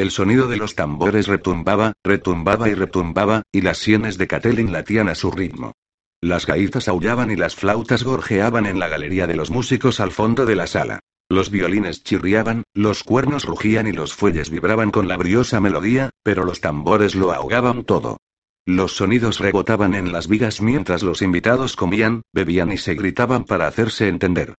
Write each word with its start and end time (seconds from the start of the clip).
El 0.00 0.10
sonido 0.10 0.48
de 0.48 0.56
los 0.56 0.76
tambores 0.76 1.26
retumbaba, 1.26 1.92
retumbaba 2.02 2.70
y 2.70 2.74
retumbaba, 2.74 3.42
y 3.52 3.60
las 3.60 3.76
sienes 3.76 4.16
de 4.16 4.26
Catelyn 4.26 4.72
latían 4.72 5.10
a 5.10 5.14
su 5.14 5.30
ritmo. 5.30 5.74
Las 6.22 6.46
gaitas 6.46 6.88
aullaban 6.88 7.30
y 7.30 7.36
las 7.36 7.54
flautas 7.54 8.02
gorjeaban 8.02 8.64
en 8.64 8.78
la 8.78 8.88
galería 8.88 9.26
de 9.26 9.36
los 9.36 9.50
músicos 9.50 10.00
al 10.00 10.10
fondo 10.10 10.46
de 10.46 10.56
la 10.56 10.66
sala. 10.66 11.00
Los 11.28 11.50
violines 11.50 12.02
chirriaban, 12.02 12.62
los 12.72 13.04
cuernos 13.04 13.44
rugían 13.44 13.88
y 13.88 13.92
los 13.92 14.14
fuelles 14.14 14.48
vibraban 14.48 14.90
con 14.90 15.06
la 15.06 15.18
briosa 15.18 15.60
melodía, 15.60 16.08
pero 16.22 16.46
los 16.46 16.62
tambores 16.62 17.14
lo 17.14 17.32
ahogaban 17.32 17.84
todo. 17.84 18.16
Los 18.64 18.96
sonidos 18.96 19.38
rebotaban 19.38 19.94
en 19.94 20.12
las 20.12 20.28
vigas 20.28 20.62
mientras 20.62 21.02
los 21.02 21.20
invitados 21.20 21.76
comían, 21.76 22.22
bebían 22.32 22.72
y 22.72 22.78
se 22.78 22.94
gritaban 22.94 23.44
para 23.44 23.66
hacerse 23.66 24.08
entender. 24.08 24.54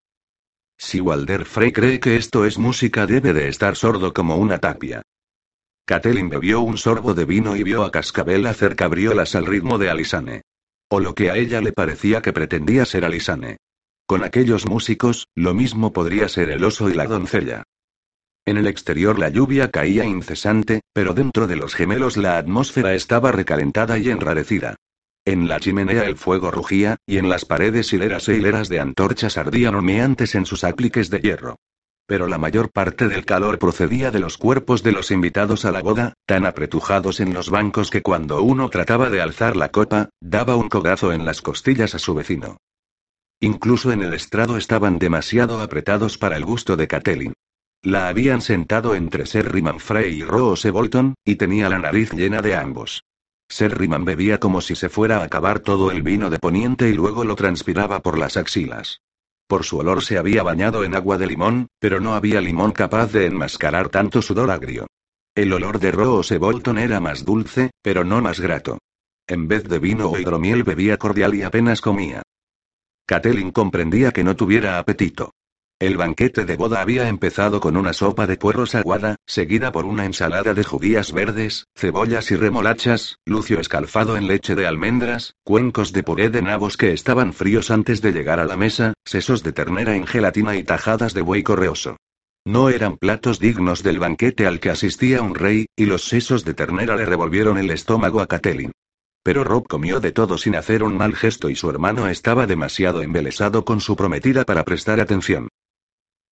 Si 0.78 1.02
Walder 1.02 1.46
Frey 1.46 1.72
cree 1.72 2.00
que 2.00 2.16
esto 2.16 2.46
es 2.46 2.60
música 2.60 3.08
debe 3.08 3.34
de 3.34 3.48
estar 3.48 3.76
sordo 3.76 4.14
como 4.14 4.36
una 4.36 4.60
tapia. 4.60 5.02
Catelyn 5.86 6.30
bebió 6.30 6.62
un 6.62 6.78
sorbo 6.78 7.14
de 7.14 7.26
vino 7.26 7.56
y 7.56 7.64
vio 7.64 7.84
a 7.84 7.92
Cascabel 7.92 8.46
hacer 8.48 8.76
cabriolas 8.76 9.36
al 9.36 9.46
ritmo 9.46 9.78
de 9.78 9.90
Alisane. 9.90 10.42
O 10.90 11.00
lo 11.00 11.16
que 11.16 11.32
a 11.32 11.38
ella 11.38 11.62
le 11.62 11.74
parecía 11.74 12.22
que 12.22 12.34
pretendía 12.34 12.86
ser 12.86 13.06
Alisane. 13.06 13.58
Con 14.06 14.24
aquellos 14.24 14.66
músicos, 14.68 15.28
lo 15.36 15.54
mismo 15.54 15.94
podría 15.94 16.28
ser 16.28 16.50
el 16.50 16.64
oso 16.64 16.90
y 16.90 16.94
la 16.94 17.06
doncella. 17.06 17.64
En 18.46 18.58
el 18.58 18.68
exterior 18.68 19.20
la 19.20 19.30
lluvia 19.30 19.70
caía 19.70 20.04
incesante, 20.04 20.82
pero 20.94 21.14
dentro 21.14 21.48
de 21.48 21.56
los 21.56 21.76
gemelos 21.76 22.18
la 22.18 22.38
atmósfera 22.38 22.94
estaba 22.94 23.32
recalentada 23.32 23.98
y 24.00 24.10
enrarecida. 24.10 24.76
En 25.24 25.48
la 25.48 25.60
chimenea 25.60 26.06
el 26.06 26.18
fuego 26.18 26.50
rugía, 26.50 26.98
y 27.06 27.18
en 27.18 27.30
las 27.30 27.46
paredes 27.46 27.94
hileras 27.94 28.28
e 28.28 28.38
hileras 28.38 28.68
de 28.70 28.80
antorchas 28.80 29.38
ardían 29.38 29.76
humeantes 29.76 30.34
en 30.34 30.46
sus 30.46 30.64
apliques 30.64 31.10
de 31.10 31.20
hierro. 31.20 31.58
Pero 32.12 32.28
la 32.28 32.38
mayor 32.38 32.72
parte 32.72 33.08
del 33.08 33.24
calor 33.24 33.58
procedía 33.58 34.12
de 34.12 34.20
los 34.20 34.38
cuerpos 34.38 34.84
de 34.84 34.92
los 34.92 35.12
invitados 35.12 35.64
a 35.64 35.72
la 35.72 35.82
boda, 35.82 36.12
tan 36.26 36.46
apretujados 36.46 37.22
en 37.22 37.34
los 37.34 37.50
bancos 37.50 37.90
que 37.90 38.02
cuando 38.02 38.42
uno 38.44 38.70
trataba 38.70 39.10
de 39.10 39.22
alzar 39.22 39.56
la 39.56 39.70
copa, 39.70 40.10
daba 40.20 40.58
un 40.58 40.68
cogazo 40.68 41.14
en 41.14 41.24
las 41.24 41.42
costillas 41.42 41.96
a 41.96 42.00
su 42.00 42.14
vecino. 42.14 42.58
Incluso 43.40 43.94
en 43.94 44.04
el 44.04 44.14
estrado 44.14 44.58
estaban 44.58 45.00
demasiado 45.00 45.62
apretados 45.62 46.18
para 46.18 46.36
el 46.36 46.44
gusto 46.44 46.76
de 46.76 46.90
Catelyn. 46.90 47.34
La 47.82 48.10
habían 48.10 48.42
sentado 48.42 48.94
entre 48.94 49.26
Serriman 49.26 49.80
Frey 49.80 50.20
y 50.20 50.24
Rose 50.26 50.70
Bolton, 50.70 51.14
y 51.24 51.36
tenía 51.38 51.70
la 51.70 51.80
nariz 51.80 52.12
llena 52.12 52.42
de 52.42 52.58
ambos. 52.58 53.06
Serriman 53.48 54.04
bebía 54.04 54.38
como 54.38 54.60
si 54.60 54.76
se 54.76 54.90
fuera 54.90 55.20
a 55.20 55.24
acabar 55.24 55.62
todo 55.62 55.92
el 55.92 56.02
vino 56.02 56.30
de 56.30 56.40
poniente 56.40 56.90
y 56.90 56.94
luego 56.94 57.24
lo 57.24 57.38
transpiraba 57.38 58.02
por 58.02 58.18
las 58.18 58.36
axilas. 58.36 59.00
Por 59.52 59.66
su 59.66 59.80
olor 59.80 60.02
se 60.02 60.18
había 60.18 60.44
bañado 60.44 60.86
en 60.86 60.96
agua 60.96 61.18
de 61.18 61.28
limón, 61.28 61.68
pero 61.78 62.00
no 62.00 62.14
había 62.14 62.40
limón 62.40 62.72
capaz 62.72 63.12
de 63.12 63.26
enmascarar 63.26 63.90
tanto 63.90 64.22
sudor 64.22 64.50
agrio. 64.50 64.88
El 65.36 65.52
olor 65.52 65.78
de 65.78 65.92
Rose 65.92 66.38
Bolton 66.38 66.78
era 66.78 67.02
más 67.02 67.26
dulce, 67.26 67.72
pero 67.82 68.06
no 68.06 68.22
más 68.22 68.40
grato. 68.40 68.78
En 69.28 69.50
vez 69.50 69.66
de 69.66 69.78
vino 69.78 70.10
o 70.10 70.18
hidromiel 70.18 70.64
bebía 70.64 70.96
cordial 70.96 71.36
y 71.36 71.42
apenas 71.42 71.82
comía. 71.82 72.22
Catelyn 73.06 73.52
comprendía 73.52 74.14
que 74.14 74.24
no 74.24 74.38
tuviera 74.38 74.80
apetito. 74.80 75.34
El 75.82 75.98
banquete 75.98 76.46
de 76.46 76.58
boda 76.58 76.80
había 76.80 77.10
empezado 77.10 77.60
con 77.60 77.76
una 77.76 77.92
sopa 77.92 78.28
de 78.28 78.38
puerros 78.38 78.76
aguada, 78.76 79.16
seguida 79.26 79.72
por 79.72 79.86
una 79.86 80.06
ensalada 80.06 80.54
de 80.54 80.64
judías 80.64 81.12
verdes, 81.12 81.66
cebollas 81.76 82.30
y 82.30 82.36
remolachas, 82.36 83.18
lucio 83.26 83.60
escalfado 83.60 84.16
en 84.16 84.28
leche 84.28 84.54
de 84.54 84.68
almendras, 84.68 85.34
cuencos 85.44 85.92
de 85.92 86.04
puré 86.04 86.30
de 86.30 86.44
nabos 86.44 86.78
que 86.78 86.94
estaban 86.94 87.34
fríos 87.34 87.72
antes 87.72 88.00
de 88.00 88.12
llegar 88.12 88.40
a 88.40 88.46
la 88.46 88.58
mesa, 88.58 88.94
sesos 89.06 89.42
de 89.42 89.54
ternera 89.54 89.96
en 89.96 90.06
gelatina 90.06 90.56
y 90.56 90.62
tajadas 90.62 91.16
de 91.16 91.24
buey 91.24 91.42
correoso. 91.42 91.98
No 92.46 92.70
eran 92.70 92.98
platos 92.98 93.40
dignos 93.40 93.82
del 93.82 93.98
banquete 93.98 94.46
al 94.46 94.60
que 94.60 94.70
asistía 94.70 95.24
un 95.24 95.34
rey, 95.34 95.66
y 95.76 95.86
los 95.86 96.04
sesos 96.04 96.46
de 96.46 96.54
ternera 96.54 96.96
le 96.96 97.06
revolvieron 97.06 97.58
el 97.58 97.72
estómago 97.72 98.22
a 98.22 98.28
Catelyn. 98.28 98.72
Pero 99.24 99.44
Rob 99.44 99.68
comió 99.68 100.00
de 100.00 100.12
todo 100.12 100.38
sin 100.38 100.56
hacer 100.56 100.84
un 100.84 100.96
mal 100.96 101.16
gesto 101.16 101.50
y 101.50 101.56
su 101.56 101.72
hermano 101.72 102.08
estaba 102.08 102.46
demasiado 102.46 103.02
embelesado 103.02 103.66
con 103.66 103.82
su 103.82 103.96
prometida 103.96 104.44
para 104.44 104.64
prestar 104.64 105.00
atención. 105.00 105.48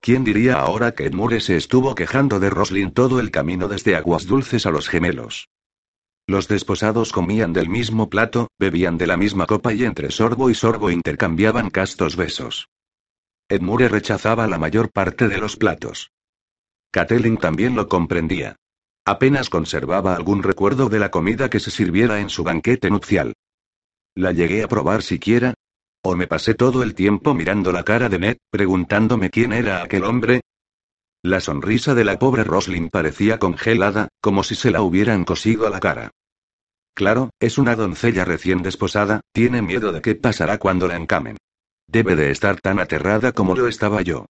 ¿Quién 0.01 0.23
diría 0.23 0.59
ahora 0.59 0.93
que 0.93 1.05
Edmure 1.05 1.41
se 1.41 1.57
estuvo 1.57 1.93
quejando 1.93 2.39
de 2.39 2.49
Roslin 2.49 2.91
todo 2.91 3.19
el 3.19 3.31
camino 3.31 3.67
desde 3.67 3.95
Aguas 3.95 4.25
Dulces 4.25 4.65
a 4.65 4.71
los 4.71 4.87
gemelos? 4.87 5.49
Los 6.25 6.47
desposados 6.47 7.11
comían 7.11 7.53
del 7.53 7.69
mismo 7.69 8.09
plato, 8.09 8.49
bebían 8.57 8.97
de 8.97 9.07
la 9.07 9.17
misma 9.17 9.45
copa 9.45 9.73
y 9.73 9.83
entre 9.83 10.11
sorbo 10.11 10.49
y 10.49 10.55
sorbo 10.55 10.89
intercambiaban 10.89 11.69
castos 11.69 12.15
besos. 12.15 12.69
Edmure 13.49 13.89
rechazaba 13.89 14.47
la 14.47 14.57
mayor 14.57 14.91
parte 14.91 15.27
de 15.27 15.39
los 15.39 15.57
platos. 15.57 16.11
Catelyn 16.91 17.37
también 17.37 17.75
lo 17.75 17.89
comprendía. 17.89 18.55
Apenas 19.05 19.49
conservaba 19.49 20.15
algún 20.15 20.43
recuerdo 20.43 20.87
de 20.87 20.99
la 20.99 21.11
comida 21.11 21.49
que 21.49 21.59
se 21.59 21.71
sirviera 21.71 22.19
en 22.19 22.29
su 22.29 22.43
banquete 22.43 22.89
nupcial. 22.89 23.33
¿La 24.15 24.31
llegué 24.31 24.63
a 24.63 24.67
probar 24.67 25.01
siquiera? 25.01 25.55
¿O 26.01 26.15
me 26.15 26.27
pasé 26.27 26.53
todo 26.53 26.81
el 26.81 26.95
tiempo 26.95 27.33
mirando 27.33 27.71
la 27.71 27.83
cara 27.83 28.07
de 28.07 28.19
Ned, 28.19 28.37
preguntándome 28.49 29.29
quién 29.29 29.51
era 29.51 29.83
aquel 29.83 30.05
hombre? 30.05 30.41
La 31.21 31.41
sonrisa 31.41 31.93
de 31.93 32.05
la 32.05 32.17
pobre 32.17 32.45
Roslin 32.45 32.89
parecía 32.89 33.39
congelada, 33.39 34.07
como 34.21 34.43
si 34.43 34.55
se 34.55 34.71
la 34.71 34.81
hubieran 34.81 35.25
cosido 35.25 35.67
a 35.67 35.69
la 35.69 35.81
cara. 35.81 36.11
Claro, 36.93 37.31
es 37.41 37.57
una 37.57 37.75
doncella 37.75 38.23
recién 38.23 38.63
desposada, 38.63 39.21
tiene 39.33 39.61
miedo 39.61 39.91
de 39.91 40.01
qué 40.01 40.15
pasará 40.15 40.57
cuando 40.57 40.87
la 40.87 40.95
encamen. 40.95 41.37
Debe 41.87 42.15
de 42.15 42.31
estar 42.31 42.61
tan 42.61 42.79
aterrada 42.79 43.33
como 43.33 43.55
lo 43.55 43.67
estaba 43.67 44.01
yo. 44.01 44.25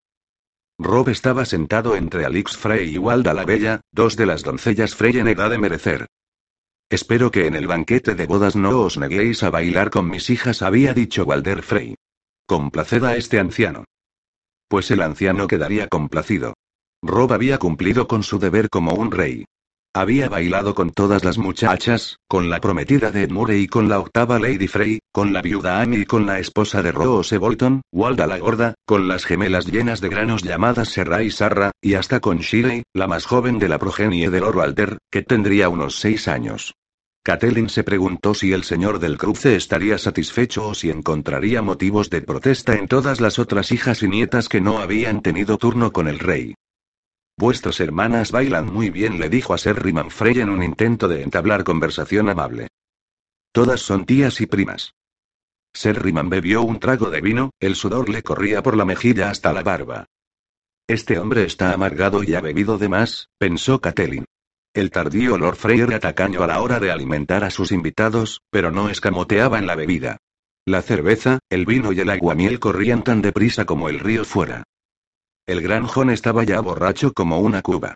Rob 0.79 1.09
estaba 1.09 1.45
sentado 1.45 1.95
entre 1.95 2.25
Alix 2.25 2.57
Frey 2.57 2.95
y 2.95 2.97
Walda 2.97 3.33
la 3.33 3.45
Bella, 3.45 3.81
dos 3.91 4.15
de 4.15 4.25
las 4.25 4.43
doncellas 4.43 4.95
Frey 4.95 5.17
en 5.17 5.27
edad 5.27 5.49
de 5.49 5.57
merecer. 5.57 6.07
Espero 6.89 7.29
que 7.29 7.45
en 7.45 7.55
el 7.55 7.67
banquete 7.67 8.15
de 8.15 8.25
bodas 8.25 8.55
no 8.55 8.81
os 8.81 8.97
neguéis 8.97 9.43
a 9.43 9.51
bailar 9.51 9.91
con 9.91 10.09
mis 10.09 10.31
hijas, 10.31 10.63
había 10.63 10.95
dicho 10.95 11.23
Walder 11.23 11.61
Frey. 11.61 11.93
Complaced 12.47 13.03
a 13.03 13.15
este 13.15 13.39
anciano. 13.39 13.85
Pues 14.67 14.89
el 14.89 15.03
anciano 15.03 15.47
quedaría 15.47 15.87
complacido. 15.87 16.55
Rob 17.03 17.31
había 17.31 17.59
cumplido 17.59 18.07
con 18.07 18.23
su 18.23 18.39
deber 18.39 18.69
como 18.69 18.93
un 18.93 19.11
rey. 19.11 19.45
Había 19.93 20.29
bailado 20.29 20.73
con 20.73 20.91
todas 20.91 21.23
las 21.23 21.37
muchachas, 21.37 22.17
con 22.27 22.49
la 22.49 22.59
prometida 22.59 23.11
de 23.11 23.23
Edmure 23.23 23.57
y 23.57 23.67
con 23.67 23.87
la 23.87 23.99
octava 23.99 24.39
Lady 24.39 24.67
Frey, 24.67 24.99
con 25.11 25.31
la 25.31 25.41
viuda 25.43 25.81
Annie 25.81 26.01
y 26.01 26.05
con 26.05 26.25
la 26.25 26.39
esposa 26.39 26.81
de 26.81 26.91
Rose 26.91 27.37
Bolton, 27.37 27.81
Walda 27.91 28.25
la 28.25 28.39
gorda, 28.39 28.73
con 28.85 29.07
las 29.07 29.25
gemelas 29.25 29.67
llenas 29.67 30.01
de 30.01 30.09
granos 30.09 30.43
llamadas 30.43 30.89
Serra 30.89 31.21
y 31.21 31.29
Sarra, 31.29 31.71
y 31.81 31.95
hasta 31.95 32.19
con 32.19 32.39
Shirley, 32.39 32.83
la 32.93 33.07
más 33.07 33.25
joven 33.25 33.59
de 33.59 33.69
la 33.69 33.77
progenie 33.77 34.29
de 34.29 34.39
Lord 34.39 34.57
Walter, 34.57 34.97
que 35.11 35.21
tendría 35.21 35.69
unos 35.69 35.99
seis 35.99 36.27
años. 36.27 36.73
Catelyn 37.23 37.69
se 37.69 37.83
preguntó 37.83 38.33
si 38.33 38.53
el 38.53 38.63
señor 38.63 38.99
del 38.99 39.17
cruce 39.17 39.55
estaría 39.55 39.97
satisfecho 39.97 40.67
o 40.67 40.73
si 40.73 40.89
encontraría 40.89 41.61
motivos 41.61 42.09
de 42.09 42.21
protesta 42.21 42.75
en 42.75 42.87
todas 42.87 43.19
las 43.19 43.39
otras 43.39 43.71
hijas 43.71 44.01
y 44.03 44.07
nietas 44.07 44.47
que 44.47 44.61
no 44.61 44.79
habían 44.79 45.21
tenido 45.21 45.57
turno 45.57 45.91
con 45.91 46.07
el 46.07 46.19
rey. 46.19 46.55
Vuestras 47.37 47.79
hermanas 47.79 48.31
bailan 48.31 48.65
muy 48.65 48.89
bien, 48.89 49.19
le 49.19 49.29
dijo 49.29 49.53
a 49.53 49.57
Sir 49.57 49.81
Riman 49.81 50.11
Frey 50.11 50.39
en 50.39 50.49
un 50.49 50.63
intento 50.63 51.07
de 51.07 51.23
entablar 51.23 51.63
conversación 51.63 52.29
amable. 52.29 52.67
Todas 53.51 53.81
son 53.81 54.05
tías 54.05 54.41
y 54.41 54.45
primas. 54.45 54.93
Sir 55.73 56.01
Riman 56.01 56.29
bebió 56.29 56.63
un 56.63 56.79
trago 56.79 57.09
de 57.09 57.21
vino, 57.21 57.51
el 57.59 57.75
sudor 57.75 58.09
le 58.09 58.23
corría 58.23 58.63
por 58.63 58.75
la 58.75 58.85
mejilla 58.85 59.29
hasta 59.29 59.53
la 59.53 59.63
barba. 59.63 60.05
Este 60.87 61.19
hombre 61.19 61.43
está 61.43 61.73
amargado 61.73 62.23
y 62.23 62.33
ha 62.33 62.41
bebido 62.41 62.77
de 62.77 62.89
más, 62.89 63.29
pensó 63.37 63.79
Catelyn. 63.79 64.25
El 64.79 64.91
tardío 64.91 65.37
Lord 65.37 65.57
Frey 65.57 65.81
era 65.81 65.99
tacaño 65.99 66.41
a 66.41 66.47
la 66.47 66.61
hora 66.61 66.79
de 66.79 66.89
alimentar 66.89 67.43
a 67.43 67.49
sus 67.49 67.73
invitados, 67.73 68.39
pero 68.49 68.71
no 68.71 68.87
escamoteaba 68.87 69.59
en 69.59 69.67
la 69.67 69.75
bebida. 69.75 70.19
La 70.65 70.81
cerveza, 70.81 71.39
el 71.49 71.65
vino 71.65 71.91
y 71.91 71.99
el 71.99 72.09
aguamiel 72.09 72.61
corrían 72.61 73.03
tan 73.03 73.21
deprisa 73.21 73.65
como 73.65 73.89
el 73.89 73.99
río 73.99 74.23
fuera. 74.23 74.63
El 75.45 75.59
gran 75.61 75.89
estaba 76.11 76.45
ya 76.45 76.61
borracho 76.61 77.11
como 77.11 77.41
una 77.41 77.61
cuba. 77.61 77.95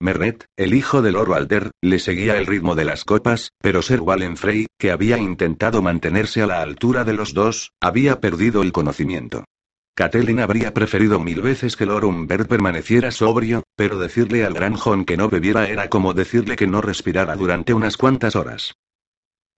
Mernet, 0.00 0.46
el 0.56 0.74
hijo 0.74 1.02
de 1.02 1.12
Lord 1.12 1.28
Walter, 1.28 1.70
le 1.80 2.00
seguía 2.00 2.36
el 2.36 2.46
ritmo 2.46 2.74
de 2.74 2.84
las 2.84 3.04
copas, 3.04 3.50
pero 3.60 3.80
Sir 3.80 4.00
Wallen 4.00 4.36
Frey, 4.36 4.66
que 4.80 4.90
había 4.90 5.18
intentado 5.18 5.82
mantenerse 5.82 6.42
a 6.42 6.48
la 6.48 6.62
altura 6.62 7.04
de 7.04 7.12
los 7.12 7.32
dos, 7.32 7.70
había 7.80 8.18
perdido 8.18 8.62
el 8.62 8.72
conocimiento. 8.72 9.44
Catelyn 9.94 10.40
habría 10.40 10.72
preferido 10.72 11.20
mil 11.20 11.42
veces 11.42 11.76
que 11.76 11.84
Lord 11.84 12.04
Humbert 12.04 12.48
permaneciera 12.48 13.10
sobrio, 13.10 13.62
pero 13.76 13.98
decirle 13.98 14.44
al 14.44 14.54
gran 14.54 14.74
John 14.74 15.04
que 15.04 15.18
no 15.18 15.28
bebiera 15.28 15.68
era 15.68 15.90
como 15.90 16.14
decirle 16.14 16.56
que 16.56 16.66
no 16.66 16.80
respirara 16.80 17.36
durante 17.36 17.74
unas 17.74 17.98
cuantas 17.98 18.34
horas. 18.34 18.74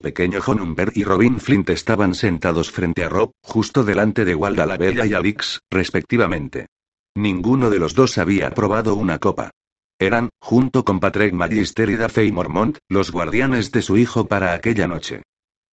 Pequeño 0.01 0.41
John 0.43 0.61
Humbert 0.61 0.97
y 0.97 1.05
Robin 1.05 1.39
Flint 1.39 1.71
estaban 1.71 2.15
sentados 2.15 2.73
frente 2.73 3.05
a 3.05 3.09
Rob, 3.09 3.31
justo 3.43 3.85
delante 3.85 4.25
de 4.25 4.35
Walda 4.35 4.67
la 4.67 4.77
Bella 4.77 5.07
y 5.07 5.15
Alix, 5.15 5.61
respectivamente. 5.71 6.67
Ninguno 7.15 7.71
de 7.71 7.79
los 7.79 7.95
dos 7.95 8.19
había 8.19 8.51
probado 8.51 8.97
una 8.97 9.19
copa. 9.19 9.51
Eran, 10.01 10.31
junto 10.41 10.85
con 10.85 10.99
Patrick 10.99 11.33
Magister 11.33 11.89
y 11.89 11.97
Daphne 11.97 12.33
Mormont, 12.33 12.79
los 12.89 13.13
guardianes 13.13 13.71
de 13.71 13.83
su 13.83 13.97
hijo 13.97 14.27
para 14.27 14.53
aquella 14.53 14.89
noche. 14.89 15.23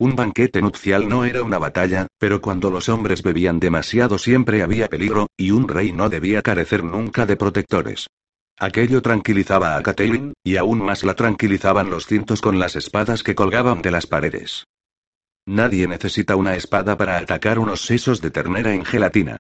Un 0.02 0.16
banquete 0.16 0.64
nupcial 0.64 1.08
no 1.08 1.26
era 1.26 1.44
una 1.44 1.60
batalla, 1.60 2.08
pero 2.18 2.42
cuando 2.42 2.72
los 2.72 2.90
hombres 2.90 3.22
bebían 3.22 3.60
demasiado 3.60 4.18
siempre 4.18 4.64
había 4.64 4.88
peligro, 4.88 5.28
y 5.38 5.52
un 5.52 5.68
rey 5.68 5.92
no 5.92 6.10
debía 6.10 6.42
carecer 6.42 6.84
nunca 6.84 7.28
de 7.28 7.38
protectores. 7.38 8.08
Aquello 8.58 9.04
tranquilizaba 9.04 9.78
a 9.78 9.84
Catelyn, 9.84 10.34
y 10.44 10.58
aún 10.58 10.82
más 10.84 11.04
la 11.04 11.14
tranquilizaban 11.14 11.92
los 11.92 12.08
cintos 12.08 12.42
con 12.42 12.58
las 12.58 12.76
espadas 12.76 13.22
que 13.22 13.36
colgaban 13.36 13.84
de 13.84 13.92
las 13.92 14.08
paredes. 14.08 14.66
Nadie 15.46 15.88
necesita 15.88 16.36
una 16.36 16.56
espada 16.56 16.98
para 16.98 17.18
atacar 17.18 17.60
unos 17.60 17.82
sesos 17.82 18.22
de 18.22 18.32
ternera 18.32 18.74
en 18.74 18.84
gelatina. 18.86 19.38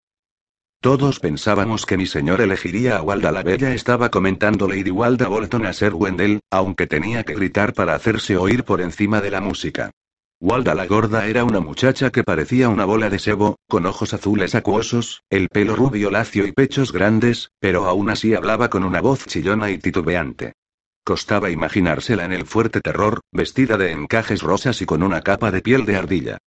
Todos 0.79 1.19
pensábamos 1.19 1.87
que 1.87 1.97
mi 1.97 2.05
señor 2.05 2.39
elegiría 2.39 2.97
a 2.97 3.01
Walda 3.01 3.31
la 3.31 3.41
Bella, 3.41 3.73
estaba 3.73 4.11
comentando 4.11 4.67
Lady 4.67 4.91
Walda 4.91 5.27
Bolton 5.27 5.65
a 5.65 5.73
Sir 5.73 5.95
Wendell, 5.95 6.39
aunque 6.51 6.85
tenía 6.85 7.23
que 7.23 7.33
gritar 7.33 7.73
para 7.73 7.95
hacerse 7.95 8.37
oír 8.37 8.63
por 8.63 8.81
encima 8.81 9.21
de 9.21 9.31
la 9.31 9.41
música. 9.41 9.89
Walda 10.41 10.73
la 10.73 10.87
gorda 10.87 11.27
era 11.27 11.43
una 11.43 11.59
muchacha 11.59 12.09
que 12.09 12.23
parecía 12.23 12.67
una 12.67 12.83
bola 12.83 13.11
de 13.11 13.19
sebo, 13.19 13.59
con 13.69 13.85
ojos 13.85 14.15
azules 14.15 14.55
acuosos, 14.55 15.21
el 15.29 15.49
pelo 15.49 15.75
rubio 15.75 16.09
lacio 16.09 16.47
y 16.47 16.51
pechos 16.51 16.91
grandes, 16.91 17.51
pero 17.59 17.85
aún 17.85 18.09
así 18.09 18.33
hablaba 18.33 18.67
con 18.67 18.83
una 18.83 19.01
voz 19.01 19.27
chillona 19.27 19.69
y 19.69 19.77
titubeante. 19.77 20.53
Costaba 21.03 21.51
imaginársela 21.51 22.25
en 22.25 22.33
el 22.33 22.47
fuerte 22.47 22.81
terror, 22.81 23.19
vestida 23.31 23.77
de 23.77 23.91
encajes 23.91 24.41
rosas 24.41 24.81
y 24.81 24.87
con 24.87 25.03
una 25.03 25.21
capa 25.21 25.51
de 25.51 25.61
piel 25.61 25.85
de 25.85 25.95
ardilla. 25.95 26.39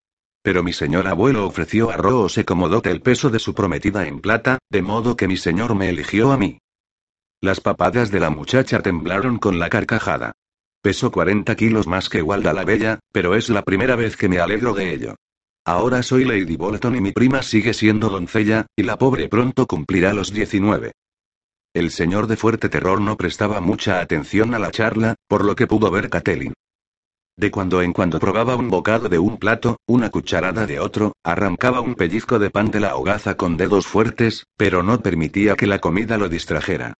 Pero 0.43 0.64
mi 0.64 0.73
señor 0.73 1.06
abuelo 1.06 1.47
ofreció 1.47 1.90
a 1.93 1.97
Rose 1.97 2.44
como 2.44 2.69
dote 2.69 2.90
el 2.90 3.00
peso 3.00 3.31
de 3.31 3.38
su 3.38 3.55
prometida 3.55 4.08
en 4.08 4.19
plata, 4.19 4.58
de 4.70 4.82
modo 4.82 5.14
que 5.14 5.29
mi 5.29 5.37
señor 5.37 5.76
me 5.76 5.88
eligió 5.88 6.32
a 6.32 6.37
mí. 6.37 6.58
Las 7.40 7.61
papadas 7.61 8.11
de 8.11 8.19
la 8.19 8.31
muchacha 8.31 8.81
temblaron 8.81 9.38
con 9.38 9.61
la 9.61 9.69
carcajada. 9.69 10.32
Peso 10.85 11.11
40 11.11 11.57
kilos 11.57 11.87
más 11.87 12.11
que 12.11 12.21
Walda 12.21 12.53
la 12.53 12.63
Bella, 12.63 13.01
pero 13.11 13.35
es 13.37 13.49
la 13.49 13.63
primera 13.63 13.97
vez 13.97 14.19
que 14.19 14.29
me 14.29 14.39
alegro 14.39 14.75
de 14.75 14.93
ello. 14.93 15.15
Ahora 15.65 16.03
soy 16.03 16.27
Lady 16.27 16.59
Bolton 16.59 16.95
y 16.97 17.01
mi 17.01 17.11
prima 17.11 17.43
sigue 17.43 17.73
siendo 17.73 18.11
doncella, 18.11 18.67
y 18.77 18.83
la 18.83 18.99
pobre 18.99 19.31
pronto 19.31 19.67
cumplirá 19.67 20.13
los 20.13 20.31
19. 20.31 20.93
El 21.73 21.91
señor 21.91 22.27
de 22.27 22.37
fuerte 22.37 22.69
terror 22.69 23.01
no 23.01 23.17
prestaba 23.17 23.63
mucha 23.63 23.99
atención 23.99 24.53
a 24.53 24.59
la 24.59 24.71
charla, 24.71 25.15
por 25.27 25.43
lo 25.43 25.57
que 25.57 25.67
pudo 25.67 25.91
ver 25.91 26.11
Catelyn. 26.11 26.53
De 27.35 27.51
cuando 27.51 27.81
en 27.81 27.95
cuando 27.95 28.21
probaba 28.21 28.55
un 28.55 28.69
bocado 28.69 29.09
de 29.09 29.19
un 29.19 29.39
plato, 29.39 29.79
una 29.87 30.11
cucharada 30.11 30.67
de 30.67 30.81
otro, 30.81 31.15
arrancaba 31.25 31.81
un 31.81 31.95
pellizco 31.95 32.39
de 32.39 32.51
pan 32.51 32.71
de 32.71 32.81
la 32.81 32.97
hogaza 32.97 33.39
con 33.39 33.57
dedos 33.57 33.87
fuertes, 33.87 34.45
pero 34.59 34.83
no 34.83 35.01
permitía 35.01 35.57
que 35.57 35.67
la 35.67 35.79
comida 35.79 36.19
lo 36.19 36.29
distrajera. 36.29 36.93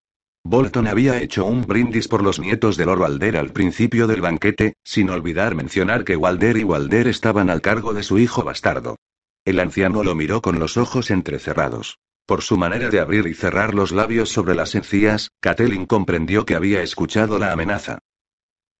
Bolton 0.47 0.85
había 0.85 1.19
hecho 1.23 1.43
un 1.43 1.63
brindis 1.63 2.07
por 2.07 2.21
los 2.21 2.39
nietos 2.39 2.77
de 2.77 2.85
Lord 2.85 3.01
Walder 3.01 3.35
al 3.35 3.51
principio 3.51 4.05
del 4.05 4.21
banquete, 4.21 4.75
sin 4.83 5.09
olvidar 5.09 5.55
mencionar 5.55 6.03
que 6.03 6.15
Walder 6.15 6.57
y 6.57 6.63
Walder 6.63 7.07
estaban 7.07 7.49
al 7.49 7.61
cargo 7.61 7.95
de 7.95 8.03
su 8.03 8.19
hijo 8.19 8.43
bastardo. 8.43 8.97
El 9.43 9.59
anciano 9.59 10.03
lo 10.03 10.13
miró 10.13 10.43
con 10.43 10.59
los 10.59 10.77
ojos 10.77 11.09
entrecerrados. 11.09 11.97
Por 12.27 12.43
su 12.43 12.57
manera 12.57 12.89
de 12.89 12.99
abrir 12.99 13.25
y 13.25 13.33
cerrar 13.33 13.73
los 13.73 13.91
labios 13.91 14.29
sobre 14.29 14.53
las 14.53 14.75
encías, 14.75 15.31
Catelyn 15.39 15.87
comprendió 15.87 16.45
que 16.45 16.53
había 16.53 16.83
escuchado 16.83 17.39
la 17.39 17.51
amenaza. 17.51 17.97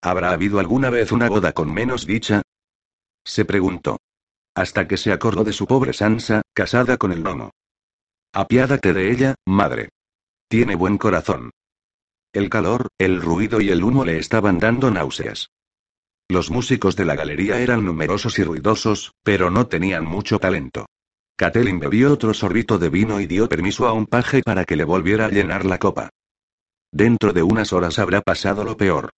¿Habrá 0.03 0.33
habido 0.33 0.59
alguna 0.59 0.91
vez 0.91 1.11
una 1.11 1.29
boda 1.29 1.51
con 1.53 1.73
menos 1.73 2.05
dicha? 2.05 2.43
Se 3.23 3.43
preguntó. 3.43 3.97
Hasta 4.53 4.87
que 4.87 4.97
se 4.97 5.11
acordó 5.11 5.43
de 5.43 5.51
su 5.51 5.65
pobre 5.65 5.93
Sansa, 5.93 6.43
casada 6.53 6.97
con 6.97 7.11
el 7.11 7.23
nono. 7.23 7.49
Apiádate 8.33 8.93
de 8.93 9.11
ella, 9.11 9.35
madre. 9.47 9.89
Tiene 10.47 10.75
buen 10.75 10.97
corazón. 10.97 11.51
El 12.31 12.49
calor, 12.49 12.89
el 12.99 13.21
ruido 13.21 13.61
y 13.61 13.69
el 13.69 13.83
humo 13.83 14.05
le 14.05 14.19
estaban 14.19 14.59
dando 14.59 14.91
náuseas. 14.91 15.49
Los 16.27 16.51
músicos 16.51 16.95
de 16.95 17.05
la 17.05 17.15
galería 17.15 17.59
eran 17.59 17.85
numerosos 17.85 18.37
y 18.39 18.43
ruidosos, 18.43 19.13
pero 19.23 19.49
no 19.49 19.67
tenían 19.67 20.05
mucho 20.05 20.37
talento. 20.37 20.85
Catelyn 21.35 21.79
bebió 21.79 22.13
otro 22.13 22.33
sorbito 22.33 22.77
de 22.77 22.89
vino 22.89 23.19
y 23.19 23.25
dio 23.25 23.49
permiso 23.49 23.87
a 23.87 23.93
un 23.93 24.05
paje 24.05 24.41
para 24.43 24.65
que 24.65 24.75
le 24.75 24.83
volviera 24.83 25.25
a 25.25 25.29
llenar 25.29 25.65
la 25.65 25.79
copa. 25.79 26.09
Dentro 26.91 27.33
de 27.33 27.43
unas 27.43 27.73
horas 27.73 27.99
habrá 27.99 28.21
pasado 28.21 28.63
lo 28.63 28.77
peor. 28.77 29.09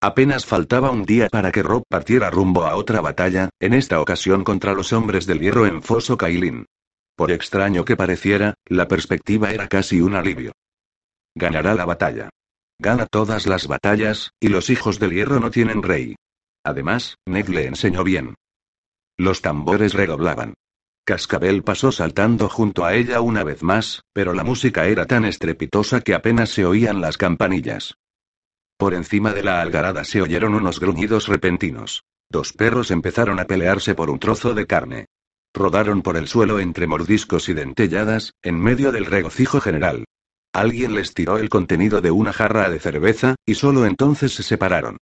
Apenas 0.00 0.46
faltaba 0.46 0.90
un 0.90 1.04
día 1.04 1.28
para 1.28 1.50
que 1.50 1.62
Rob 1.62 1.82
partiera 1.88 2.30
rumbo 2.30 2.64
a 2.64 2.76
otra 2.76 3.00
batalla, 3.00 3.50
en 3.60 3.74
esta 3.74 4.00
ocasión 4.00 4.44
contra 4.44 4.74
los 4.74 4.92
hombres 4.92 5.26
del 5.26 5.40
hierro 5.40 5.66
en 5.66 5.82
Foso 5.82 6.16
Kailin. 6.16 6.66
Por 7.16 7.30
extraño 7.30 7.84
que 7.84 7.96
pareciera, 7.96 8.54
la 8.66 8.88
perspectiva 8.88 9.52
era 9.52 9.68
casi 9.68 10.00
un 10.00 10.14
alivio. 10.14 10.52
Ganará 11.34 11.74
la 11.74 11.84
batalla. 11.84 12.30
Gana 12.78 13.06
todas 13.06 13.46
las 13.46 13.66
batallas, 13.66 14.32
y 14.40 14.48
los 14.48 14.68
hijos 14.70 14.98
del 14.98 15.12
hierro 15.12 15.38
no 15.38 15.50
tienen 15.50 15.82
rey. 15.82 16.16
Además, 16.64 17.16
Ned 17.26 17.48
le 17.48 17.66
enseñó 17.66 18.02
bien. 18.02 18.34
Los 19.16 19.42
tambores 19.42 19.94
redoblaban. 19.94 20.54
Cascabel 21.04 21.62
pasó 21.62 21.92
saltando 21.92 22.48
junto 22.48 22.84
a 22.84 22.94
ella 22.94 23.20
una 23.20 23.44
vez 23.44 23.62
más, 23.62 24.02
pero 24.12 24.32
la 24.32 24.42
música 24.42 24.86
era 24.86 25.06
tan 25.06 25.24
estrepitosa 25.24 26.00
que 26.00 26.14
apenas 26.14 26.50
se 26.50 26.64
oían 26.64 27.00
las 27.00 27.18
campanillas. 27.18 27.94
Por 28.76 28.94
encima 28.94 29.32
de 29.32 29.44
la 29.44 29.60
algarada 29.60 30.04
se 30.04 30.22
oyeron 30.22 30.54
unos 30.54 30.80
gruñidos 30.80 31.28
repentinos. 31.28 32.02
Dos 32.30 32.52
perros 32.54 32.90
empezaron 32.90 33.38
a 33.38 33.44
pelearse 33.44 33.94
por 33.94 34.10
un 34.10 34.18
trozo 34.18 34.54
de 34.54 34.66
carne. 34.66 35.06
Rodaron 35.54 36.02
por 36.02 36.16
el 36.16 36.26
suelo 36.26 36.58
entre 36.58 36.88
mordiscos 36.88 37.48
y 37.48 37.54
dentelladas, 37.54 38.34
en 38.42 38.60
medio 38.60 38.90
del 38.90 39.06
regocijo 39.06 39.60
general. 39.60 40.04
Alguien 40.52 40.94
les 40.94 41.14
tiró 41.14 41.38
el 41.38 41.48
contenido 41.48 42.00
de 42.00 42.10
una 42.10 42.32
jarra 42.32 42.68
de 42.68 42.80
cerveza, 42.80 43.36
y 43.46 43.54
solo 43.54 43.86
entonces 43.86 44.34
se 44.34 44.42
separaron. 44.42 44.98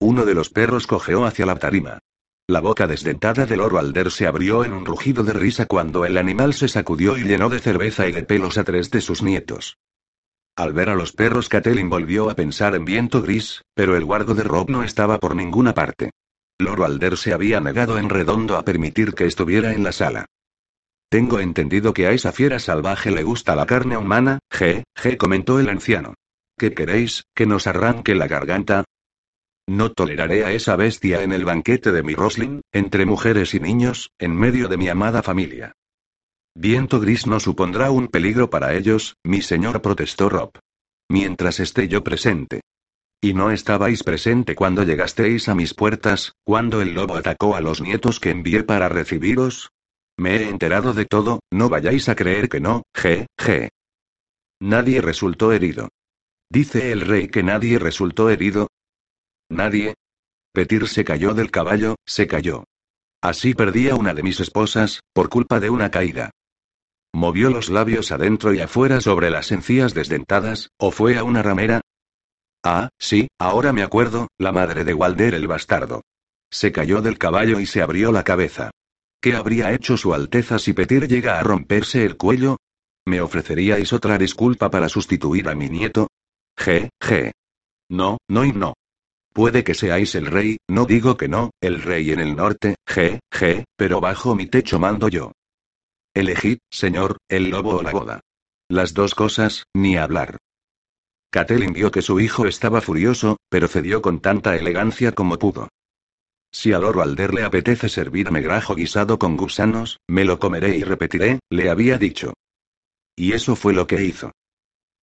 Uno 0.00 0.24
de 0.24 0.34
los 0.34 0.50
perros 0.50 0.86
cojeó 0.86 1.24
hacia 1.24 1.46
la 1.46 1.56
tarima. 1.56 1.98
La 2.46 2.60
boca 2.60 2.86
desdentada 2.86 3.46
del 3.46 3.60
oro 3.60 3.78
alder 3.78 4.10
se 4.10 4.26
abrió 4.26 4.64
en 4.64 4.74
un 4.74 4.84
rugido 4.84 5.24
de 5.24 5.32
risa 5.32 5.66
cuando 5.66 6.04
el 6.04 6.18
animal 6.18 6.54
se 6.54 6.68
sacudió 6.68 7.16
y 7.16 7.24
llenó 7.24 7.48
de 7.48 7.58
cerveza 7.58 8.06
y 8.06 8.12
de 8.12 8.22
pelos 8.22 8.58
a 8.58 8.64
tres 8.64 8.90
de 8.90 9.00
sus 9.00 9.22
nietos. 9.22 9.78
Al 10.56 10.72
ver 10.72 10.88
a 10.88 10.94
los 10.94 11.12
perros, 11.12 11.48
Catelyn 11.48 11.90
volvió 11.90 12.30
a 12.30 12.34
pensar 12.34 12.76
en 12.76 12.84
viento 12.84 13.22
gris, 13.22 13.62
pero 13.74 13.96
el 13.96 14.04
guardo 14.04 14.34
de 14.34 14.44
Rob 14.44 14.70
no 14.70 14.84
estaba 14.84 15.18
por 15.18 15.34
ninguna 15.34 15.74
parte. 15.74 16.10
Lord 16.64 16.82
Alder 16.82 17.16
se 17.16 17.32
había 17.32 17.60
negado 17.60 17.98
en 17.98 18.08
redondo 18.08 18.56
a 18.56 18.64
permitir 18.64 19.14
que 19.14 19.26
estuviera 19.26 19.72
en 19.72 19.84
la 19.84 19.92
sala. 19.92 20.26
Tengo 21.08 21.38
entendido 21.38 21.94
que 21.94 22.06
a 22.06 22.12
esa 22.12 22.32
fiera 22.32 22.58
salvaje 22.58 23.10
le 23.10 23.22
gusta 23.22 23.54
la 23.54 23.66
carne 23.66 23.96
humana, 23.96 24.40
G, 24.50 24.82
G 24.96 25.16
comentó 25.16 25.60
el 25.60 25.68
anciano. 25.68 26.14
¿Qué 26.58 26.74
queréis, 26.74 27.24
que 27.34 27.46
nos 27.46 27.66
arranque 27.66 28.14
la 28.14 28.26
garganta? 28.26 28.84
No 29.66 29.92
toleraré 29.92 30.44
a 30.44 30.52
esa 30.52 30.76
bestia 30.76 31.22
en 31.22 31.32
el 31.32 31.44
banquete 31.44 31.92
de 31.92 32.02
mi 32.02 32.14
Roslin, 32.14 32.62
entre 32.72 33.06
mujeres 33.06 33.54
y 33.54 33.60
niños, 33.60 34.10
en 34.18 34.36
medio 34.36 34.68
de 34.68 34.76
mi 34.76 34.88
amada 34.88 35.22
familia. 35.22 35.72
Viento 36.54 37.00
gris 37.00 37.26
no 37.26 37.40
supondrá 37.40 37.90
un 37.90 38.08
peligro 38.08 38.50
para 38.50 38.74
ellos, 38.74 39.16
mi 39.24 39.40
señor 39.42 39.82
protestó 39.82 40.28
Rob. 40.28 40.50
Mientras 41.08 41.60
esté 41.60 41.88
yo 41.88 42.04
presente. 42.04 42.60
¿Y 43.24 43.32
no 43.32 43.50
estabais 43.50 44.02
presente 44.02 44.54
cuando 44.54 44.82
llegasteis 44.82 45.48
a 45.48 45.54
mis 45.54 45.72
puertas, 45.72 46.34
cuando 46.44 46.82
el 46.82 46.92
lobo 46.92 47.16
atacó 47.16 47.56
a 47.56 47.62
los 47.62 47.80
nietos 47.80 48.20
que 48.20 48.28
envié 48.28 48.64
para 48.64 48.90
recibiros? 48.90 49.70
Me 50.18 50.36
he 50.36 50.50
enterado 50.50 50.92
de 50.92 51.06
todo, 51.06 51.40
no 51.50 51.70
vayáis 51.70 52.10
a 52.10 52.16
creer 52.16 52.50
que 52.50 52.60
no, 52.60 52.82
je, 52.92 53.26
je. 53.38 53.70
Nadie 54.60 55.00
resultó 55.00 55.54
herido. 55.54 55.88
¿Dice 56.50 56.92
el 56.92 57.00
rey 57.00 57.28
que 57.28 57.42
nadie 57.42 57.78
resultó 57.78 58.28
herido? 58.28 58.68
Nadie. 59.48 59.94
Petir 60.52 60.86
se 60.86 61.02
cayó 61.02 61.32
del 61.32 61.50
caballo, 61.50 61.96
se 62.04 62.26
cayó. 62.26 62.64
Así 63.22 63.54
perdí 63.54 63.88
a 63.88 63.94
una 63.94 64.12
de 64.12 64.22
mis 64.22 64.38
esposas, 64.38 65.00
por 65.14 65.30
culpa 65.30 65.60
de 65.60 65.70
una 65.70 65.90
caída. 65.90 66.30
Movió 67.14 67.48
los 67.48 67.70
labios 67.70 68.12
adentro 68.12 68.52
y 68.52 68.60
afuera 68.60 69.00
sobre 69.00 69.30
las 69.30 69.50
encías 69.50 69.94
desdentadas, 69.94 70.68
o 70.76 70.90
fue 70.90 71.16
a 71.16 71.24
una 71.24 71.42
ramera, 71.42 71.80
Ah, 72.64 72.88
sí, 72.98 73.28
ahora 73.38 73.74
me 73.74 73.82
acuerdo, 73.82 74.28
la 74.38 74.50
madre 74.50 74.84
de 74.84 74.94
Walder 74.94 75.34
el 75.34 75.46
bastardo. 75.46 76.00
Se 76.50 76.72
cayó 76.72 77.02
del 77.02 77.18
caballo 77.18 77.60
y 77.60 77.66
se 77.66 77.82
abrió 77.82 78.10
la 78.10 78.24
cabeza. 78.24 78.70
¿Qué 79.20 79.34
habría 79.34 79.72
hecho 79.72 79.98
su 79.98 80.14
Alteza 80.14 80.58
si 80.58 80.72
Petir 80.72 81.06
llega 81.06 81.38
a 81.38 81.42
romperse 81.42 82.06
el 82.06 82.16
cuello? 82.16 82.56
¿Me 83.04 83.20
ofreceríais 83.20 83.92
otra 83.92 84.16
disculpa 84.16 84.70
para 84.70 84.88
sustituir 84.88 85.48
a 85.50 85.54
mi 85.54 85.68
nieto? 85.68 86.08
G, 86.56 86.88
G. 87.00 87.32
No, 87.90 88.16
no 88.28 88.44
y 88.46 88.52
no. 88.52 88.72
Puede 89.34 89.62
que 89.62 89.74
seáis 89.74 90.14
el 90.14 90.26
rey, 90.26 90.56
no 90.68 90.86
digo 90.86 91.18
que 91.18 91.28
no, 91.28 91.50
el 91.60 91.82
rey 91.82 92.12
en 92.12 92.20
el 92.20 92.34
norte, 92.34 92.76
G, 92.86 93.18
G, 93.30 93.64
pero 93.76 94.00
bajo 94.00 94.34
mi 94.34 94.46
techo 94.46 94.78
mando 94.78 95.08
yo. 95.08 95.32
Elegid, 96.14 96.58
señor, 96.70 97.18
el 97.28 97.50
lobo 97.50 97.76
o 97.76 97.82
la 97.82 97.90
boda. 97.90 98.20
Las 98.70 98.94
dos 98.94 99.14
cosas, 99.14 99.64
ni 99.74 99.96
hablar. 99.96 100.38
Catelyn 101.34 101.72
vio 101.72 101.90
que 101.90 102.00
su 102.00 102.20
hijo 102.20 102.46
estaba 102.46 102.80
furioso, 102.80 103.38
pero 103.48 103.66
cedió 103.66 104.00
con 104.00 104.20
tanta 104.20 104.54
elegancia 104.54 105.10
como 105.10 105.36
pudo. 105.36 105.66
Si 106.52 106.72
a 106.72 106.78
Loro 106.78 107.02
Alder 107.02 107.34
le 107.34 107.42
apetece 107.42 107.88
servirme 107.88 108.40
grajo 108.40 108.76
guisado 108.76 109.18
con 109.18 109.36
gusanos, 109.36 109.98
me 110.06 110.24
lo 110.24 110.38
comeré 110.38 110.76
y 110.76 110.84
repetiré, 110.84 111.40
le 111.50 111.70
había 111.70 111.98
dicho. 111.98 112.34
Y 113.16 113.32
eso 113.32 113.56
fue 113.56 113.72
lo 113.72 113.88
que 113.88 114.04
hizo. 114.04 114.30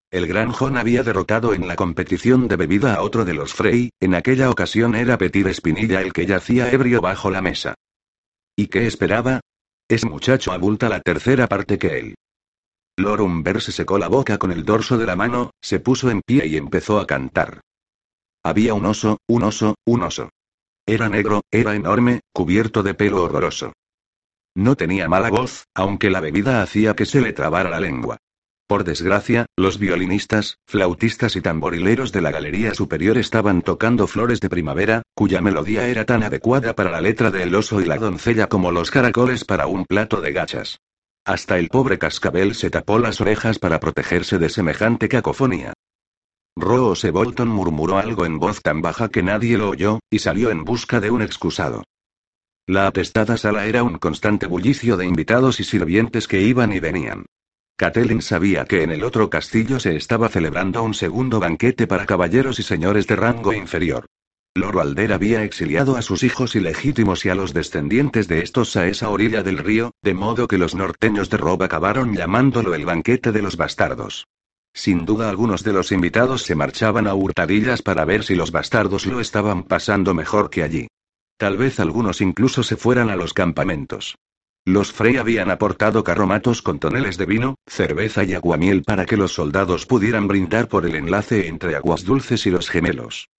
El 0.10 0.26
gran 0.26 0.54
John 0.54 0.78
había 0.78 1.04
derrotado 1.04 1.54
en 1.54 1.68
la 1.68 1.76
competición 1.76 2.48
de 2.48 2.56
bebida 2.56 2.96
a 2.96 3.02
otro 3.02 3.26
de 3.26 3.34
los 3.34 3.54
Frey, 3.54 3.90
en 4.00 4.16
aquella 4.16 4.50
ocasión 4.50 4.96
era 4.96 5.18
Petir 5.18 5.50
Espinilla 5.50 6.00
el 6.00 6.14
que 6.14 6.28
yacía 6.28 6.72
ebrio 6.72 7.02
bajo 7.02 7.30
la 7.30 7.42
mesa. 7.42 7.74
¿Y 8.56 8.68
qué 8.68 8.88
esperaba? 8.88 9.42
Ese 9.90 10.08
muchacho 10.08 10.54
abulta 10.54 10.88
la 10.88 11.02
tercera 11.02 11.48
parte 11.48 11.78
que 11.78 12.00
él. 12.00 12.16
Lord 12.98 13.22
Umber 13.22 13.62
se 13.62 13.72
secó 13.72 13.98
la 13.98 14.08
boca 14.08 14.38
con 14.38 14.52
el 14.52 14.66
dorso 14.66 14.98
de 14.98 15.06
la 15.06 15.16
mano, 15.16 15.52
se 15.62 15.80
puso 15.80 16.10
en 16.10 16.22
pie 16.22 16.48
y 16.48 16.58
empezó 16.58 17.00
a 17.00 17.08
cantar. 17.08 17.62
Había 18.44 18.74
un 18.74 18.86
oso, 18.86 19.18
un 19.28 19.44
oso, 19.44 19.76
un 19.86 20.04
oso. 20.04 20.30
Era 20.86 21.10
negro, 21.10 21.42
era 21.52 21.76
enorme, 21.76 22.22
cubierto 22.34 22.84
de 22.84 22.94
pelo 22.94 23.24
horroroso. 23.24 23.74
No 24.56 24.76
tenía 24.76 25.08
mala 25.08 25.30
voz, 25.30 25.66
aunque 25.74 26.10
la 26.10 26.20
bebida 26.20 26.62
hacía 26.62 26.96
que 26.96 27.06
se 27.06 27.22
le 27.22 27.34
trabara 27.34 27.70
la 27.70 27.80
lengua. 27.80 28.18
Por 28.68 28.84
desgracia, 28.84 29.46
los 29.58 29.80
violinistas, 29.80 30.58
flautistas 30.66 31.36
y 31.36 31.42
tamborileros 31.42 32.12
de 32.12 32.22
la 32.22 32.32
galería 32.32 32.74
superior 32.74 33.18
estaban 33.18 33.62
tocando 33.62 34.08
flores 34.08 34.40
de 34.40 34.50
primavera, 34.50 35.04
cuya 35.14 35.42
melodía 35.42 35.88
era 35.88 36.06
tan 36.06 36.24
adecuada 36.24 36.74
para 36.74 36.90
la 36.90 37.02
letra 37.02 37.32
del 37.32 37.54
oso 37.54 37.82
y 37.82 37.86
la 37.86 37.98
doncella 37.98 38.48
como 38.48 38.72
los 38.72 38.90
caracoles 38.90 39.46
para 39.46 39.68
un 39.68 39.86
plato 39.86 40.22
de 40.22 40.32
gachas. 40.32 40.80
Hasta 41.26 41.60
el 41.60 41.70
pobre 41.70 42.00
cascabel 42.00 42.56
se 42.56 42.72
tapó 42.72 42.98
las 42.98 43.22
orejas 43.22 43.60
para 43.60 43.80
protegerse 43.80 44.40
de 44.40 44.50
semejante 44.50 45.08
cacofonía. 45.08 45.74
Rose 46.56 47.12
Bolton 47.12 47.48
murmuró 47.48 47.98
algo 47.98 48.26
en 48.26 48.40
voz 48.40 48.62
tan 48.62 48.82
baja 48.82 49.10
que 49.10 49.22
nadie 49.22 49.58
lo 49.58 49.70
oyó, 49.70 50.00
y 50.10 50.20
salió 50.20 50.50
en 50.50 50.66
busca 50.66 51.00
de 51.00 51.12
un 51.12 51.22
excusado. 51.22 51.84
La 52.68 52.88
atestada 52.88 53.38
sala 53.38 53.68
era 53.68 53.84
un 53.84 53.98
constante 53.98 54.48
bullicio 54.48 54.98
de 54.98 55.06
invitados 55.06 55.60
y 55.60 55.64
sirvientes 55.64 56.28
que 56.28 56.42
iban 56.42 56.74
y 56.74 56.80
venían. 56.80 57.26
Catelyn 57.78 58.22
sabía 58.22 58.66
que 58.66 58.84
en 58.84 58.92
el 58.92 59.04
otro 59.04 59.30
castillo 59.30 59.80
se 59.80 59.96
estaba 59.96 60.30
celebrando 60.30 60.84
un 60.84 60.94
segundo 60.94 61.40
banquete 61.40 61.88
para 61.88 62.06
caballeros 62.06 62.60
y 62.60 62.64
señores 62.64 63.08
de 63.08 63.16
rango 63.16 63.54
inferior. 63.54 64.06
Loro 64.54 64.82
Alder 64.82 65.14
había 65.14 65.46
exiliado 65.46 65.96
a 65.96 66.02
sus 66.02 66.24
hijos 66.24 66.58
ilegítimos 66.58 67.26
y 67.26 67.30
a 67.30 67.36
los 67.36 67.54
descendientes 67.54 68.28
de 68.28 68.40
estos 68.40 68.76
a 68.76 68.86
esa 68.86 69.10
orilla 69.10 69.44
del 69.44 69.58
río, 69.58 69.92
de 70.02 70.14
modo 70.14 70.50
que 70.50 70.58
los 70.58 70.76
norteños 70.76 71.30
de 71.30 71.38
Rob 71.38 71.64
acabaron 71.64 72.14
llamándolo 72.14 72.76
el 72.76 72.84
banquete 72.84 73.32
de 73.32 73.42
los 73.42 73.56
bastardos. 73.56 74.28
Sin 74.74 75.06
duda 75.06 75.30
algunos 75.30 75.64
de 75.64 75.72
los 75.72 75.94
invitados 75.94 76.42
se 76.42 76.56
marchaban 76.56 77.08
a 77.08 77.14
hurtadillas 77.14 77.82
para 77.82 78.04
ver 78.04 78.26
si 78.26 78.36
los 78.36 78.52
bastardos 78.52 79.06
lo 79.06 79.22
estaban 79.22 79.64
pasando 79.64 80.14
mejor 80.14 80.50
que 80.50 80.64
allí. 80.64 80.88
Tal 81.38 81.56
vez 81.56 81.80
algunos 81.80 82.20
incluso 82.20 82.62
se 82.62 82.76
fueran 82.76 83.10
a 83.10 83.16
los 83.16 83.34
campamentos. 83.34 84.16
Los 84.66 84.92
Frey 84.92 85.16
habían 85.16 85.50
aportado 85.50 86.04
carromatos 86.04 86.62
con 86.62 86.78
toneles 86.78 87.18
de 87.18 87.26
vino, 87.26 87.56
cerveza 87.68 88.26
y 88.26 88.34
aguamiel 88.34 88.84
para 88.84 89.06
que 89.06 89.16
los 89.16 89.32
soldados 89.32 89.86
pudieran 89.86 90.28
brindar 90.28 90.68
por 90.68 90.86
el 90.86 90.96
enlace 90.96 91.48
entre 91.48 91.78
aguas 91.78 92.04
dulces 92.04 92.46
y 92.46 92.52
los 92.52 92.70
gemelos. 92.70 93.30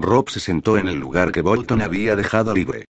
Rob 0.00 0.30
se 0.30 0.40
sentó 0.40 0.78
en 0.78 0.88
el 0.88 0.98
lugar 0.98 1.32
que 1.32 1.42
Bolton 1.42 1.82
había 1.82 2.16
dejado 2.16 2.54
libre. 2.54 2.86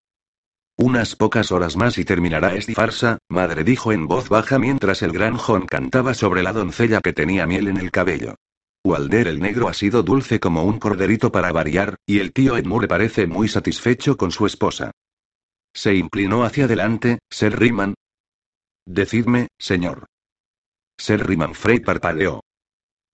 Unas 0.78 1.16
pocas 1.16 1.52
horas 1.52 1.76
más 1.76 1.98
y 1.98 2.06
terminará 2.06 2.56
esta 2.56 2.72
farsa, 2.74 3.18
madre 3.28 3.64
dijo 3.64 3.92
en 3.92 4.08
voz 4.08 4.30
baja 4.30 4.60
mientras 4.60 5.02
el 5.02 5.12
gran 5.12 5.36
John 5.36 5.66
cantaba 5.66 6.14
sobre 6.14 6.42
la 6.42 6.54
doncella 6.54 7.02
que 7.02 7.12
tenía 7.12 7.46
miel 7.46 7.68
en 7.68 7.78
el 7.78 7.92
cabello. 7.92 8.36
Walder 8.86 9.28
el 9.28 9.42
negro 9.42 9.68
ha 9.68 9.74
sido 9.74 10.04
dulce 10.04 10.40
como 10.40 10.64
un 10.64 10.80
corderito 10.80 11.32
para 11.34 11.52
variar, 11.52 11.98
y 12.06 12.20
el 12.20 12.32
tío 12.32 12.56
Edmure 12.56 12.88
parece 12.88 13.28
muy 13.28 13.50
satisfecho 13.50 14.16
con 14.16 14.32
su 14.32 14.46
esposa. 14.46 14.92
Se 15.74 15.96
inclinó 15.96 16.44
hacia 16.44 16.64
adelante, 16.64 17.20
Ser 17.30 17.60
Riman. 17.60 17.96
Decidme, 18.86 19.50
señor. 19.58 20.06
Ser 20.98 21.28
Riman 21.28 21.56
Frey 21.56 21.82
parpadeó. 21.82 22.42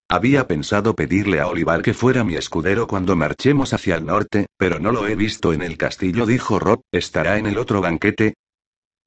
Había 0.07 0.47
pensado 0.47 0.95
pedirle 0.95 1.39
a 1.39 1.47
Olivar 1.47 1.81
que 1.81 1.95
fuera 1.95 2.24
mi 2.24 2.35
escudero 2.35 2.85
cuando 2.85 3.15
marchemos 3.15 3.74
hacia 3.74 3.95
el 3.95 4.05
norte, 4.05 4.45
pero 4.57 4.79
no 4.79 4.91
lo 4.91 5.07
he 5.07 5.15
visto 5.15 5.51
en 5.51 5.63
el 5.63 5.77
castillo, 5.77 6.25
dijo 6.25 6.59
Rob. 6.59 6.81
¿Estará 6.91 7.38
en 7.38 7.47
el 7.47 7.57
otro 7.57 7.81
banquete? 7.81 8.35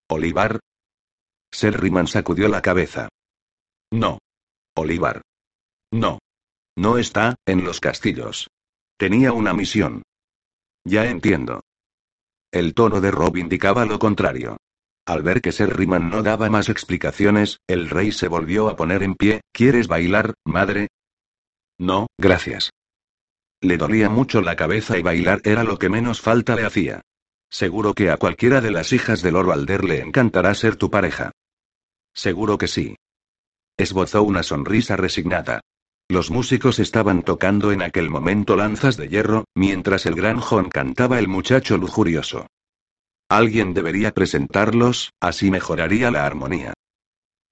¿Olivar? 0.09 0.59
Ser 1.52 1.81
Riman 1.81 2.09
sacudió 2.09 2.49
la 2.49 2.62
cabeza. 2.62 3.09
No. 3.93 4.19
Olivar. 4.75 5.23
No. 5.93 6.19
No 6.76 6.99
está, 6.99 7.37
en 7.47 7.64
los 7.64 7.81
castillos. 7.81 8.49
Tenía 8.97 9.33
una 9.33 9.55
misión. 9.55 10.02
Ya 10.85 11.09
entiendo. 11.09 11.62
El 12.50 12.75
tono 12.75 13.00
de 13.00 13.11
Rob 13.11 13.37
indicaba 13.37 13.85
lo 13.85 13.99
contrario. 13.99 14.57
Al 15.09 15.23
ver 15.23 15.41
que 15.41 15.53
Ser 15.53 15.75
Riman 15.75 16.11
no 16.11 16.23
daba 16.23 16.50
más 16.50 16.69
explicaciones, 16.69 17.61
el 17.67 17.88
rey 17.88 18.12
se 18.12 18.29
volvió 18.29 18.69
a 18.69 18.77
poner 18.77 19.03
en 19.03 19.15
pie. 19.15 19.41
¿Quieres 19.55 19.88
bailar, 19.88 20.35
madre? 20.45 20.88
No, 21.79 22.09
gracias. 22.19 22.73
Le 23.62 23.79
dolía 23.79 24.11
mucho 24.11 24.43
la 24.43 24.55
cabeza 24.55 24.99
y 24.99 25.03
bailar 25.03 25.41
era 25.45 25.65
lo 25.65 25.79
que 25.79 25.88
menos 25.88 26.21
falta 26.21 26.55
le 26.57 26.67
hacía. 26.67 27.00
Seguro 27.49 27.95
que 27.95 28.11
a 28.11 28.19
cualquiera 28.19 28.61
de 28.61 28.71
las 28.71 28.93
hijas 28.93 29.23
del 29.23 29.33
Loro 29.33 29.53
Alder 29.53 29.83
le 29.83 30.03
encantará 30.03 30.55
ser 30.55 30.77
tu 30.77 30.91
pareja. 30.91 31.33
Seguro 32.12 32.59
que 32.59 32.69
sí. 32.69 32.95
Esbozó 33.79 34.23
una 34.25 34.43
sonrisa 34.43 34.99
resignada. 34.99 35.62
Los 36.11 36.31
músicos 36.31 36.79
estaban 36.81 37.23
tocando 37.23 37.73
en 37.73 37.81
aquel 37.81 38.11
momento 38.11 38.57
lanzas 38.57 38.99
de 38.99 39.09
hierro, 39.09 39.47
mientras 39.55 40.05
el 40.05 40.17
gran 40.17 40.38
John 40.38 40.69
cantaba 40.69 41.19
el 41.19 41.29
muchacho 41.29 41.79
lujurioso. 41.79 42.47
Alguien 43.28 43.75
debería 43.75 44.12
presentarlos, 44.12 45.12
así 45.20 45.50
mejoraría 45.50 46.11
la 46.11 46.25
armonía. 46.25 46.73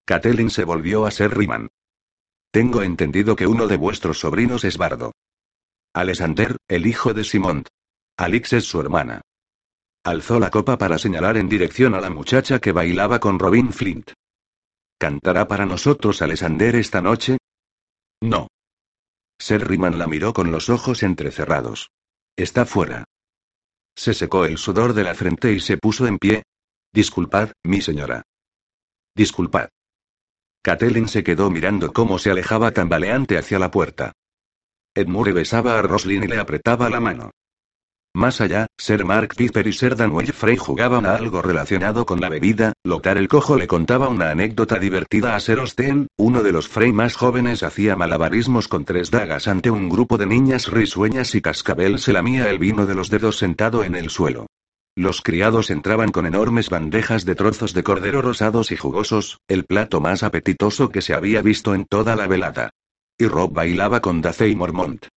Catelyn 0.07 0.51
se 0.51 0.65
volvió 0.65 1.05
a 1.05 1.11
ser 1.11 1.37
Riman. 1.37 1.69
Tengo 2.51 2.83
entendido 2.83 3.37
que 3.37 3.47
uno 3.47 3.67
de 3.67 3.77
vuestros 3.77 4.21
sobrinos 4.21 4.65
es 4.65 4.79
Bardo. 4.79 5.13
Alexander, 5.93 6.57
el 6.69 6.87
hijo 6.87 7.13
de 7.13 7.25
Simont. 7.25 7.69
Alix 8.17 8.55
es 8.55 8.65
su 8.65 8.81
hermana. 8.81 9.21
Alzó 10.05 10.39
la 10.39 10.51
copa 10.51 10.79
para 10.79 10.99
señalar 10.99 11.37
en 11.37 11.49
dirección 11.49 11.95
a 11.95 12.01
la 12.01 12.09
muchacha 12.09 12.61
que 12.61 12.73
bailaba 12.73 13.19
con 13.19 13.39
Robin 13.39 13.73
Flint. 13.73 14.13
¿Cantará 14.99 15.47
para 15.49 15.67
nosotros 15.67 16.23
Alexander 16.23 16.77
esta 16.77 17.03
noche? 17.03 17.37
No. 18.23 18.49
Ser 19.39 19.69
Riman 19.69 19.99
la 19.99 20.07
miró 20.07 20.33
con 20.33 20.51
los 20.51 20.71
ojos 20.71 21.03
entrecerrados. 21.03 21.91
Está 22.37 22.65
fuera. 22.65 23.05
Se 23.97 24.13
secó 24.15 24.45
el 24.45 24.59
sudor 24.59 24.93
de 24.93 25.05
la 25.05 25.15
frente 25.15 25.53
y 25.53 25.61
se 25.61 25.79
puso 25.79 26.07
en 26.07 26.19
pie. 26.19 26.43
Disculpad, 26.93 27.53
mi 27.65 27.81
señora. 27.81 28.23
Disculpad. 29.15 29.69
Catelyn 30.63 31.09
se 31.09 31.25
quedó 31.25 31.51
mirando 31.51 31.93
cómo 31.93 32.19
se 32.19 32.31
alejaba 32.31 32.73
tambaleante 32.73 33.39
hacia 33.39 33.59
la 33.59 33.71
puerta. 33.71 34.13
Edmure 34.95 35.33
besaba 35.33 35.79
a 35.79 35.83
Roslin 35.83 36.25
y 36.25 36.27
le 36.27 36.39
apretaba 36.39 36.91
la 36.91 37.01
mano. 37.01 37.31
Más 38.17 38.41
allá, 38.41 38.69
Ser 38.79 39.05
Mark 39.05 39.35
Piper 39.37 39.67
y 39.67 39.75
Ser 39.75 39.95
Danwell 39.95 40.33
Frey 40.33 40.57
jugaban 40.57 41.05
a 41.05 41.17
algo 41.17 41.43
relacionado 41.43 42.07
con 42.07 42.19
la 42.19 42.31
bebida, 42.31 42.73
Lothar 42.83 43.19
el 43.19 43.29
Cojo 43.29 43.59
le 43.59 43.67
contaba 43.67 44.09
una 44.09 44.31
anécdota 44.31 44.79
divertida 44.79 45.37
a 45.37 45.41
Ser 45.41 45.59
Osten, 45.59 46.07
uno 46.17 46.43
de 46.43 46.51
los 46.51 46.67
Frey 46.67 46.95
más 46.95 47.15
jóvenes 47.15 47.63
hacía 47.63 47.95
malabarismos 47.95 48.69
con 48.69 48.87
tres 48.87 49.11
dagas 49.11 49.49
ante 49.49 49.71
un 49.71 49.91
grupo 49.91 50.17
de 50.17 50.25
niñas 50.25 50.69
risueñas 50.69 51.35
y 51.35 51.43
Cascabel 51.43 51.99
se 51.99 52.15
lamía 52.15 52.49
el 52.49 52.59
vino 52.59 52.87
de 52.87 52.95
los 52.95 53.11
dedos 53.11 53.37
sentado 53.37 53.85
en 53.85 53.95
el 53.95 54.09
suelo. 54.09 54.47
Los 54.95 55.21
criados 55.21 55.69
entraban 55.69 56.11
con 56.11 56.25
enormes 56.25 56.71
bandejas 56.71 57.27
de 57.27 57.35
trozos 57.35 57.75
de 57.75 57.83
cordero 57.83 58.23
rosados 58.23 58.73
y 58.73 58.79
jugosos, 58.79 59.41
el 59.47 59.67
plato 59.67 60.01
más 60.01 60.23
apetitoso 60.23 60.89
que 60.89 61.03
se 61.03 61.13
había 61.13 61.43
visto 61.43 61.75
en 61.75 61.85
toda 61.85 62.17
la 62.17 62.27
velada. 62.27 62.71
Y 63.19 63.27
Rob 63.27 63.53
bailaba 63.53 64.01
con 64.01 64.23
Dace 64.23 64.49
y 64.49 64.57
Mormont. 64.57 65.09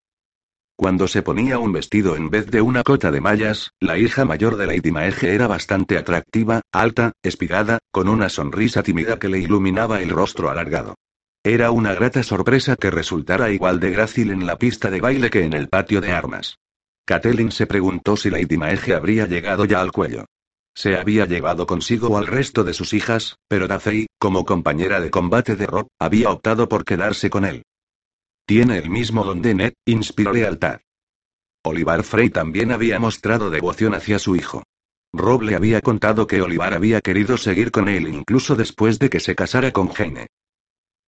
Cuando 0.80 1.10
se 1.10 1.24
ponía 1.24 1.60
un 1.60 1.74
vestido 1.74 2.16
en 2.16 2.30
vez 2.30 2.50
de 2.50 2.62
una 2.62 2.84
cota 2.84 3.12
de 3.12 3.20
mallas, 3.20 3.72
la 3.82 3.98
hija 3.98 4.24
mayor 4.24 4.56
de 4.56 4.66
Lady 4.66 4.92
Maeje 4.92 5.36
era 5.36 5.46
bastante 5.46 5.98
atractiva, 5.98 6.62
alta, 6.72 7.12
espigada, 7.22 7.80
con 7.92 8.08
una 8.08 8.30
sonrisa 8.30 8.82
tímida 8.82 9.20
que 9.20 9.28
le 9.28 9.40
iluminaba 9.40 10.02
el 10.02 10.10
rostro 10.10 10.50
alargado. 10.50 10.96
Era 11.44 11.72
una 11.72 11.94
grata 11.96 12.24
sorpresa 12.24 12.78
que 12.78 12.92
resultara 12.92 13.52
igual 13.52 13.82
de 13.82 13.92
grácil 13.92 14.32
en 14.32 14.48
la 14.48 14.58
pista 14.58 14.90
de 14.90 15.02
baile 15.02 15.30
que 15.30 15.44
en 15.44 15.52
el 15.52 15.68
patio 15.68 16.00
de 16.00 16.14
armas. 16.14 16.56
Catelyn 17.06 17.52
se 17.52 17.68
preguntó 17.68 18.16
si 18.16 18.30
Lady 18.30 18.56
Maeje 18.56 18.96
habría 18.96 19.26
llegado 19.26 19.66
ya 19.66 19.82
al 19.82 19.92
cuello. 19.92 20.24
Se 20.74 20.96
había 20.96 21.26
llevado 21.26 21.68
consigo 21.68 22.18
al 22.18 22.26
resto 22.26 22.64
de 22.64 22.74
sus 22.74 22.94
hijas, 22.94 23.36
pero 23.50 23.68
Dacey, 23.68 24.08
como 24.18 24.46
compañera 24.46 25.02
de 25.02 25.12
combate 25.12 25.58
de 25.58 25.66
Rob, 25.68 25.88
había 26.00 26.30
optado 26.30 26.70
por 26.70 26.86
quedarse 26.86 27.30
con 27.30 27.44
él. 27.44 27.64
Tiene 28.50 28.80
el 28.80 28.90
mismo 28.90 29.24
don 29.24 29.44
de 29.44 29.54
Ned, 29.54 29.74
inspiró 29.86 30.34
lealtad. 30.34 30.80
Olivar 31.64 32.02
Frey 32.02 32.32
también 32.32 32.72
había 32.72 32.98
mostrado 32.98 33.52
devoción 33.52 33.94
hacia 33.94 34.18
su 34.18 34.36
hijo. 34.36 34.64
Rob 35.14 35.44
le 35.44 35.54
había 35.54 35.82
contado 35.82 36.26
que 36.26 36.42
Olivar 36.42 36.74
había 36.74 37.00
querido 37.00 37.38
seguir 37.38 37.70
con 37.70 37.88
él 37.88 38.08
incluso 38.08 38.56
después 38.56 38.98
de 38.98 39.12
que 39.12 39.20
se 39.20 39.36
casara 39.36 39.72
con 39.72 39.90
Jane. 39.90 40.30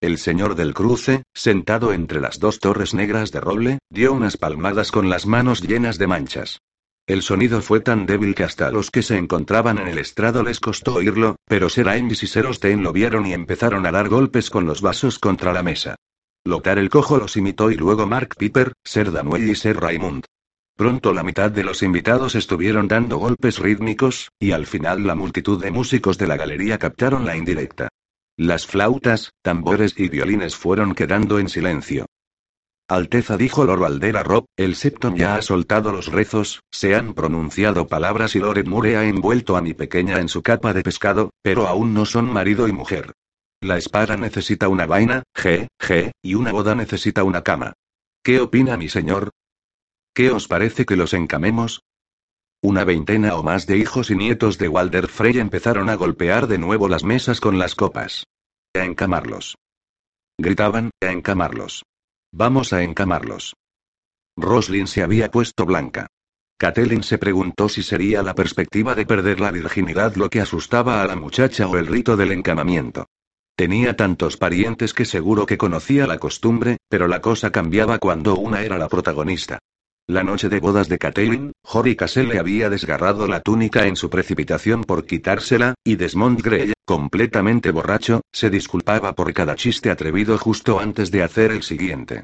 El 0.02 0.20
señor 0.20 0.54
del 0.54 0.76
cruce, 0.76 1.24
sentado 1.34 1.94
entre 1.94 2.22
las 2.22 2.40
dos 2.40 2.60
torres 2.60 2.94
negras 2.94 3.32
de 3.32 3.40
roble, 3.40 3.80
dio 3.90 4.14
unas 4.14 4.38
palmadas 4.38 4.92
con 4.92 5.10
las 5.10 5.26
manos 5.26 5.62
llenas 5.62 5.98
de 5.98 6.06
manchas. 6.06 6.60
El 7.08 7.24
sonido 7.24 7.64
fue 7.64 7.80
tan 7.80 8.06
débil 8.06 8.36
que 8.36 8.44
hasta 8.44 8.68
a 8.68 8.72
los 8.72 8.92
que 8.92 9.02
se 9.02 9.18
encontraban 9.18 9.80
en 9.80 9.88
el 9.88 9.98
estrado 9.98 10.44
les 10.44 10.60
costó 10.60 10.94
oírlo, 10.94 11.38
pero 11.48 11.70
Ser 11.70 11.90
Ames 11.90 12.22
y 12.22 12.28
Ser 12.28 12.46
Osten 12.46 12.84
lo 12.84 12.94
vieron 12.94 13.26
y 13.26 13.34
empezaron 13.34 13.88
a 13.88 13.92
dar 13.92 14.10
golpes 14.10 14.52
con 14.52 14.66
los 14.68 14.84
vasos 14.84 15.18
contra 15.18 15.52
la 15.54 15.64
mesa. 15.64 15.96
Lotar 16.44 16.80
el 16.80 16.90
cojo 16.90 17.18
los 17.18 17.38
imitó 17.38 17.70
y 17.70 17.76
luego 17.76 18.08
Mark 18.08 18.36
Piper, 18.36 18.74
Ser 18.84 19.12
Danuel 19.12 19.50
y 19.50 19.56
Ser 19.56 19.80
Raymond. 19.80 20.26
Pronto 20.76 21.14
la 21.14 21.22
mitad 21.22 21.52
de 21.52 21.64
los 21.64 21.84
invitados 21.84 22.34
estuvieron 22.34 22.88
dando 22.88 23.18
golpes 23.18 23.60
rítmicos, 23.60 24.30
y 24.40 24.52
al 24.52 24.66
final 24.66 25.06
la 25.06 25.14
multitud 25.14 25.62
de 25.62 25.70
músicos 25.70 26.18
de 26.18 26.26
la 26.26 26.38
galería 26.38 26.80
captaron 26.80 27.26
la 27.26 27.38
indirecta. 27.38 27.90
Las 28.38 28.66
flautas, 28.66 29.34
tambores 29.44 29.94
y 29.98 30.10
violines 30.10 30.56
fueron 30.56 30.96
quedando 30.96 31.38
en 31.38 31.48
silencio. 31.48 32.08
Alteza 32.88 33.38
dijo 33.38 33.64
Lord 33.64 33.86
Aldera 33.86 34.24
Rob, 34.24 34.46
el 34.58 34.76
Septon 34.76 35.16
ya 35.16 35.36
ha 35.36 35.42
soltado 35.44 35.92
los 35.92 36.08
rezos, 36.08 36.62
se 36.72 36.96
han 36.96 37.14
pronunciado 37.14 37.88
palabras 37.88 38.36
y 38.36 38.40
Lord 38.40 38.66
Moore 38.66 38.98
ha 38.98 39.06
envuelto 39.06 39.56
a 39.56 39.62
mi 39.62 39.76
pequeña 39.76 40.20
en 40.20 40.28
su 40.28 40.42
capa 40.42 40.74
de 40.74 40.82
pescado, 40.82 41.30
pero 41.44 41.68
aún 41.68 41.94
no 41.94 42.06
son 42.06 42.34
marido 42.34 42.68
y 42.68 42.72
mujer. 42.72 43.14
La 43.63 43.77
espada 43.77 44.18
necesita 44.18 44.70
una 44.70 44.88
vaina, 44.88 45.22
G, 45.36 45.68
G, 45.80 46.12
y 46.24 46.34
una 46.34 46.51
boda 46.51 46.74
necesita 46.74 47.24
una 47.24 47.44
cama. 47.44 47.74
¿Qué 48.24 48.39
opina 48.39 48.75
mi 48.75 48.89
señor? 48.89 49.30
¿Qué 50.15 50.32
os 50.32 50.48
parece 50.48 50.84
que 50.84 50.96
los 50.96 51.13
encamemos? 51.13 51.84
Una 52.63 52.86
veintena 52.86 53.36
o 53.36 53.44
más 53.44 53.68
de 53.68 53.77
hijos 53.77 54.10
y 54.10 54.15
nietos 54.15 54.58
de 54.58 54.68
Walder 54.68 55.08
Frey 55.08 55.38
empezaron 55.38 55.89
a 55.89 55.96
golpear 55.96 56.48
de 56.48 56.58
nuevo 56.58 56.89
las 56.89 57.03
mesas 57.03 57.39
con 57.39 57.60
las 57.60 57.75
copas. 57.75 58.25
A 58.74 58.84
encamarlos. 58.84 59.58
Gritaban, 60.39 60.89
a 61.00 61.12
encamarlos. 61.12 61.84
Vamos 62.32 62.74
a 62.74 62.82
encamarlos. 62.82 63.56
Roslin 64.38 64.88
se 64.88 65.03
había 65.03 65.30
puesto 65.30 65.68
blanca. 65.68 66.08
Catelyn 66.58 67.03
se 67.03 67.20
preguntó 67.20 67.70
si 67.70 67.84
sería 67.84 68.24
la 68.24 68.34
perspectiva 68.34 68.96
de 68.96 69.06
perder 69.06 69.39
la 69.39 69.51
virginidad 69.51 70.15
lo 70.15 70.32
que 70.32 70.41
asustaba 70.41 71.03
a 71.03 71.06
la 71.06 71.15
muchacha 71.15 71.68
o 71.68 71.77
el 71.77 71.86
rito 71.86 72.18
del 72.18 72.32
encamamiento. 72.32 73.06
Tenía 73.62 73.96
tantos 73.96 74.38
parientes 74.38 74.91
que 74.91 75.06
seguro 75.06 75.46
que 75.46 75.60
conocía 75.60 76.08
la 76.08 76.18
costumbre, 76.18 76.77
pero 76.89 77.08
la 77.08 77.22
cosa 77.22 77.51
cambiaba 77.51 78.00
cuando 78.00 78.36
una 78.36 78.63
era 78.63 78.80
la 78.80 78.89
protagonista. 78.89 79.60
La 80.08 80.24
noche 80.24 80.50
de 80.50 80.60
bodas 80.60 80.89
de 80.89 80.98
Catelyn, 80.98 81.51
Jory 81.63 81.96
Cassell 81.96 82.30
le 82.30 82.39
había 82.39 82.72
desgarrado 82.72 83.27
la 83.27 83.39
túnica 83.39 83.86
en 83.86 83.96
su 83.96 84.10
precipitación 84.10 84.84
por 84.84 85.06
quitársela, 85.06 85.75
y 85.84 85.96
Desmond 85.96 86.41
Grey, 86.41 86.74
completamente 86.86 87.70
borracho, 87.70 88.22
se 88.32 88.50
disculpaba 88.50 89.13
por 89.13 89.32
cada 89.32 89.53
chiste 89.56 89.91
atrevido 89.91 90.39
justo 90.39 90.80
antes 90.80 91.12
de 91.12 91.22
hacer 91.22 91.51
el 91.51 91.62
siguiente. 91.62 92.24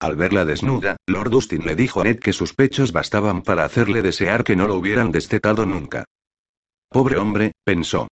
Al 0.00 0.16
verla 0.16 0.46
desnuda, 0.46 0.96
Lord 1.06 1.28
Dustin 1.28 1.66
le 1.66 1.76
dijo 1.76 2.00
a 2.00 2.04
Ned 2.04 2.18
que 2.18 2.32
sus 2.32 2.54
pechos 2.54 2.92
bastaban 2.92 3.42
para 3.42 3.66
hacerle 3.66 4.00
desear 4.00 4.42
que 4.42 4.56
no 4.56 4.66
lo 4.66 4.76
hubieran 4.76 5.12
destetado 5.12 5.66
nunca. 5.66 6.06
Pobre 6.88 7.18
hombre, 7.18 7.52
pensó. 7.62 8.08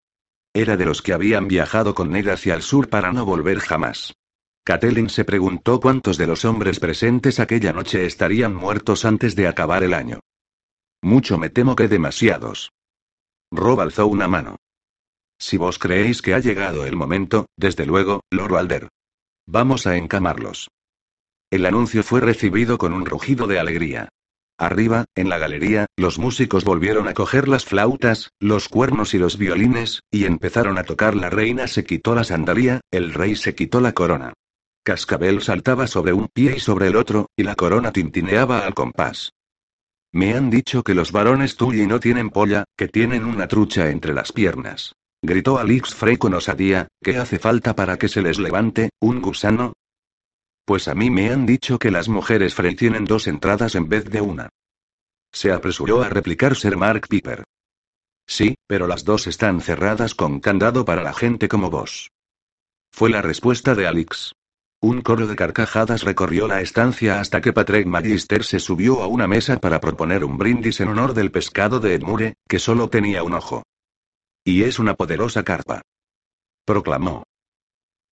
Era 0.57 0.79
de 0.79 0.87
los 0.87 1.03
que 1.03 1.13
habían 1.13 1.49
viajado 1.49 1.95
con 1.95 2.11
Ned 2.11 2.29
hacia 2.29 2.55
el 2.55 2.63
sur 2.63 2.89
para 2.89 3.13
no 3.13 3.27
volver 3.27 3.59
jamás. 3.59 4.15
Catelyn 4.65 5.11
se 5.11 5.27
preguntó 5.27 5.81
cuántos 5.81 6.17
de 6.17 6.27
los 6.27 6.47
hombres 6.47 6.81
presentes 6.81 7.41
aquella 7.41 7.75
noche 7.75 8.07
estarían 8.07 8.55
muertos 8.55 9.05
antes 9.05 9.37
de 9.37 9.49
acabar 9.49 9.83
el 9.85 9.93
año. 9.93 10.21
Mucho 11.03 11.37
me 11.37 11.51
temo 11.51 11.77
que 11.77 11.89
demasiados. 11.89 12.73
Rob 13.53 13.83
alzó 13.83 14.07
una 14.07 14.29
mano. 14.29 14.57
Si 15.39 15.59
vos 15.59 15.79
creéis 15.79 16.23
que 16.23 16.33
ha 16.33 16.39
llegado 16.39 16.87
el 16.87 16.97
momento, 16.97 17.45
desde 17.59 17.85
luego, 17.85 18.23
Lord 18.31 18.53
Walder. 18.53 18.89
Vamos 19.47 19.87
a 19.87 19.99
encamarlos. 19.99 20.71
El 21.51 21.67
anuncio 21.67 22.03
fue 22.03 22.23
recibido 22.23 22.79
con 22.79 22.95
un 22.95 23.05
rugido 23.05 23.47
de 23.47 23.59
alegría. 23.59 24.09
Arriba, 24.59 25.05
en 25.15 25.29
la 25.29 25.37
galería, 25.37 25.87
los 25.97 26.19
músicos 26.19 26.65
volvieron 26.65 27.09
a 27.09 27.15
coger 27.15 27.47
las 27.47 27.67
flautas, 27.67 28.31
los 28.41 28.69
cuernos 28.69 29.13
y 29.13 29.19
los 29.19 29.37
violines, 29.37 30.01
y 30.11 30.25
empezaron 30.25 30.79
a 30.79 30.85
tocar. 30.85 31.15
La 31.15 31.29
reina 31.29 31.67
se 31.67 31.85
quitó 31.85 32.15
la 32.15 32.25
sandalia, 32.25 32.81
el 32.91 33.13
rey 33.13 33.37
se 33.37 33.55
quitó 33.55 33.81
la 33.81 33.93
corona. 33.93 34.33
Cascabel 34.83 35.43
saltaba 35.43 35.87
sobre 35.87 36.15
un 36.15 36.29
pie 36.33 36.55
y 36.57 36.61
sobre 36.61 36.89
el 36.89 36.97
otro, 36.97 37.27
y 37.37 37.43
la 37.43 37.55
corona 37.55 37.93
tintineaba 37.93 38.61
al 38.61 38.73
compás. 38.73 39.33
Me 40.13 40.35
han 40.35 40.49
dicho 40.49 40.83
que 40.83 40.95
los 40.95 41.13
varones 41.13 41.57
Tully 41.57 41.87
no 41.87 42.01
tienen 42.01 42.31
polla, 42.31 42.65
que 42.79 42.89
tienen 42.89 43.25
una 43.25 43.49
trucha 43.49 43.91
entre 43.91 44.15
las 44.15 44.33
piernas. 44.33 44.95
Gritó 45.21 45.59
Alix 45.59 45.95
Frey 45.95 46.17
con 46.17 46.33
osadía, 46.33 46.89
¿qué 47.03 47.19
hace 47.19 47.39
falta 47.39 47.75
para 47.75 47.99
que 47.99 48.09
se 48.09 48.23
les 48.23 48.39
levante, 48.39 48.91
un 49.01 49.21
gusano? 49.21 49.75
Pues 50.67 50.89
a 50.89 50.97
mí 50.97 51.11
me 51.11 51.31
han 51.31 51.47
dicho 51.47 51.79
que 51.79 51.93
las 51.93 52.09
mujeres 52.09 52.55
Frey 52.55 52.75
tienen 52.75 53.05
dos 53.05 53.29
entradas 53.29 53.77
en 53.77 53.89
vez 53.89 54.05
de 54.05 54.21
una. 54.21 54.49
Se 55.33 55.53
apresuró 55.53 56.03
a 56.03 56.09
replicar 56.09 56.57
Sir 56.57 56.77
Mark 56.77 57.07
Piper. 57.09 57.45
Sí, 58.27 58.57
pero 58.67 58.89
las 58.89 59.05
dos 59.05 59.29
están 59.29 59.61
cerradas 59.61 60.17
con 60.17 60.41
candado 60.41 60.85
para 60.85 61.05
la 61.05 61.15
gente 61.15 61.47
como 61.47 61.71
vos. 61.71 62.11
Fue 62.91 63.11
la 63.11 63.23
respuesta 63.23 63.77
de 63.77 63.87
Alix. 63.87 64.33
Un 64.81 65.03
coro 65.03 65.29
de 65.29 65.37
carcajadas 65.37 66.03
recorrió 66.03 66.49
la 66.49 66.61
estancia 66.61 67.21
hasta 67.21 67.41
que 67.41 67.53
Patrick 67.53 67.87
Magister 67.87 68.43
se 68.43 68.59
subió 68.59 69.03
a 69.03 69.07
una 69.07 69.29
mesa 69.29 69.59
para 69.59 69.81
proponer 69.81 70.25
un 70.25 70.37
brindis 70.37 70.81
en 70.81 70.89
honor 70.89 71.15
del 71.15 71.31
pescado 71.31 71.79
de 71.79 71.95
Edmure, 71.95 72.35
que 72.49 72.59
solo 72.59 72.91
tenía 72.91 73.23
un 73.23 73.35
ojo. 73.35 73.63
Y 74.45 74.65
es 74.65 74.81
una 74.81 74.95
poderosa 74.95 75.45
carpa. 75.45 75.83
Proclamó. 76.65 77.23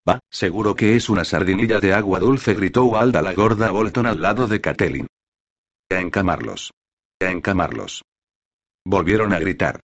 Va, 0.09 0.21
seguro 0.31 0.75
que 0.75 0.97
es 0.97 1.09
una 1.09 1.25
sardinilla 1.25 1.81
de 1.81 1.95
agua 1.95 2.19
dulce, 2.19 2.53
gritó 2.55 2.85
Walda 2.85 3.23
la 3.23 3.33
gorda 3.33 3.71
Bolton 3.71 4.07
al 4.07 4.21
lado 4.21 4.47
de 4.47 4.61
Catelyn. 4.61 5.07
A 5.91 6.01
encamarlos. 6.01 6.73
A 7.21 7.31
encamarlos. 7.31 8.03
Volvieron 8.85 9.33
a 9.33 9.39
gritar. 9.39 9.81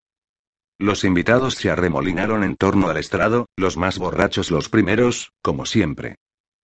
Los 0.78 1.04
invitados 1.04 1.54
se 1.54 1.70
arremolinaron 1.70 2.44
en 2.44 2.56
torno 2.56 2.88
al 2.88 2.98
estrado, 2.98 3.46
los 3.56 3.76
más 3.76 3.98
borrachos 3.98 4.50
los 4.50 4.68
primeros, 4.68 5.32
como 5.42 5.64
siempre. 5.64 6.16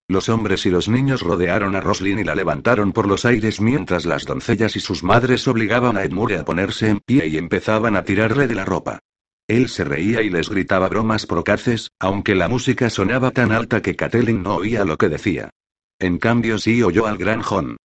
Los 0.08 0.28
hombres 0.28 0.66
y 0.66 0.70
los 0.70 0.88
niños 0.88 1.22
rodearon 1.22 1.74
a 1.76 1.80
Roslin 1.80 2.18
y 2.18 2.24
la 2.24 2.34
levantaron 2.34 2.92
por 2.92 3.08
los 3.08 3.24
aires 3.24 3.60
mientras 3.60 4.04
las 4.04 4.24
doncellas 4.24 4.76
y 4.76 4.80
sus 4.80 5.02
madres 5.02 5.48
obligaban 5.48 5.96
a 5.96 6.04
Edmure 6.04 6.38
a 6.38 6.44
ponerse 6.44 6.88
en 6.88 7.00
pie 7.00 7.26
y 7.26 7.38
empezaban 7.38 7.96
a 7.96 8.04
tirarle 8.04 8.46
de 8.46 8.54
la 8.54 8.64
ropa. 8.64 9.00
Él 9.48 9.68
se 9.68 9.84
reía 9.84 10.22
y 10.22 10.30
les 10.30 10.48
gritaba 10.48 10.88
bromas 10.88 11.26
procaces, 11.26 11.92
aunque 12.00 12.34
la 12.34 12.48
música 12.48 12.90
sonaba 12.90 13.30
tan 13.30 13.52
alta 13.52 13.80
que 13.80 13.94
Catelyn 13.94 14.42
no 14.42 14.56
oía 14.56 14.84
lo 14.84 14.96
que 14.96 15.08
decía. 15.08 15.50
En 15.98 16.18
cambio 16.18 16.58
sí 16.58 16.82
oyó 16.82 17.06
al 17.06 17.16
gran 17.16 17.42
John. 17.42 17.76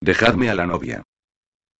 Dejadme 0.00 0.48
a 0.48 0.54
la 0.54 0.66
novia. 0.66 1.02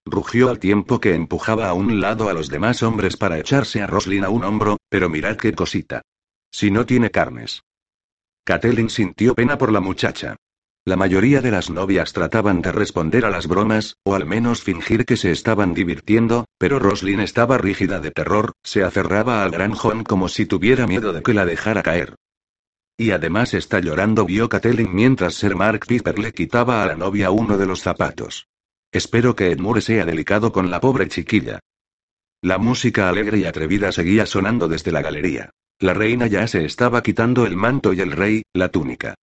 Rugió 0.04 0.50
al 0.50 0.58
tiempo 0.58 1.00
que 1.00 1.14
empujaba 1.14 1.68
a 1.68 1.74
un 1.74 2.00
lado 2.00 2.28
a 2.28 2.32
los 2.32 2.48
demás 2.48 2.82
hombres 2.82 3.16
para 3.16 3.38
echarse 3.38 3.82
a 3.82 3.86
Roslin 3.86 4.24
a 4.24 4.30
un 4.30 4.44
hombro, 4.44 4.76
pero 4.88 5.08
mirad 5.08 5.36
qué 5.36 5.52
cosita. 5.52 6.02
Si 6.50 6.70
no 6.70 6.86
tiene 6.86 7.10
carnes. 7.10 7.62
Catelyn 8.44 8.90
sintió 8.90 9.34
pena 9.34 9.58
por 9.58 9.72
la 9.72 9.80
muchacha. 9.80 10.36
La 10.88 10.96
mayoría 10.96 11.42
de 11.42 11.50
las 11.50 11.68
novias 11.68 12.14
trataban 12.14 12.62
de 12.62 12.72
responder 12.72 13.26
a 13.26 13.30
las 13.30 13.46
bromas, 13.46 13.98
o 14.04 14.14
al 14.14 14.24
menos 14.24 14.62
fingir 14.62 15.04
que 15.04 15.18
se 15.18 15.30
estaban 15.30 15.74
divirtiendo, 15.74 16.46
pero 16.56 16.78
Roslyn 16.78 17.20
estaba 17.20 17.58
rígida 17.58 18.00
de 18.00 18.10
terror, 18.10 18.52
se 18.62 18.82
aferraba 18.82 19.44
al 19.44 19.50
gran 19.50 19.74
John 19.74 20.02
como 20.02 20.30
si 20.30 20.46
tuviera 20.46 20.86
miedo 20.86 21.12
de 21.12 21.22
que 21.22 21.34
la 21.34 21.44
dejara 21.44 21.82
caer. 21.82 22.14
Y 22.96 23.10
además 23.10 23.52
está 23.52 23.80
llorando, 23.80 24.24
vio 24.24 24.48
Catelyn 24.48 24.94
mientras 24.94 25.34
Sir 25.34 25.56
Mark 25.56 25.84
Piper 25.86 26.18
le 26.18 26.32
quitaba 26.32 26.82
a 26.82 26.86
la 26.86 26.94
novia 26.94 27.30
uno 27.30 27.58
de 27.58 27.66
los 27.66 27.82
zapatos. 27.82 28.46
Espero 28.90 29.36
que 29.36 29.50
Edmure 29.50 29.82
sea 29.82 30.06
delicado 30.06 30.52
con 30.52 30.70
la 30.70 30.80
pobre 30.80 31.06
chiquilla. 31.08 31.60
La 32.40 32.56
música 32.56 33.10
alegre 33.10 33.36
y 33.36 33.44
atrevida 33.44 33.92
seguía 33.92 34.24
sonando 34.24 34.68
desde 34.68 34.90
la 34.90 35.02
galería. 35.02 35.50
La 35.80 35.92
reina 35.92 36.28
ya 36.28 36.46
se 36.46 36.64
estaba 36.64 37.02
quitando 37.02 37.44
el 37.44 37.56
manto 37.56 37.92
y 37.92 38.00
el 38.00 38.12
rey, 38.12 38.42
la 38.54 38.70
túnica. 38.70 39.16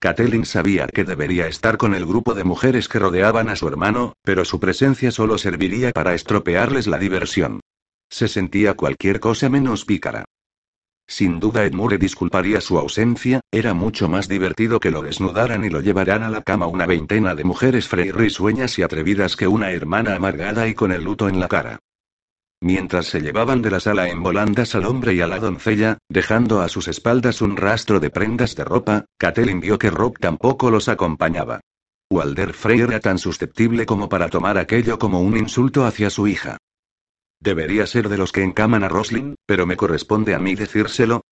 Catelyn 0.00 0.46
sabía 0.46 0.86
que 0.86 1.04
debería 1.04 1.46
estar 1.46 1.76
con 1.76 1.94
el 1.94 2.06
grupo 2.06 2.32
de 2.32 2.42
mujeres 2.42 2.88
que 2.88 2.98
rodeaban 2.98 3.50
a 3.50 3.56
su 3.56 3.68
hermano, 3.68 4.14
pero 4.22 4.46
su 4.46 4.58
presencia 4.58 5.10
solo 5.10 5.36
serviría 5.36 5.90
para 5.92 6.14
estropearles 6.14 6.86
la 6.86 6.96
diversión. 6.96 7.60
Se 8.08 8.26
sentía 8.26 8.72
cualquier 8.72 9.20
cosa 9.20 9.50
menos 9.50 9.84
pícara. 9.84 10.24
Sin 11.06 11.38
duda 11.38 11.66
Edmure 11.66 11.98
disculparía 11.98 12.62
su 12.62 12.78
ausencia, 12.78 13.40
era 13.50 13.74
mucho 13.74 14.08
más 14.08 14.26
divertido 14.26 14.80
que 14.80 14.90
lo 14.90 15.02
desnudaran 15.02 15.66
y 15.66 15.68
lo 15.68 15.82
llevaran 15.82 16.22
a 16.22 16.30
la 16.30 16.40
cama 16.40 16.66
una 16.66 16.86
veintena 16.86 17.34
de 17.34 17.44
mujeres 17.44 17.86
frey 17.86 18.10
risueñas 18.10 18.78
y 18.78 18.82
atrevidas 18.82 19.36
que 19.36 19.48
una 19.48 19.70
hermana 19.70 20.14
amargada 20.14 20.66
y 20.66 20.72
con 20.72 20.92
el 20.92 21.04
luto 21.04 21.28
en 21.28 21.40
la 21.40 21.48
cara. 21.48 21.78
Mientras 22.62 23.06
se 23.06 23.20
llevaban 23.20 23.62
de 23.62 23.70
la 23.70 23.80
sala 23.80 24.10
en 24.10 24.22
volandas 24.22 24.74
al 24.74 24.84
hombre 24.84 25.14
y 25.14 25.22
a 25.22 25.26
la 25.26 25.38
doncella, 25.38 25.96
dejando 26.10 26.60
a 26.60 26.68
sus 26.68 26.88
espaldas 26.88 27.40
un 27.40 27.56
rastro 27.56 28.00
de 28.00 28.10
prendas 28.10 28.54
de 28.54 28.64
ropa, 28.64 29.06
Catelyn 29.16 29.60
vio 29.60 29.78
que 29.78 29.90
Rob 29.90 30.18
tampoco 30.18 30.70
los 30.70 30.88
acompañaba. 30.88 31.60
Walder 32.10 32.52
Frey 32.52 32.80
era 32.80 33.00
tan 33.00 33.18
susceptible 33.18 33.86
como 33.86 34.08
para 34.08 34.28
tomar 34.28 34.58
aquello 34.58 34.98
como 34.98 35.20
un 35.20 35.38
insulto 35.38 35.86
hacia 35.86 36.10
su 36.10 36.26
hija. 36.26 36.58
Debería 37.40 37.86
ser 37.86 38.10
de 38.10 38.18
los 38.18 38.32
que 38.32 38.42
encaman 38.42 38.84
a 38.84 38.88
Roslin, 38.88 39.36
pero 39.46 39.64
me 39.64 39.76
corresponde 39.76 40.34
a 40.34 40.38
mí 40.38 40.54
decírselo. 40.54 41.22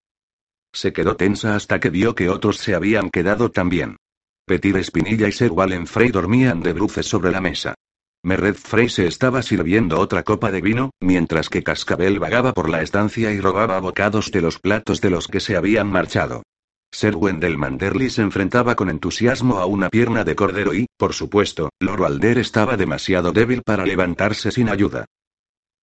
Se 0.73 0.93
quedó 0.93 1.15
tensa 1.15 1.55
hasta 1.55 1.79
que 1.79 1.91
vio 1.91 2.15
que 2.15 2.29
otros 2.29 2.57
se 2.57 2.73
habían 2.73 3.11
quedado 3.11 3.51
también. 3.51 3.97
Petir 4.45 4.77
Espinilla 4.77 5.27
y 5.27 5.31
Sir 5.31 5.51
Wallen 5.51 5.85
Frey 5.85 6.09
dormían 6.09 6.61
de 6.61 6.73
bruces 6.73 7.05
sobre 7.05 7.29
la 7.29 7.41
mesa. 7.41 7.75
Meret 8.21 8.57
Frey 8.57 8.89
se 8.89 9.07
estaba 9.07 9.41
sirviendo 9.41 9.97
otra 9.97 10.23
copa 10.23 10.51
de 10.51 10.59
vino, 10.59 10.91
mientras 10.99 11.47
que 11.47 11.63
Cascabel 11.63 12.19
vagaba 12.19 12.53
por 12.53 12.69
la 12.69 12.81
estancia 12.81 13.31
y 13.31 13.39
robaba 13.39 13.79
bocados 13.79 14.31
de 14.31 14.41
los 14.41 14.59
platos 14.59 14.99
de 14.99 15.09
los 15.09 15.27
que 15.27 15.39
se 15.39 15.55
habían 15.55 15.89
marchado. 15.89 16.43
Ser 16.91 17.15
Wendell 17.15 17.57
Manderly 17.57 18.09
se 18.09 18.21
enfrentaba 18.21 18.75
con 18.75 18.89
entusiasmo 18.89 19.59
a 19.59 19.65
una 19.65 19.89
pierna 19.89 20.25
de 20.25 20.35
cordero 20.35 20.73
y, 20.73 20.87
por 20.97 21.13
supuesto, 21.13 21.69
Loro 21.79 22.05
Alder 22.05 22.39
estaba 22.39 22.75
demasiado 22.75 23.31
débil 23.31 23.61
para 23.63 23.85
levantarse 23.85 24.51
sin 24.51 24.67
ayuda. 24.67 25.05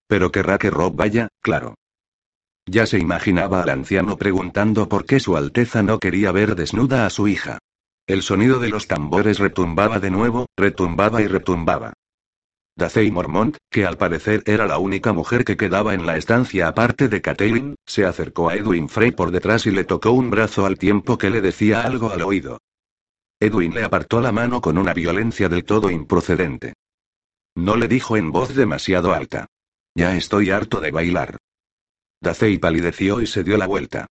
Pero 0.07 0.31
querrá 0.31 0.59
que 0.59 0.69
Rob 0.69 0.95
vaya, 0.95 1.29
claro. 1.41 1.75
Ya 2.67 2.85
se 2.85 2.99
imaginaba 2.99 3.63
al 3.63 3.69
anciano 3.69 4.17
preguntando 4.17 4.87
por 4.89 5.05
qué 5.05 5.19
su 5.19 5.37
Alteza 5.37 5.81
no 5.81 5.97
quería 5.97 6.31
ver 6.31 6.55
desnuda 6.55 7.05
a 7.05 7.09
su 7.09 7.27
hija. 7.27 7.57
El 8.05 8.21
sonido 8.21 8.59
de 8.59 8.69
los 8.69 8.87
tambores 8.87 9.39
retumbaba 9.39 9.99
de 9.99 10.11
nuevo, 10.11 10.45
retumbaba 10.55 11.21
y 11.21 11.27
retumbaba. 11.27 11.93
Dacey 12.77 13.09
Mormont, 13.09 13.57
que 13.71 13.87
al 13.87 13.97
parecer 13.97 14.43
era 14.45 14.67
la 14.67 14.77
única 14.77 15.11
mujer 15.11 15.43
que 15.43 15.57
quedaba 15.57 15.95
en 15.95 16.05
la 16.05 16.15
estancia 16.15 16.67
aparte 16.67 17.09
de 17.09 17.21
Catelyn, 17.23 17.75
se 17.87 18.05
acercó 18.05 18.49
a 18.49 18.55
Edwin 18.55 18.87
Frey 18.87 19.09
por 19.09 19.31
detrás 19.31 19.65
y 19.65 19.71
le 19.71 19.83
tocó 19.83 20.11
un 20.11 20.29
brazo 20.29 20.63
al 20.63 20.77
tiempo 20.77 21.17
que 21.17 21.31
le 21.31 21.41
decía 21.41 21.81
algo 21.81 22.11
al 22.11 22.21
oído. 22.21 22.59
Edwin 23.39 23.73
le 23.73 23.83
apartó 23.83 24.21
la 24.21 24.31
mano 24.31 24.61
con 24.61 24.77
una 24.77 24.93
violencia 24.93 25.49
del 25.49 25.65
todo 25.65 25.89
improcedente. 25.89 26.73
No 27.55 27.77
le 27.77 27.87
dijo 27.87 28.15
en 28.15 28.31
voz 28.31 28.53
demasiado 28.53 29.11
alta. 29.11 29.47
Ya 29.95 30.15
estoy 30.15 30.51
harto 30.51 30.79
de 30.79 30.91
bailar. 30.91 31.37
Dacey 32.21 32.59
palideció 32.59 33.21
y 33.21 33.25
se 33.25 33.43
dio 33.43 33.57
la 33.57 33.65
vuelta. 33.65 34.05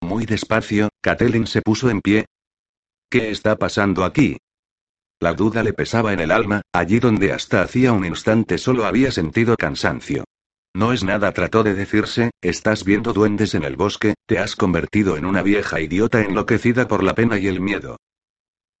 Muy 0.00 0.26
despacio, 0.26 0.90
Catelyn 1.00 1.48
se 1.48 1.60
puso 1.60 1.90
en 1.90 2.00
pie. 2.00 2.26
¿Qué 3.10 3.30
está 3.30 3.56
pasando 3.56 4.04
aquí? 4.04 4.38
La 5.22 5.34
duda 5.34 5.62
le 5.62 5.72
pesaba 5.72 6.12
en 6.12 6.18
el 6.18 6.32
alma, 6.32 6.62
allí 6.72 6.98
donde 6.98 7.32
hasta 7.32 7.62
hacía 7.62 7.92
un 7.92 8.04
instante 8.04 8.58
solo 8.58 8.86
había 8.86 9.12
sentido 9.12 9.56
cansancio. 9.56 10.24
No 10.74 10.92
es 10.92 11.04
nada, 11.04 11.30
trató 11.30 11.62
de 11.62 11.74
decirse, 11.74 12.32
estás 12.40 12.84
viendo 12.84 13.12
duendes 13.12 13.54
en 13.54 13.62
el 13.62 13.76
bosque, 13.76 14.14
te 14.26 14.40
has 14.40 14.56
convertido 14.56 15.16
en 15.16 15.24
una 15.24 15.42
vieja 15.42 15.78
idiota 15.78 16.22
enloquecida 16.22 16.88
por 16.88 17.04
la 17.04 17.14
pena 17.14 17.38
y 17.38 17.46
el 17.46 17.60
miedo. 17.60 17.98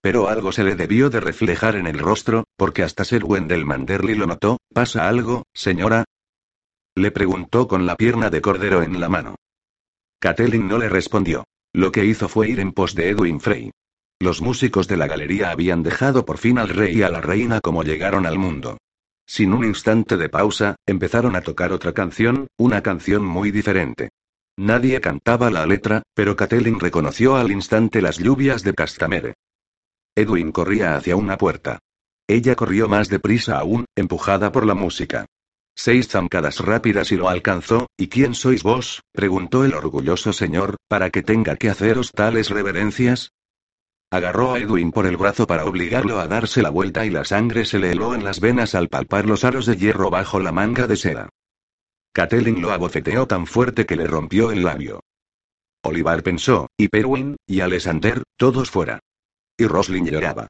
Pero 0.00 0.28
algo 0.28 0.50
se 0.50 0.64
le 0.64 0.74
debió 0.74 1.10
de 1.10 1.20
reflejar 1.20 1.76
en 1.76 1.86
el 1.86 2.00
rostro, 2.00 2.42
porque 2.56 2.82
hasta 2.82 3.04
ser 3.04 3.22
Wendell 3.22 3.64
Manderly 3.64 4.16
lo 4.16 4.26
notó, 4.26 4.58
¿pasa 4.74 5.08
algo, 5.08 5.44
señora? 5.54 6.02
Le 6.96 7.12
preguntó 7.12 7.68
con 7.68 7.86
la 7.86 7.94
pierna 7.94 8.30
de 8.30 8.40
cordero 8.40 8.82
en 8.82 8.98
la 8.98 9.08
mano. 9.08 9.36
Catelyn 10.18 10.66
no 10.66 10.78
le 10.78 10.88
respondió. 10.88 11.44
Lo 11.72 11.92
que 11.92 12.04
hizo 12.04 12.28
fue 12.28 12.48
ir 12.48 12.58
en 12.58 12.72
pos 12.72 12.96
de 12.96 13.10
Edwin 13.10 13.38
Frey. 13.38 13.70
Los 14.22 14.40
músicos 14.40 14.86
de 14.86 14.96
la 14.96 15.08
galería 15.08 15.50
habían 15.50 15.82
dejado 15.82 16.24
por 16.24 16.38
fin 16.38 16.56
al 16.60 16.68
rey 16.68 16.98
y 16.98 17.02
a 17.02 17.08
la 17.08 17.20
reina 17.20 17.60
como 17.60 17.82
llegaron 17.82 18.24
al 18.24 18.38
mundo. 18.38 18.78
Sin 19.26 19.52
un 19.52 19.64
instante 19.64 20.16
de 20.16 20.28
pausa, 20.28 20.76
empezaron 20.86 21.34
a 21.34 21.40
tocar 21.40 21.72
otra 21.72 21.92
canción, 21.92 22.46
una 22.56 22.84
canción 22.84 23.24
muy 23.24 23.50
diferente. 23.50 24.10
Nadie 24.56 25.00
cantaba 25.00 25.50
la 25.50 25.66
letra, 25.66 26.04
pero 26.14 26.36
Catelyn 26.36 26.78
reconoció 26.78 27.34
al 27.34 27.50
instante 27.50 28.00
las 28.00 28.18
lluvias 28.18 28.62
de 28.62 28.74
Castamere. 28.74 29.34
Edwin 30.14 30.52
corría 30.52 30.94
hacia 30.94 31.16
una 31.16 31.36
puerta. 31.36 31.80
Ella 32.28 32.54
corrió 32.54 32.88
más 32.88 33.08
deprisa 33.08 33.58
aún, 33.58 33.86
empujada 33.96 34.52
por 34.52 34.64
la 34.64 34.76
música. 34.76 35.26
Seis 35.74 36.06
zancadas 36.06 36.60
rápidas 36.60 37.10
y 37.10 37.16
lo 37.16 37.28
alcanzó. 37.28 37.88
¿Y 37.96 38.06
quién 38.06 38.36
sois 38.36 38.62
vos? 38.62 39.02
preguntó 39.10 39.64
el 39.64 39.74
orgulloso 39.74 40.32
señor, 40.32 40.76
para 40.86 41.10
que 41.10 41.22
tenga 41.22 41.56
que 41.56 41.70
haceros 41.70 42.12
tales 42.12 42.50
reverencias. 42.50 43.32
Agarró 44.12 44.52
a 44.52 44.58
Edwin 44.58 44.92
por 44.92 45.06
el 45.06 45.16
brazo 45.16 45.46
para 45.46 45.64
obligarlo 45.64 46.20
a 46.20 46.28
darse 46.28 46.60
la 46.60 46.68
vuelta 46.68 47.06
y 47.06 47.08
la 47.08 47.24
sangre 47.24 47.64
se 47.64 47.78
le 47.78 47.92
heló 47.92 48.14
en 48.14 48.24
las 48.24 48.40
venas 48.40 48.74
al 48.74 48.90
palpar 48.90 49.24
los 49.24 49.42
aros 49.42 49.64
de 49.64 49.78
hierro 49.78 50.10
bajo 50.10 50.38
la 50.38 50.52
manga 50.52 50.86
de 50.86 50.96
seda. 50.96 51.30
Catelyn 52.12 52.60
lo 52.60 52.72
abofeteó 52.72 53.26
tan 53.26 53.46
fuerte 53.46 53.86
que 53.86 53.96
le 53.96 54.06
rompió 54.06 54.52
el 54.52 54.64
labio. 54.64 55.00
Olivar 55.82 56.22
pensó, 56.22 56.68
y 56.76 56.88
Perwin, 56.88 57.36
y 57.46 57.60
Alexander, 57.60 58.22
todos 58.36 58.70
fuera. 58.70 59.00
Y 59.56 59.64
Roslin 59.64 60.04
lloraba. 60.04 60.48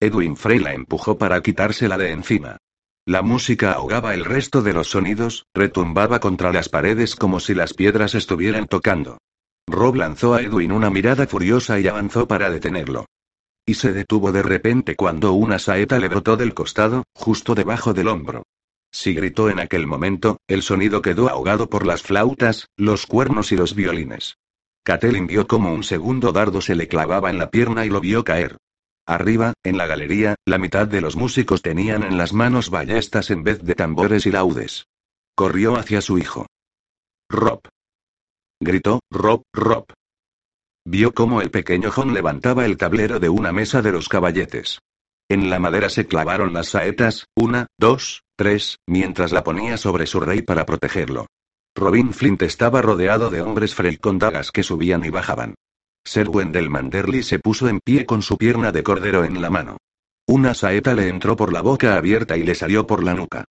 Edwin 0.00 0.34
Frey 0.34 0.58
la 0.58 0.72
empujó 0.72 1.18
para 1.18 1.42
quitársela 1.42 1.98
de 1.98 2.10
encima. 2.10 2.56
La 3.04 3.20
música 3.20 3.72
ahogaba 3.72 4.14
el 4.14 4.24
resto 4.24 4.62
de 4.62 4.72
los 4.72 4.88
sonidos, 4.88 5.44
retumbaba 5.52 6.20
contra 6.20 6.54
las 6.54 6.70
paredes 6.70 7.16
como 7.16 7.38
si 7.38 7.54
las 7.54 7.74
piedras 7.74 8.14
estuvieran 8.14 8.66
tocando. 8.66 9.18
Rob 9.66 9.96
lanzó 9.96 10.34
a 10.34 10.42
Edwin 10.42 10.72
una 10.72 10.90
mirada 10.90 11.26
furiosa 11.26 11.80
y 11.80 11.88
avanzó 11.88 12.28
para 12.28 12.50
detenerlo. 12.50 13.06
Y 13.66 13.74
se 13.74 13.92
detuvo 13.92 14.30
de 14.30 14.42
repente 14.42 14.94
cuando 14.94 15.32
una 15.32 15.58
saeta 15.58 15.98
le 15.98 16.08
brotó 16.08 16.36
del 16.36 16.52
costado, 16.52 17.04
justo 17.14 17.54
debajo 17.54 17.94
del 17.94 18.08
hombro. 18.08 18.44
Si 18.92 19.14
gritó 19.14 19.50
en 19.50 19.58
aquel 19.58 19.86
momento, 19.86 20.36
el 20.46 20.62
sonido 20.62 21.02
quedó 21.02 21.28
ahogado 21.28 21.68
por 21.68 21.86
las 21.86 22.02
flautas, 22.02 22.68
los 22.76 23.06
cuernos 23.06 23.50
y 23.52 23.56
los 23.56 23.74
violines. 23.74 24.36
Catelyn 24.84 25.26
vio 25.26 25.46
como 25.46 25.72
un 25.72 25.82
segundo 25.82 26.30
dardo 26.30 26.60
se 26.60 26.74
le 26.74 26.86
clavaba 26.86 27.30
en 27.30 27.38
la 27.38 27.50
pierna 27.50 27.86
y 27.86 27.88
lo 27.88 28.00
vio 28.00 28.22
caer. 28.22 28.58
Arriba, 29.06 29.54
en 29.62 29.78
la 29.78 29.86
galería, 29.86 30.34
la 30.44 30.58
mitad 30.58 30.86
de 30.86 31.00
los 31.00 31.16
músicos 31.16 31.62
tenían 31.62 32.02
en 32.02 32.18
las 32.18 32.32
manos 32.32 32.70
ballestas 32.70 33.30
en 33.30 33.42
vez 33.42 33.62
de 33.62 33.74
tambores 33.74 34.26
y 34.26 34.30
laudes. 34.30 34.86
Corrió 35.34 35.76
hacia 35.76 36.00
su 36.00 36.18
hijo. 36.18 36.46
Rob 37.28 37.62
gritó, 38.64 39.00
Rob, 39.10 39.42
Rob. 39.52 39.86
Vio 40.86 41.12
cómo 41.14 41.40
el 41.40 41.50
pequeño 41.50 41.90
John 41.90 42.12
levantaba 42.12 42.66
el 42.66 42.76
tablero 42.76 43.20
de 43.20 43.28
una 43.28 43.52
mesa 43.52 43.80
de 43.80 43.92
los 43.92 44.08
caballetes. 44.08 44.80
En 45.30 45.48
la 45.48 45.58
madera 45.58 45.88
se 45.88 46.06
clavaron 46.06 46.52
las 46.52 46.68
saetas, 46.68 47.26
una, 47.34 47.68
dos, 47.78 48.22
tres, 48.36 48.78
mientras 48.86 49.32
la 49.32 49.44
ponía 49.44 49.76
sobre 49.76 50.06
su 50.06 50.20
rey 50.20 50.42
para 50.42 50.66
protegerlo. 50.66 51.26
Robin 51.74 52.12
Flint 52.12 52.42
estaba 52.42 52.82
rodeado 52.82 53.30
de 53.30 53.40
hombres 53.40 53.74
Frey 53.74 53.96
con 53.96 54.18
dagas 54.18 54.52
que 54.52 54.62
subían 54.62 55.04
y 55.04 55.10
bajaban. 55.10 55.54
Ser 56.04 56.28
Wendell 56.28 56.70
Manderly 56.70 57.22
se 57.22 57.38
puso 57.38 57.68
en 57.68 57.80
pie 57.80 58.04
con 58.04 58.22
su 58.22 58.36
pierna 58.36 58.70
de 58.70 58.82
cordero 58.82 59.24
en 59.24 59.40
la 59.40 59.50
mano. 59.50 59.78
Una 60.26 60.54
saeta 60.54 60.94
le 60.94 61.08
entró 61.08 61.34
por 61.34 61.52
la 61.52 61.62
boca 61.62 61.96
abierta 61.96 62.36
y 62.36 62.44
le 62.44 62.54
salió 62.54 62.86
por 62.86 63.02
la 63.02 63.14
nuca. 63.14 63.44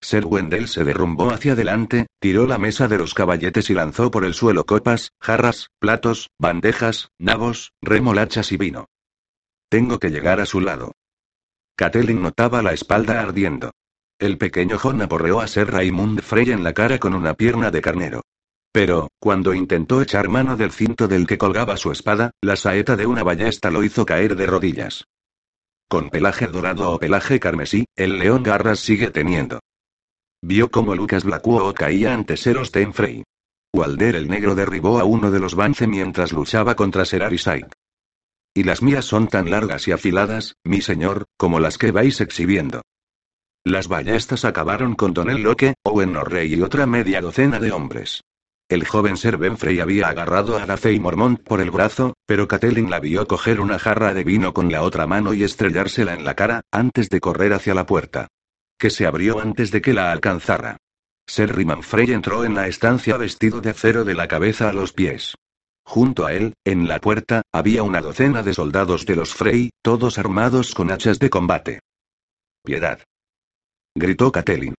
Ser 0.00 0.24
Wendell 0.26 0.68
se 0.68 0.84
derrumbó 0.84 1.30
hacia 1.30 1.52
adelante, 1.52 2.06
tiró 2.20 2.46
la 2.46 2.58
mesa 2.58 2.86
de 2.86 2.98
los 2.98 3.14
caballetes 3.14 3.68
y 3.70 3.74
lanzó 3.74 4.10
por 4.10 4.24
el 4.24 4.34
suelo 4.34 4.64
copas, 4.64 5.12
jarras, 5.20 5.70
platos, 5.78 6.30
bandejas, 6.38 7.10
nabos, 7.18 7.72
remolachas 7.82 8.52
y 8.52 8.56
vino. 8.56 8.86
Tengo 9.68 9.98
que 9.98 10.10
llegar 10.10 10.40
a 10.40 10.46
su 10.46 10.60
lado. 10.60 10.92
Catelyn 11.76 12.22
notaba 12.22 12.62
la 12.62 12.72
espalda 12.72 13.20
ardiendo. 13.20 13.72
El 14.18 14.38
pequeño 14.38 14.78
John 14.78 15.02
aporreó 15.02 15.40
a 15.40 15.46
Ser 15.46 15.70
Raymond 15.70 16.22
Frey 16.22 16.50
en 16.50 16.64
la 16.64 16.72
cara 16.72 16.98
con 16.98 17.14
una 17.14 17.34
pierna 17.34 17.70
de 17.70 17.80
carnero. 17.80 18.22
Pero, 18.72 19.08
cuando 19.18 19.54
intentó 19.54 20.02
echar 20.02 20.28
mano 20.28 20.56
del 20.56 20.72
cinto 20.72 21.08
del 21.08 21.26
que 21.26 21.38
colgaba 21.38 21.76
su 21.76 21.90
espada, 21.90 22.32
la 22.40 22.56
saeta 22.56 22.96
de 22.96 23.06
una 23.06 23.22
ballesta 23.22 23.70
lo 23.70 23.82
hizo 23.82 24.06
caer 24.06 24.36
de 24.36 24.46
rodillas. 24.46 25.04
Con 25.88 26.10
pelaje 26.10 26.46
dorado 26.46 26.92
o 26.92 26.98
pelaje 26.98 27.40
carmesí, 27.40 27.86
el 27.96 28.18
león 28.18 28.42
garras 28.42 28.80
sigue 28.80 29.10
teniendo. 29.10 29.60
Vio 30.42 30.70
cómo 30.70 30.94
Lucas 30.94 31.24
Blackwell 31.24 31.74
caía 31.74 32.14
ante 32.14 32.36
Seros 32.36 32.70
Tenfrey. 32.70 33.24
Walder 33.74 34.14
el 34.14 34.28
Negro 34.28 34.54
derribó 34.54 35.00
a 35.00 35.04
uno 35.04 35.32
de 35.32 35.40
los 35.40 35.56
Vance 35.56 35.88
mientras 35.88 36.32
luchaba 36.32 36.76
contra 36.76 37.04
Serarisai. 37.04 37.66
Y 38.54 38.62
las 38.62 38.80
mías 38.80 39.04
son 39.04 39.26
tan 39.26 39.50
largas 39.50 39.88
y 39.88 39.92
afiladas, 39.92 40.54
mi 40.64 40.80
señor, 40.80 41.24
como 41.36 41.58
las 41.58 41.76
que 41.76 41.90
vais 41.90 42.20
exhibiendo. 42.20 42.82
Las 43.64 43.88
ballestas 43.88 44.44
acabaron 44.44 44.94
con 44.94 45.12
Tonel 45.12 45.42
Locke, 45.42 45.74
Owen 45.82 46.16
O'Rey 46.16 46.54
y 46.54 46.62
otra 46.62 46.86
media 46.86 47.20
docena 47.20 47.58
de 47.58 47.72
hombres. 47.72 48.22
El 48.68 48.86
joven 48.86 49.16
Ser 49.16 49.38
Benfrey 49.38 49.80
había 49.80 50.08
agarrado 50.08 50.56
a 50.56 50.66
Dacey 50.66 51.00
Mormont 51.00 51.42
por 51.42 51.60
el 51.60 51.70
brazo, 51.70 52.14
pero 52.26 52.46
Catelyn 52.46 52.90
la 52.90 53.00
vio 53.00 53.26
coger 53.26 53.60
una 53.60 53.78
jarra 53.78 54.14
de 54.14 54.24
vino 54.24 54.54
con 54.54 54.70
la 54.70 54.82
otra 54.82 55.06
mano 55.06 55.34
y 55.34 55.42
estrellársela 55.42 56.14
en 56.14 56.24
la 56.24 56.34
cara, 56.34 56.60
antes 56.70 57.08
de 57.10 57.20
correr 57.20 57.54
hacia 57.54 57.74
la 57.74 57.86
puerta 57.86 58.28
que 58.78 58.90
se 58.90 59.06
abrió 59.06 59.40
antes 59.40 59.70
de 59.70 59.82
que 59.82 59.92
la 59.92 60.12
alcanzara. 60.12 60.76
Ser 61.26 61.52
Frey 61.82 62.12
entró 62.12 62.44
en 62.44 62.54
la 62.54 62.68
estancia 62.68 63.16
vestido 63.16 63.60
de 63.60 63.70
acero 63.70 64.04
de 64.04 64.14
la 64.14 64.28
cabeza 64.28 64.70
a 64.70 64.72
los 64.72 64.92
pies. 64.92 65.34
Junto 65.84 66.26
a 66.26 66.32
él, 66.32 66.54
en 66.64 66.88
la 66.88 67.00
puerta, 67.00 67.42
había 67.52 67.82
una 67.82 68.00
docena 68.00 68.42
de 68.42 68.54
soldados 68.54 69.04
de 69.04 69.16
los 69.16 69.34
Frey, 69.34 69.70
todos 69.82 70.18
armados 70.18 70.74
con 70.74 70.90
hachas 70.90 71.18
de 71.18 71.30
combate. 71.30 71.80
Piedad. 72.62 73.00
Gritó 73.94 74.32
Catelyn. 74.32 74.74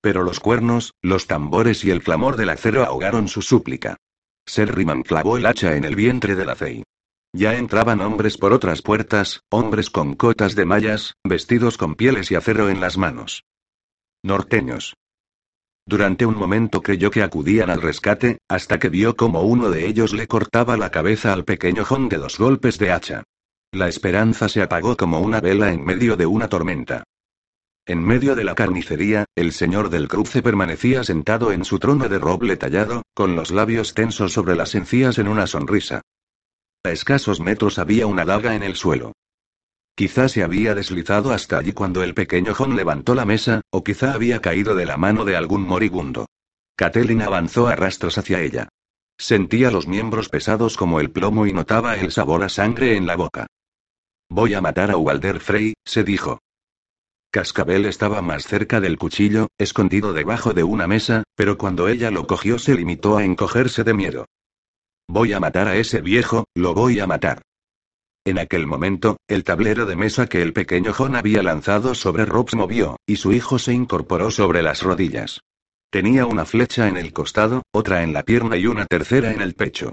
Pero 0.00 0.22
los 0.22 0.40
cuernos, 0.40 0.92
los 1.02 1.26
tambores 1.26 1.84
y 1.84 1.90
el 1.90 2.02
clamor 2.02 2.36
del 2.36 2.50
acero 2.50 2.84
ahogaron 2.84 3.28
su 3.28 3.42
súplica. 3.42 3.96
Ser 4.46 4.72
clavó 5.04 5.36
el 5.36 5.46
hacha 5.46 5.76
en 5.76 5.84
el 5.84 5.94
vientre 5.94 6.34
de 6.34 6.46
la 6.46 6.56
Fey. 6.56 6.82
Ya 7.32 7.54
entraban 7.56 8.00
hombres 8.00 8.36
por 8.36 8.52
otras 8.52 8.82
puertas, 8.82 9.42
hombres 9.50 9.88
con 9.88 10.14
cotas 10.14 10.56
de 10.56 10.64
mallas, 10.64 11.14
vestidos 11.24 11.78
con 11.78 11.94
pieles 11.94 12.30
y 12.32 12.34
acero 12.34 12.68
en 12.68 12.80
las 12.80 12.98
manos. 12.98 13.44
Norteños. 14.22 14.96
Durante 15.86 16.26
un 16.26 16.36
momento 16.36 16.82
creyó 16.82 17.10
que 17.10 17.22
acudían 17.22 17.70
al 17.70 17.82
rescate, 17.82 18.38
hasta 18.48 18.78
que 18.78 18.88
vio 18.88 19.16
como 19.16 19.42
uno 19.42 19.70
de 19.70 19.86
ellos 19.86 20.12
le 20.12 20.26
cortaba 20.26 20.76
la 20.76 20.90
cabeza 20.90 21.32
al 21.32 21.44
pequeño 21.44 21.84
John 21.84 22.08
de 22.08 22.18
dos 22.18 22.38
golpes 22.38 22.78
de 22.78 22.92
hacha. 22.92 23.22
La 23.72 23.88
esperanza 23.88 24.48
se 24.48 24.62
apagó 24.62 24.96
como 24.96 25.20
una 25.20 25.40
vela 25.40 25.72
en 25.72 25.84
medio 25.84 26.16
de 26.16 26.26
una 26.26 26.48
tormenta. 26.48 27.04
En 27.86 28.04
medio 28.04 28.34
de 28.34 28.44
la 28.44 28.54
carnicería, 28.54 29.24
el 29.36 29.52
señor 29.52 29.88
del 29.88 30.08
cruce 30.08 30.42
permanecía 30.42 31.02
sentado 31.04 31.52
en 31.52 31.64
su 31.64 31.78
trono 31.78 32.08
de 32.08 32.18
roble 32.18 32.56
tallado, 32.56 33.02
con 33.14 33.36
los 33.36 33.52
labios 33.52 33.94
tensos 33.94 34.32
sobre 34.32 34.56
las 34.56 34.74
encías 34.74 35.18
en 35.18 35.28
una 35.28 35.46
sonrisa. 35.46 36.02
A 36.82 36.92
escasos 36.92 37.40
metros 37.40 37.78
había 37.78 38.06
una 38.06 38.24
daga 38.24 38.54
en 38.54 38.62
el 38.62 38.74
suelo. 38.74 39.12
Quizá 39.94 40.30
se 40.30 40.42
había 40.42 40.74
deslizado 40.74 41.30
hasta 41.30 41.58
allí 41.58 41.72
cuando 41.72 42.02
el 42.02 42.14
pequeño 42.14 42.54
John 42.54 42.74
levantó 42.74 43.14
la 43.14 43.26
mesa, 43.26 43.60
o 43.70 43.84
quizá 43.84 44.14
había 44.14 44.40
caído 44.40 44.74
de 44.74 44.86
la 44.86 44.96
mano 44.96 45.26
de 45.26 45.36
algún 45.36 45.62
moribundo. 45.62 46.24
Catelyn 46.76 47.20
avanzó 47.20 47.66
a 47.66 47.76
rastros 47.76 48.16
hacia 48.16 48.40
ella. 48.40 48.68
Sentía 49.18 49.70
los 49.70 49.86
miembros 49.86 50.30
pesados 50.30 50.78
como 50.78 51.00
el 51.00 51.10
plomo 51.10 51.46
y 51.46 51.52
notaba 51.52 51.96
el 51.98 52.12
sabor 52.12 52.42
a 52.42 52.48
sangre 52.48 52.96
en 52.96 53.06
la 53.06 53.16
boca. 53.16 53.46
Voy 54.30 54.54
a 54.54 54.62
matar 54.62 54.90
a 54.90 54.96
Walder 54.96 55.40
Frey, 55.40 55.74
se 55.84 56.02
dijo. 56.02 56.38
Cascabel 57.30 57.84
estaba 57.84 58.22
más 58.22 58.44
cerca 58.44 58.80
del 58.80 58.96
cuchillo, 58.96 59.48
escondido 59.58 60.14
debajo 60.14 60.54
de 60.54 60.64
una 60.64 60.86
mesa, 60.86 61.24
pero 61.34 61.58
cuando 61.58 61.88
ella 61.88 62.10
lo 62.10 62.26
cogió 62.26 62.58
se 62.58 62.74
limitó 62.74 63.18
a 63.18 63.24
encogerse 63.24 63.84
de 63.84 63.92
miedo. 63.92 64.26
Voy 65.12 65.32
a 65.32 65.40
matar 65.40 65.66
a 65.66 65.74
ese 65.74 66.00
viejo, 66.02 66.44
lo 66.54 66.72
voy 66.72 67.00
a 67.00 67.06
matar. 67.08 67.42
En 68.24 68.38
aquel 68.38 68.68
momento, 68.68 69.16
el 69.26 69.42
tablero 69.42 69.84
de 69.84 69.96
mesa 69.96 70.28
que 70.28 70.40
el 70.40 70.52
pequeño 70.52 70.92
John 70.92 71.16
había 71.16 71.42
lanzado 71.42 71.96
sobre 71.96 72.26
Rob 72.26 72.48
se 72.48 72.56
movió, 72.56 72.96
y 73.08 73.16
su 73.16 73.32
hijo 73.32 73.58
se 73.58 73.72
incorporó 73.72 74.30
sobre 74.30 74.62
las 74.62 74.84
rodillas. 74.84 75.40
Tenía 75.90 76.26
una 76.26 76.44
flecha 76.44 76.86
en 76.86 76.96
el 76.96 77.12
costado, 77.12 77.62
otra 77.72 78.04
en 78.04 78.12
la 78.12 78.22
pierna 78.22 78.56
y 78.56 78.68
una 78.68 78.86
tercera 78.86 79.32
en 79.32 79.40
el 79.40 79.54
pecho. 79.54 79.90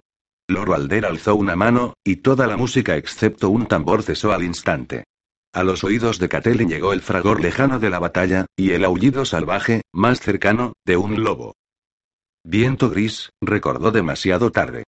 Lord 0.47 0.71
Alder 0.71 1.07
alzó 1.07 1.33
una 1.33 1.55
mano, 1.55 1.95
y 2.03 2.17
toda 2.17 2.45
la 2.45 2.55
música 2.55 2.95
excepto 2.95 3.49
un 3.49 3.65
tambor 3.65 4.03
cesó 4.03 4.33
al 4.33 4.43
instante. 4.43 5.05
A 5.51 5.63
los 5.63 5.83
oídos 5.83 6.19
de 6.19 6.29
Catelyn 6.29 6.69
llegó 6.69 6.93
el 6.93 7.01
fragor 7.01 7.41
lejano 7.41 7.79
de 7.79 7.89
la 7.89 7.97
batalla, 7.97 8.45
y 8.55 8.69
el 8.73 8.85
aullido 8.85 9.25
salvaje, 9.25 9.81
más 9.91 10.19
cercano, 10.19 10.73
de 10.85 10.95
un 10.95 11.23
lobo. 11.23 11.55
Viento 12.43 12.91
gris, 12.91 13.31
recordó 13.41 13.89
demasiado 13.89 14.51
tarde. 14.51 14.83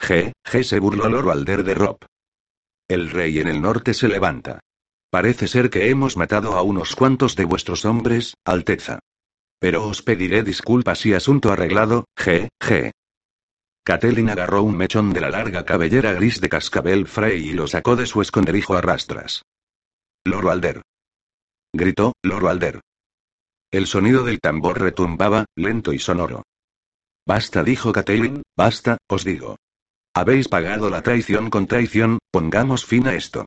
G, 0.00 0.32
G 0.44 0.62
se 0.64 0.80
burló 0.80 1.08
Lord 1.08 1.30
Alder 1.30 1.62
de 1.62 1.74
Rob. 1.74 1.98
El 2.88 3.10
rey 3.10 3.38
en 3.38 3.48
el 3.48 3.60
norte 3.60 3.94
se 3.94 4.08
levanta. 4.08 4.60
Parece 5.10 5.46
ser 5.46 5.70
que 5.70 5.90
hemos 5.90 6.16
matado 6.16 6.54
a 6.54 6.62
unos 6.62 6.96
cuantos 6.96 7.36
de 7.36 7.44
vuestros 7.44 7.84
hombres, 7.84 8.34
Alteza. 8.44 9.00
Pero 9.58 9.86
os 9.86 10.02
pediré 10.02 10.42
disculpas 10.42 11.04
y 11.04 11.14
asunto 11.14 11.52
arreglado, 11.52 12.06
G, 12.16 12.48
G. 12.60 12.92
Catelyn 13.84 14.30
agarró 14.30 14.62
un 14.62 14.76
mechón 14.76 15.12
de 15.12 15.20
la 15.20 15.30
larga 15.30 15.64
cabellera 15.64 16.12
gris 16.12 16.40
de 16.40 16.48
cascabel 16.48 17.06
Frey 17.06 17.48
y 17.48 17.52
lo 17.52 17.66
sacó 17.66 17.96
de 17.96 18.06
su 18.06 18.22
esconderijo 18.22 18.76
a 18.76 18.80
rastras. 18.80 19.42
Loro 20.24 20.50
Alder. 20.50 20.82
Gritó, 21.72 22.14
Loro 22.22 22.48
Alder. 22.48 22.80
El 23.70 23.86
sonido 23.86 24.24
del 24.24 24.40
tambor 24.40 24.80
retumbaba, 24.80 25.44
lento 25.56 25.92
y 25.92 25.98
sonoro. 25.98 26.42
Basta, 27.26 27.62
dijo 27.62 27.92
Catelyn, 27.92 28.42
basta, 28.56 28.98
os 29.08 29.24
digo. 29.24 29.56
Habéis 30.14 30.48
pagado 30.48 30.90
la 30.90 31.02
traición 31.02 31.50
con 31.50 31.66
traición, 31.66 32.18
pongamos 32.32 32.84
fin 32.84 33.06
a 33.06 33.14
esto. 33.14 33.46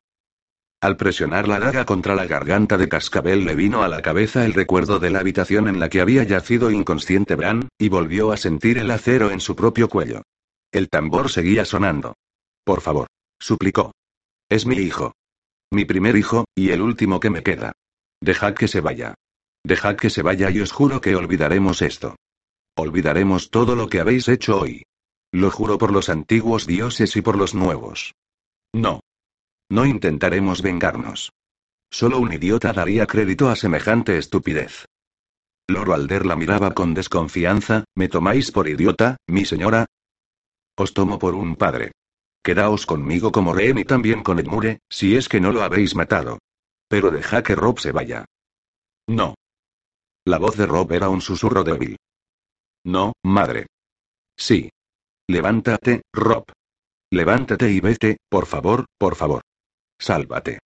Al 0.81 0.97
presionar 0.97 1.47
la 1.47 1.59
daga 1.59 1.85
contra 1.85 2.15
la 2.15 2.25
garganta 2.25 2.77
de 2.77 2.89
Cascabel 2.89 3.45
le 3.45 3.55
vino 3.55 3.83
a 3.83 3.87
la 3.87 4.01
cabeza 4.01 4.45
el 4.45 4.53
recuerdo 4.53 4.99
de 4.99 5.09
la 5.09 5.19
habitación 5.19 5.67
en 5.67 5.79
la 5.79 5.89
que 5.89 6.01
había 6.01 6.23
yacido 6.23 6.71
inconsciente 6.71 7.35
Bran, 7.35 7.69
y 7.77 7.89
volvió 7.89 8.31
a 8.31 8.37
sentir 8.37 8.77
el 8.77 8.91
acero 8.91 9.31
en 9.31 9.39
su 9.39 9.55
propio 9.55 9.87
cuello. 9.89 10.23
El 10.71 10.89
tambor 10.89 11.29
seguía 11.29 11.65
sonando. 11.65 12.15
Por 12.63 12.81
favor. 12.81 13.07
suplicó. 13.39 13.91
Es 14.49 14.65
mi 14.65 14.75
hijo. 14.75 15.13
Mi 15.71 15.85
primer 15.85 16.15
hijo, 16.15 16.45
y 16.55 16.71
el 16.71 16.81
último 16.81 17.19
que 17.19 17.29
me 17.29 17.43
queda. 17.43 17.73
Dejad 18.21 18.53
que 18.53 18.67
se 18.67 18.79
vaya. 18.79 19.15
Dejad 19.65 19.95
que 19.95 20.09
se 20.09 20.21
vaya 20.21 20.49
y 20.49 20.59
os 20.61 20.71
juro 20.71 21.01
que 21.01 21.15
olvidaremos 21.15 21.81
esto. 21.81 22.15
Olvidaremos 22.75 23.49
todo 23.49 23.75
lo 23.75 23.87
que 23.87 23.99
habéis 23.99 24.27
hecho 24.27 24.59
hoy. 24.59 24.83
Lo 25.33 25.49
juro 25.49 25.79
por 25.79 25.91
los 25.91 26.09
antiguos 26.09 26.67
dioses 26.67 27.15
y 27.15 27.21
por 27.23 27.37
los 27.37 27.55
nuevos. 27.55 28.13
No. 28.71 28.99
No 29.67 29.87
intentaremos 29.87 30.61
vengarnos. 30.61 31.31
Solo 31.89 32.19
un 32.19 32.31
idiota 32.31 32.71
daría 32.71 33.07
crédito 33.07 33.49
a 33.49 33.55
semejante 33.55 34.19
estupidez. 34.19 34.85
Lord 35.67 35.91
Alder 35.91 36.27
la 36.27 36.35
miraba 36.35 36.75
con 36.75 36.93
desconfianza, 36.93 37.83
¿me 37.95 38.09
tomáis 38.09 38.51
por 38.51 38.67
idiota, 38.67 39.17
mi 39.27 39.43
señora? 39.43 39.87
Os 40.75 40.93
tomo 40.93 41.17
por 41.17 41.33
un 41.33 41.55
padre. 41.55 41.93
Quedaos 42.43 42.85
conmigo 42.85 43.31
como 43.31 43.53
rehén 43.53 43.79
y 43.79 43.85
también 43.85 44.21
con 44.21 44.37
Edmure, 44.37 44.81
si 44.87 45.15
es 45.15 45.29
que 45.29 45.41
no 45.41 45.51
lo 45.51 45.63
habéis 45.63 45.95
matado. 45.95 46.37
Pero 46.87 47.09
deja 47.09 47.41
que 47.41 47.55
Rob 47.55 47.79
se 47.79 47.91
vaya. 47.91 48.25
No. 49.07 49.33
La 50.25 50.37
voz 50.37 50.57
de 50.57 50.67
Rob 50.67 50.91
era 50.91 51.09
un 51.09 51.21
susurro 51.21 51.63
débil. 51.63 51.97
No, 52.83 53.13
madre. 53.23 53.65
Sí. 54.37 54.69
Levántate, 55.33 56.03
Rob. 56.13 56.45
Levántate 57.11 57.71
y 57.71 57.79
vete, 57.79 58.17
por 58.29 58.45
favor, 58.45 58.85
por 58.99 59.15
favor. 59.15 59.41
Sálvate. 59.99 60.59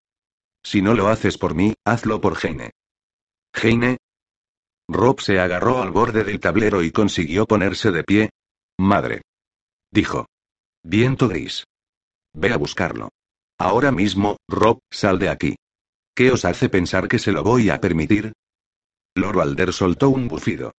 Si 0.61 0.81
no 0.81 0.93
lo 0.93 1.07
haces 1.07 1.37
por 1.37 1.55
mí, 1.55 1.73
hazlo 1.85 2.19
por 2.19 2.37
Heine. 2.43 2.71
¿Heine? 3.53 3.95
Rob 4.89 5.21
se 5.21 5.39
agarró 5.39 5.81
al 5.81 5.91
borde 5.91 6.25
del 6.25 6.41
tablero 6.41 6.83
y 6.83 6.91
consiguió 6.91 7.45
ponerse 7.45 7.91
de 7.91 8.03
pie. 8.03 8.29
Madre. 8.77 9.21
Dijo. 9.89 10.25
Viento 10.83 11.29
gris. 11.29 11.63
Ve 12.33 12.51
a 12.51 12.57
buscarlo. 12.57 13.07
Ahora 13.57 13.93
mismo, 13.93 14.35
Rob, 14.49 14.79
sal 14.91 15.17
de 15.17 15.29
aquí. 15.29 15.55
¿Qué 16.13 16.29
os 16.29 16.43
hace 16.43 16.67
pensar 16.67 17.07
que 17.07 17.19
se 17.19 17.31
lo 17.31 17.41
voy 17.41 17.69
a 17.69 17.79
permitir? 17.79 18.33
Loro 19.15 19.41
Alder 19.41 19.71
soltó 19.71 20.09
un 20.09 20.27
bufido. 20.27 20.73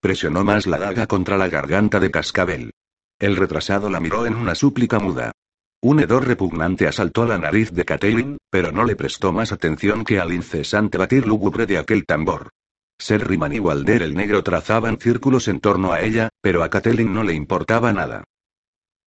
Presionó 0.00 0.44
más 0.44 0.66
la 0.66 0.78
daga 0.78 1.06
contra 1.06 1.36
la 1.36 1.50
garganta 1.50 2.00
de 2.00 2.10
Cascabel. 2.10 2.72
El 3.22 3.36
retrasado 3.36 3.88
la 3.88 4.00
miró 4.00 4.26
en 4.26 4.34
una 4.34 4.56
súplica 4.56 4.98
muda. 4.98 5.30
Un 5.80 6.00
hedor 6.00 6.26
repugnante 6.26 6.88
asaltó 6.88 7.24
la 7.24 7.38
nariz 7.38 7.70
de 7.70 7.84
Catelyn, 7.84 8.38
pero 8.50 8.72
no 8.72 8.82
le 8.82 8.96
prestó 8.96 9.32
más 9.32 9.52
atención 9.52 10.02
que 10.02 10.18
al 10.18 10.32
incesante 10.32 10.98
batir 10.98 11.28
lúgubre 11.28 11.66
de 11.66 11.78
aquel 11.78 12.04
tambor. 12.04 12.48
Ser 12.98 13.28
Riman 13.28 13.52
y 13.52 13.60
Walder 13.60 14.02
el 14.02 14.14
negro 14.14 14.42
trazaban 14.42 14.98
círculos 14.98 15.46
en 15.46 15.60
torno 15.60 15.92
a 15.92 16.00
ella, 16.00 16.30
pero 16.40 16.64
a 16.64 16.68
Catelyn 16.68 17.14
no 17.14 17.22
le 17.22 17.34
importaba 17.34 17.92
nada. 17.92 18.24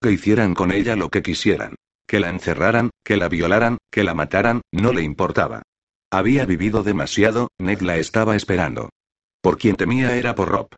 Que 0.01 0.13
hicieran 0.13 0.54
con 0.54 0.71
ella 0.71 0.95
lo 0.95 1.10
que 1.10 1.21
quisieran. 1.21 1.75
Que 2.08 2.21
la 2.21 2.30
encerraran, 2.30 2.91
que 3.04 3.17
la 3.17 3.28
violaran, 3.28 3.80
que 3.91 4.06
la 4.06 4.13
mataran, 4.13 4.62
no 4.71 4.93
le 4.93 5.01
importaba. 5.01 5.62
Había 6.10 6.45
vivido 6.45 6.84
demasiado, 6.84 7.49
Ned 7.60 7.82
la 7.82 7.97
estaba 7.97 8.38
esperando. 8.38 8.91
Por 9.41 9.58
quien 9.58 9.75
temía 9.75 10.15
era 10.15 10.36
por 10.36 10.47
Rob. 10.47 10.69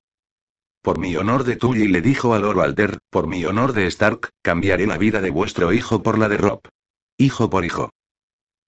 Por 0.87 0.99
mi 0.99 1.17
honor 1.17 1.43
de 1.43 1.57
Tully 1.57 1.89
le 1.89 2.01
dijo 2.01 2.33
a 2.33 2.39
Lord 2.39 2.61
Alder, 2.61 2.99
por 3.09 3.27
mi 3.27 3.43
honor 3.43 3.73
de 3.73 3.87
Stark, 3.87 4.29
cambiaré 4.41 4.87
la 4.87 4.97
vida 4.97 5.19
de 5.19 5.31
vuestro 5.31 5.73
hijo 5.73 6.01
por 6.01 6.17
la 6.17 6.29
de 6.29 6.37
Rob. 6.37 6.61
Hijo 7.17 7.49
por 7.49 7.65
hijo. 7.65 7.89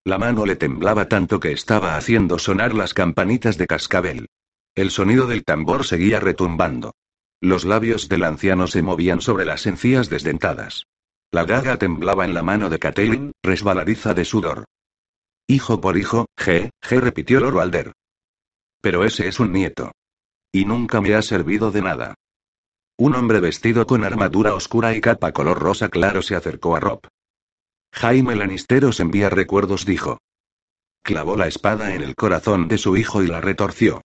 La 0.04 0.18
mano 0.18 0.46
le 0.46 0.58
temblaba 0.58 1.08
tanto 1.08 1.40
que 1.40 1.54
estaba 1.54 1.96
haciendo 1.96 2.38
sonar 2.38 2.74
las 2.74 2.94
campanitas 2.94 3.58
de 3.58 3.68
cascabel. 3.68 4.28
El 4.76 4.92
sonido 4.92 5.28
del 5.28 5.46
tambor 5.46 5.86
seguía 5.86 6.20
retumbando. 6.20 6.92
Los 7.40 7.64
labios 7.64 8.10
del 8.10 8.26
anciano 8.26 8.68
se 8.68 8.82
movían 8.82 9.22
sobre 9.22 9.46
las 9.46 9.66
encías 9.66 10.10
desdentadas. 10.10 10.88
La 11.32 11.46
daga 11.46 11.78
temblaba 11.78 12.26
en 12.26 12.34
la 12.34 12.44
mano 12.44 12.70
de 12.70 12.80
Catelyn, 12.80 13.32
resbaladiza 13.42 14.14
de 14.14 14.26
sudor. 14.26 14.66
Hijo 15.48 15.80
por 15.80 15.98
hijo, 15.98 16.26
G, 16.38 16.70
G 16.82 17.00
repitió 17.00 17.40
Lord 17.40 17.62
Alder. 17.62 17.94
Pero 18.82 19.06
ese 19.06 19.30
es 19.30 19.40
un 19.40 19.54
nieto. 19.54 19.94
Y 20.52 20.66
nunca 20.66 21.00
me 21.02 21.14
ha 21.16 21.22
servido 21.22 21.72
de 21.72 21.82
nada. 21.82 22.16
Un 22.98 23.16
hombre 23.16 23.40
vestido 23.40 23.86
con 23.86 24.04
armadura 24.04 24.54
oscura 24.56 24.96
y 24.96 25.02
capa 25.02 25.32
color 25.32 25.60
rosa 25.60 25.90
claro 25.90 26.22
se 26.22 26.36
acercó 26.36 26.76
a 26.76 26.80
Rob. 26.80 27.02
Jaime 27.94 28.36
Lannister 28.36 28.86
os 28.86 29.00
envía 29.00 29.30
recuerdos, 29.30 29.86
dijo. 29.86 30.18
Clavó 31.04 31.36
la 31.38 31.48
espada 31.48 31.96
en 31.96 32.02
el 32.02 32.16
corazón 32.16 32.68
de 32.68 32.78
su 32.78 32.98
hijo 32.98 33.24
y 33.24 33.28
la 33.28 33.42
retorció. 33.42 34.02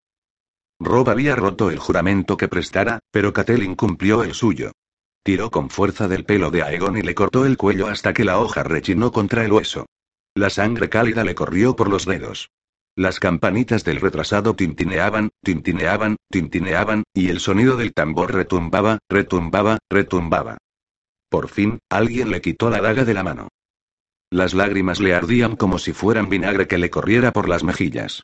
Rob 0.79 1.09
había 1.09 1.35
roto 1.35 1.71
el 1.71 1.79
juramento 1.79 2.37
que 2.37 2.49
prestara, 2.49 3.01
pero 3.11 3.33
Catelyn 3.33 3.75
cumplió 3.75 4.23
el 4.23 4.35
suyo. 4.35 4.73
Tiró 5.23 5.51
con 5.51 5.71
fuerza 5.71 6.07
del 6.07 6.25
pelo 6.25 6.51
de 6.51 6.63
Aegon 6.63 6.99
y 6.99 7.03
le 7.03 7.15
cortó 7.15 7.47
el 7.47 7.57
cuello 7.57 7.89
hasta 7.89 8.13
que 8.13 8.25
la 8.25 8.39
hoja 8.39 8.63
rechinó 8.63 9.11
contra 9.11 9.45
el 9.45 9.53
hueso. 9.53 9.87
La 10.35 10.51
sangre 10.51 10.89
cálida 10.89 11.25
le 11.25 11.35
corrió 11.35 11.77
por 11.77 11.89
los 11.89 12.05
dedos. 12.05 12.51
Las 12.97 13.19
campanitas 13.19 13.83
del 13.83 14.01
retrasado 14.01 14.55
tintineaban, 14.55 15.31
tintineaban, 15.43 16.17
tintineaban, 16.31 17.03
y 17.13 17.29
el 17.29 17.41
sonido 17.41 17.77
del 17.77 17.93
tambor 17.93 18.33
retumbaba, 18.33 19.01
retumbaba, 19.09 19.79
retumbaba. 19.91 20.59
Por 21.29 21.49
fin, 21.49 21.81
alguien 21.91 22.31
le 22.31 22.41
quitó 22.41 22.71
la 22.71 22.81
daga 22.81 23.05
de 23.05 23.15
la 23.15 23.25
mano. 23.25 23.49
Las 24.31 24.55
lágrimas 24.55 25.01
le 25.01 25.13
ardían 25.13 25.57
como 25.57 25.79
si 25.79 25.93
fueran 25.93 26.29
vinagre 26.29 26.69
que 26.69 26.79
le 26.79 26.91
corriera 26.91 27.33
por 27.33 27.49
las 27.49 27.65
mejillas. 27.65 28.23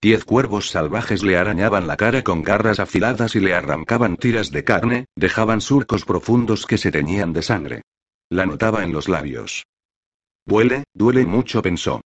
Diez 0.00 0.24
cuervos 0.24 0.70
salvajes 0.70 1.24
le 1.24 1.36
arañaban 1.36 1.88
la 1.88 1.96
cara 1.96 2.22
con 2.22 2.42
garras 2.42 2.78
afiladas 2.78 3.34
y 3.34 3.40
le 3.40 3.54
arrancaban 3.54 4.16
tiras 4.16 4.52
de 4.52 4.62
carne, 4.62 5.06
dejaban 5.16 5.60
surcos 5.60 6.04
profundos 6.04 6.66
que 6.66 6.78
se 6.78 6.92
teñían 6.92 7.32
de 7.32 7.42
sangre. 7.42 7.82
La 8.28 8.46
notaba 8.46 8.84
en 8.84 8.92
los 8.92 9.08
labios. 9.08 9.64
Duele, 10.46 10.84
duele 10.94 11.26
mucho, 11.26 11.60
pensó. 11.62 12.00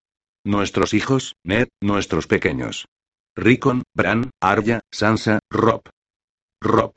Nuestros 0.47 0.95
hijos, 0.95 1.35
Ned, 1.43 1.67
nuestros 1.83 2.29
pequeños. 2.29 2.87
Rickon, 3.35 3.83
Bran, 3.97 4.31
Arya, 4.41 4.79
Sansa, 4.93 5.41
Rob. 5.51 5.81
Rob. 6.63 6.93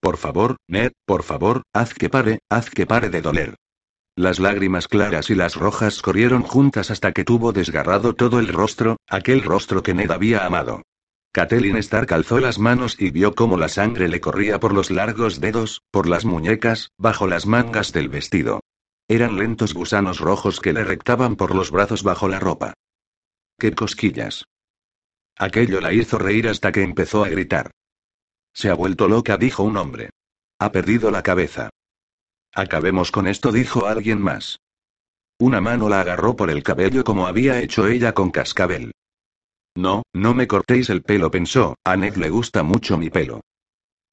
Por 0.00 0.16
favor, 0.16 0.56
Ned, 0.68 0.90
por 1.06 1.22
favor, 1.22 1.62
haz 1.72 1.94
que 1.94 2.10
pare, 2.10 2.40
haz 2.50 2.70
que 2.70 2.84
pare 2.84 3.10
de 3.10 3.22
doler. 3.22 3.54
Las 4.16 4.40
lágrimas 4.40 4.88
claras 4.88 5.30
y 5.30 5.36
las 5.36 5.54
rojas 5.54 6.02
corrieron 6.02 6.42
juntas 6.42 6.90
hasta 6.90 7.12
que 7.12 7.22
tuvo 7.22 7.52
desgarrado 7.52 8.14
todo 8.14 8.40
el 8.40 8.48
rostro, 8.48 8.96
aquel 9.08 9.42
rostro 9.42 9.84
que 9.84 9.94
Ned 9.94 10.10
había 10.10 10.44
amado. 10.44 10.82
Catelyn 11.30 11.76
Stark 11.76 12.12
alzó 12.12 12.40
las 12.40 12.58
manos 12.58 12.96
y 12.98 13.12
vio 13.12 13.36
cómo 13.36 13.56
la 13.56 13.68
sangre 13.68 14.08
le 14.08 14.20
corría 14.20 14.58
por 14.58 14.74
los 14.74 14.90
largos 14.90 15.40
dedos, 15.40 15.80
por 15.92 16.08
las 16.08 16.24
muñecas, 16.24 16.90
bajo 16.98 17.28
las 17.28 17.46
mangas 17.46 17.92
del 17.92 18.08
vestido. 18.08 18.63
Eran 19.08 19.36
lentos 19.36 19.74
gusanos 19.74 20.18
rojos 20.18 20.60
que 20.60 20.72
le 20.72 20.82
rectaban 20.82 21.36
por 21.36 21.54
los 21.54 21.70
brazos 21.70 22.02
bajo 22.02 22.28
la 22.28 22.40
ropa. 22.40 22.74
¡Qué 23.58 23.72
cosquillas! 23.72 24.44
Aquello 25.36 25.80
la 25.80 25.92
hizo 25.92 26.18
reír 26.18 26.48
hasta 26.48 26.72
que 26.72 26.82
empezó 26.82 27.24
a 27.24 27.28
gritar. 27.28 27.70
Se 28.54 28.70
ha 28.70 28.74
vuelto 28.74 29.08
loca, 29.08 29.36
dijo 29.36 29.62
un 29.62 29.76
hombre. 29.76 30.10
Ha 30.58 30.72
perdido 30.72 31.10
la 31.10 31.22
cabeza. 31.22 31.70
Acabemos 32.52 33.10
con 33.10 33.26
esto, 33.26 33.50
dijo 33.50 33.86
alguien 33.86 34.22
más. 34.22 34.60
Una 35.38 35.60
mano 35.60 35.88
la 35.88 36.00
agarró 36.00 36.36
por 36.36 36.50
el 36.50 36.62
cabello 36.62 37.02
como 37.02 37.26
había 37.26 37.60
hecho 37.60 37.88
ella 37.88 38.14
con 38.14 38.30
Cascabel. 38.30 38.92
No, 39.74 40.04
no 40.14 40.34
me 40.34 40.46
cortéis 40.46 40.88
el 40.88 41.02
pelo, 41.02 41.32
pensó, 41.32 41.74
a 41.84 41.96
Ned 41.96 42.14
le 42.14 42.30
gusta 42.30 42.62
mucho 42.62 42.96
mi 42.96 43.10
pelo. 43.10 43.40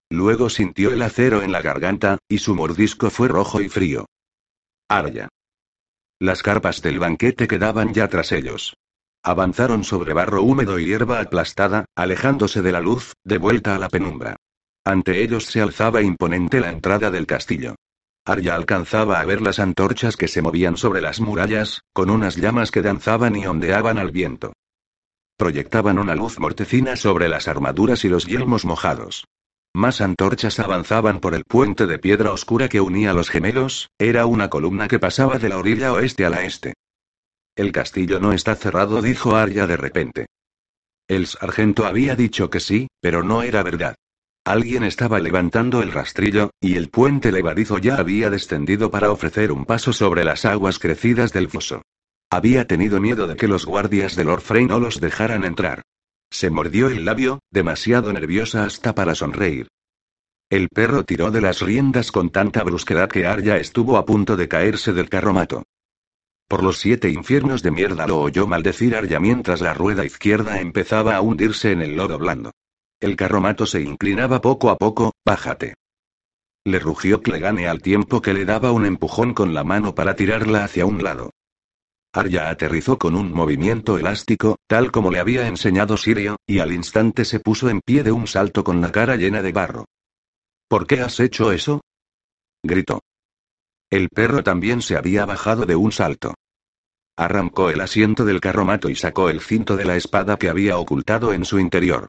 Luego 0.10 0.50
sintió 0.50 0.92
el 0.92 1.04
acero 1.04 1.44
en 1.44 1.52
la 1.52 1.62
garganta, 1.62 2.18
y 2.28 2.40
su 2.40 2.56
mordisco 2.56 3.12
fue 3.12 3.28
rojo 3.28 3.62
y 3.62 3.70
frío. 3.70 4.08
Arya. 4.92 5.30
Las 6.20 6.44
carpas 6.44 6.82
del 6.82 7.00
banquete 7.00 7.48
quedaban 7.48 7.94
ya 7.94 8.10
tras 8.10 8.34
ellos. 8.34 8.76
Avanzaron 9.24 9.86
sobre 9.86 10.12
barro 10.12 10.44
húmedo 10.44 10.80
y 10.80 10.86
hierba 10.88 11.22
aplastada, 11.22 11.86
alejándose 11.96 12.62
de 12.62 12.74
la 12.74 12.82
luz, 12.82 13.14
de 13.24 13.38
vuelta 13.38 13.74
a 13.74 13.80
la 13.80 13.88
penumbra. 13.88 14.36
Ante 14.84 15.24
ellos 15.24 15.46
se 15.46 15.62
alzaba 15.62 16.02
imponente 16.02 16.60
la 16.60 16.72
entrada 16.72 17.10
del 17.10 17.26
castillo. 17.26 17.76
Arya 18.26 18.54
alcanzaba 18.54 19.22
a 19.22 19.26
ver 19.26 19.42
las 19.42 19.60
antorchas 19.60 20.18
que 20.18 20.28
se 20.28 20.42
movían 20.42 20.76
sobre 20.76 21.00
las 21.00 21.22
murallas, 21.22 21.84
con 21.94 22.10
unas 22.10 22.36
llamas 22.36 22.70
que 22.70 22.82
danzaban 22.82 23.38
y 23.38 23.48
ondeaban 23.48 23.98
al 23.98 24.12
viento. 24.12 24.52
Proyectaban 25.38 26.00
una 26.00 26.16
luz 26.16 26.38
mortecina 26.38 26.98
sobre 26.98 27.30
las 27.30 27.48
armaduras 27.48 28.04
y 28.04 28.10
los 28.10 28.26
yelmos 28.26 28.66
mojados. 28.66 29.24
Más 29.74 30.02
antorchas 30.02 30.60
avanzaban 30.60 31.20
por 31.20 31.34
el 31.34 31.46
puente 31.46 31.88
de 31.88 31.98
piedra 31.98 32.34
oscura 32.34 32.68
que 32.68 32.82
unía 32.82 33.14
los 33.14 33.30
gemelos, 33.30 33.90
era 33.98 34.26
una 34.26 34.50
columna 34.50 34.88
que 34.88 35.00
pasaba 35.00 35.40
de 35.40 35.48
la 35.48 35.58
orilla 35.58 35.94
oeste 35.94 36.26
a 36.26 36.30
la 36.30 36.44
este. 36.44 36.74
El 37.56 37.72
castillo 37.72 38.20
no 38.20 38.34
está 38.34 38.56
cerrado, 38.56 39.02
dijo 39.02 39.36
Arya 39.36 39.68
de 39.68 39.78
repente. 39.78 40.26
El 41.08 41.28
sargento 41.28 41.86
había 41.86 42.16
dicho 42.16 42.50
que 42.50 42.60
sí, 42.60 42.88
pero 43.02 43.24
no 43.24 43.44
era 43.44 43.64
verdad. 43.64 43.96
Alguien 44.44 44.84
estaba 44.84 45.20
levantando 45.20 45.82
el 45.82 45.92
rastrillo, 45.92 46.52
y 46.60 46.76
el 46.76 46.90
puente 46.90 47.32
levadizo 47.32 47.78
ya 47.78 47.96
había 47.96 48.30
descendido 48.30 48.90
para 48.92 49.12
ofrecer 49.12 49.52
un 49.52 49.66
paso 49.66 49.94
sobre 49.94 50.24
las 50.24 50.46
aguas 50.46 50.80
crecidas 50.80 51.32
del 51.32 51.50
foso. 51.50 51.82
Había 52.30 52.66
tenido 52.66 53.00
miedo 53.00 53.28
de 53.28 53.36
que 53.36 53.48
los 53.48 53.66
guardias 53.66 54.16
del 54.16 54.30
Orfrey 54.30 54.66
no 54.66 54.80
los 54.80 55.00
dejaran 55.00 55.44
entrar. 55.44 55.84
Se 56.32 56.50
mordió 56.50 56.88
el 56.88 57.06
labio, 57.06 57.40
demasiado 57.52 58.12
nerviosa 58.14 58.64
hasta 58.64 58.96
para 58.96 59.14
sonreír. 59.14 59.68
El 60.50 60.70
perro 60.70 61.04
tiró 61.04 61.30
de 61.30 61.42
las 61.42 61.62
riendas 61.62 62.12
con 62.12 62.30
tanta 62.30 62.64
brusquedad 62.64 63.10
que 63.10 63.26
Arya 63.26 63.58
estuvo 63.58 63.98
a 63.98 64.06
punto 64.06 64.36
de 64.36 64.48
caerse 64.48 64.94
del 64.94 65.10
carromato. 65.10 65.64
Por 66.48 66.64
los 66.64 66.80
siete 66.80 67.10
infiernos 67.10 67.64
de 67.64 67.72
mierda 67.72 68.08
lo 68.08 68.20
oyó 68.20 68.48
maldecir 68.48 68.96
Arya 68.96 69.20
mientras 69.20 69.62
la 69.62 69.74
rueda 69.74 70.06
izquierda 70.06 70.60
empezaba 70.60 71.16
a 71.16 71.22
hundirse 71.22 71.72
en 71.72 71.82
el 71.82 71.96
lodo 71.96 72.18
blando. 72.18 72.52
El 73.00 73.16
carromato 73.16 73.66
se 73.66 73.82
inclinaba 73.82 74.42
poco 74.42 74.70
a 74.70 74.78
poco, 74.78 75.14
bájate. 75.26 75.76
Le 76.66 76.80
rugió 76.80 77.22
Clegane 77.22 77.68
al 77.68 77.82
tiempo 77.82 78.22
que 78.22 78.34
le 78.34 78.46
daba 78.46 78.72
un 78.72 78.86
empujón 78.86 79.34
con 79.34 79.54
la 79.54 79.64
mano 79.64 79.96
para 79.96 80.16
tirarla 80.16 80.64
hacia 80.64 80.86
un 80.86 81.04
lado. 81.04 81.32
Arya 82.14 82.50
aterrizó 82.50 82.98
con 82.98 83.16
un 83.16 83.32
movimiento 83.32 83.98
elástico, 83.98 84.58
tal 84.68 84.92
como 84.92 85.12
le 85.12 85.20
había 85.20 85.48
enseñado 85.48 85.96
Sirio, 85.96 86.36
y 86.46 86.60
al 86.60 86.74
instante 86.74 87.24
se 87.24 87.40
puso 87.40 87.70
en 87.70 87.80
pie 87.80 88.04
de 88.04 88.12
un 88.12 88.28
salto 88.28 88.64
con 88.64 88.82
la 88.82 88.92
cara 88.92 89.16
llena 89.16 89.42
de 89.42 89.54
barro. 89.54 89.86
¿Por 90.68 90.88
qué 90.88 91.02
has 91.02 91.20
hecho 91.22 91.52
eso? 91.52 91.82
gritó. 92.64 93.02
El 93.90 94.10
perro 94.10 94.44
también 94.44 94.82
se 94.82 94.98
había 94.98 95.26
bajado 95.26 95.66
de 95.66 95.76
un 95.76 95.92
salto. 95.92 96.34
Arrancó 97.18 97.70
el 97.70 97.80
asiento 97.82 98.26
del 98.26 98.42
carromato 98.42 98.90
y 98.90 98.96
sacó 98.96 99.30
el 99.30 99.42
cinto 99.42 99.78
de 99.78 99.86
la 99.86 99.96
espada 99.96 100.38
que 100.38 100.50
había 100.50 100.78
ocultado 100.78 101.34
en 101.34 101.46
su 101.46 101.60
interior. 101.60 102.08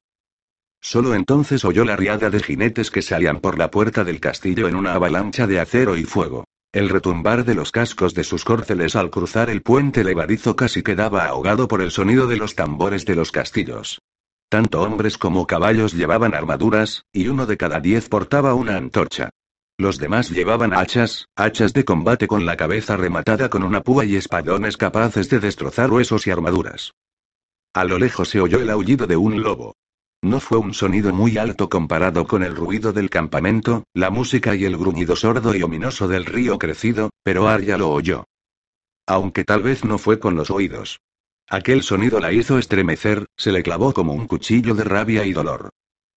Solo 0.81 1.15
entonces 1.15 1.65
oyó 1.65 1.85
la 1.85 1.97
riada 1.97 2.29
de 2.29 2.41
jinetes 2.41 2.91
que 2.91 3.03
salían 3.03 3.41
por 3.41 3.57
la 3.57 3.71
puerta 3.71 4.03
del 4.03 4.19
castillo 4.19 4.67
en 4.67 4.75
una 4.75 4.95
avalancha 4.95 5.47
de 5.47 5.61
acero 5.61 5.97
y 5.97 6.05
fuego. 6.05 6.45
El 6.73 6.89
retumbar 6.89 7.45
de 7.45 7.55
los 7.55 7.71
cascos 7.71 8.15
de 8.15 8.25
sus 8.25 8.47
córceles 8.47 8.97
al 8.97 9.11
cruzar 9.11 9.51
el 9.51 9.61
puente 9.61 10.05
levadizo 10.05 10.57
casi 10.57 10.83
quedaba 10.83 11.27
ahogado 11.27 11.69
por 11.69 11.83
el 11.83 11.91
sonido 11.91 12.27
de 12.27 12.39
los 12.39 12.55
tambores 12.55 13.05
de 13.05 13.15
los 13.15 13.31
castillos. 13.31 14.01
Tanto 14.49 14.81
hombres 14.81 15.19
como 15.19 15.47
caballos 15.47 15.93
llevaban 15.93 16.35
armaduras, 16.35 17.05
y 17.13 17.29
uno 17.29 17.45
de 17.45 17.59
cada 17.59 17.79
diez 17.81 18.09
portaba 18.09 18.55
una 18.55 18.79
antorcha. 18.79 19.29
Los 19.77 19.99
demás 19.99 20.31
llevaban 20.31 20.73
hachas, 20.73 21.29
hachas 21.37 21.75
de 21.75 21.85
combate 21.85 22.27
con 22.27 22.47
la 22.47 22.57
cabeza 22.57 22.97
rematada 22.97 23.51
con 23.51 23.65
una 23.65 23.83
púa 23.83 24.07
y 24.07 24.17
espadones 24.17 24.79
capaces 24.79 25.29
de 25.29 25.41
destrozar 25.41 25.91
huesos 25.91 26.27
y 26.27 26.31
armaduras. 26.31 26.93
A 27.75 27.85
lo 27.85 27.99
lejos 27.99 28.31
se 28.31 28.41
oyó 28.41 28.61
el 28.61 28.71
aullido 28.71 29.07
de 29.07 29.17
un 29.19 29.43
lobo. 29.43 29.75
No 30.25 30.39
fue 30.39 30.59
un 30.59 30.73
sonido 30.73 31.13
muy 31.13 31.37
alto 31.37 31.69
comparado 31.69 32.29
con 32.29 32.45
el 32.45 32.55
ruido 32.55 32.93
del 32.93 33.11
campamento, 33.11 33.85
la 33.93 34.09
música 34.09 34.55
y 34.55 34.65
el 34.65 34.79
gruñido 34.79 35.17
sordo 35.17 35.53
y 35.53 35.65
ominoso 35.65 36.07
del 36.07 36.25
río 36.27 36.61
crecido, 36.61 37.11
pero 37.25 37.49
Arya 37.49 37.77
lo 37.77 37.91
oyó. 37.91 38.25
Aunque 39.05 39.43
tal 39.43 39.63
vez 39.63 39.85
no 39.85 39.99
fue 39.99 40.21
con 40.21 40.37
los 40.37 40.51
oídos. 40.51 41.01
Aquel 41.49 41.83
sonido 41.83 42.21
la 42.21 42.33
hizo 42.33 42.57
estremecer, 42.57 43.27
se 43.37 43.51
le 43.51 43.65
clavó 43.65 43.93
como 43.93 44.15
un 44.15 44.29
cuchillo 44.29 44.77
de 44.77 44.85
rabia 44.85 45.27
y 45.27 45.33
dolor. 45.33 45.71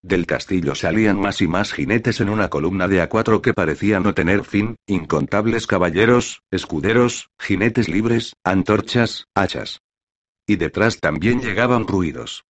Del 0.04 0.28
castillo 0.28 0.76
salían 0.76 1.20
más 1.20 1.41
y 1.41 1.48
más 1.48 1.74
jinetes 1.74 2.22
en 2.22 2.30
una 2.30 2.48
columna 2.48 2.88
de 2.88 3.02
a 3.02 3.10
cuatro 3.10 3.41
que 3.41 3.56
parecía 3.56 4.00
no 4.00 4.13
tener 4.13 4.46
fin, 4.46 4.76
incontables 4.86 5.65
caballeros, 5.65 6.44
escuderos, 6.52 7.32
jinetes 7.39 7.89
libres, 7.89 8.36
antorchas, 8.44 9.26
hachas. 9.34 9.82
Y 10.46 10.58
detrás 10.58 11.00
también 11.00 11.41
llegaban 11.41 11.88
ruidos. 11.88 12.46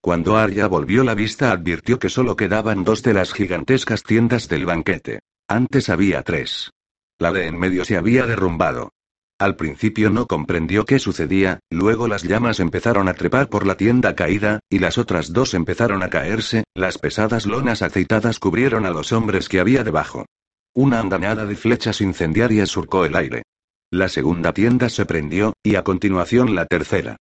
Cuando 0.00 0.38
Arya 0.38 0.66
volvió 0.66 1.04
la 1.04 1.14
vista 1.14 1.52
advirtió 1.52 1.98
que 1.98 2.08
solo 2.08 2.34
quedaban 2.34 2.84
dos 2.84 3.02
de 3.02 3.12
las 3.12 3.34
gigantescas 3.34 4.02
tiendas 4.02 4.48
del 4.48 4.64
banquete. 4.64 5.20
Antes 5.46 5.90
había 5.90 6.22
tres. 6.22 6.70
La 7.18 7.32
de 7.32 7.46
en 7.46 7.58
medio 7.58 7.84
se 7.84 7.98
había 7.98 8.26
derrumbado. 8.26 8.92
Al 9.38 9.56
principio 9.56 10.10
no 10.10 10.26
comprendió 10.26 10.84
qué 10.84 10.98
sucedía, 10.98 11.60
luego 11.70 12.08
las 12.08 12.22
llamas 12.22 12.60
empezaron 12.60 13.08
a 13.08 13.14
trepar 13.14 13.48
por 13.48 13.66
la 13.66 13.76
tienda 13.76 14.14
caída, 14.14 14.60
y 14.70 14.78
las 14.78 14.96
otras 14.96 15.32
dos 15.32 15.54
empezaron 15.54 16.02
a 16.02 16.08
caerse, 16.08 16.64
las 16.74 16.98
pesadas 16.98 17.46
lonas 17.46 17.82
aceitadas 17.82 18.38
cubrieron 18.38 18.86
a 18.86 18.90
los 18.90 19.12
hombres 19.12 19.48
que 19.48 19.60
había 19.60 19.84
debajo. 19.84 20.26
Una 20.74 21.00
andanada 21.00 21.46
de 21.46 21.56
flechas 21.56 22.00
incendiarias 22.00 22.70
surcó 22.70 23.04
el 23.04 23.16
aire. 23.16 23.42
La 23.90 24.08
segunda 24.08 24.52
tienda 24.52 24.88
se 24.88 25.04
prendió, 25.04 25.54
y 25.62 25.74
a 25.74 25.84
continuación 25.84 26.54
la 26.54 26.66
tercera. 26.66 27.16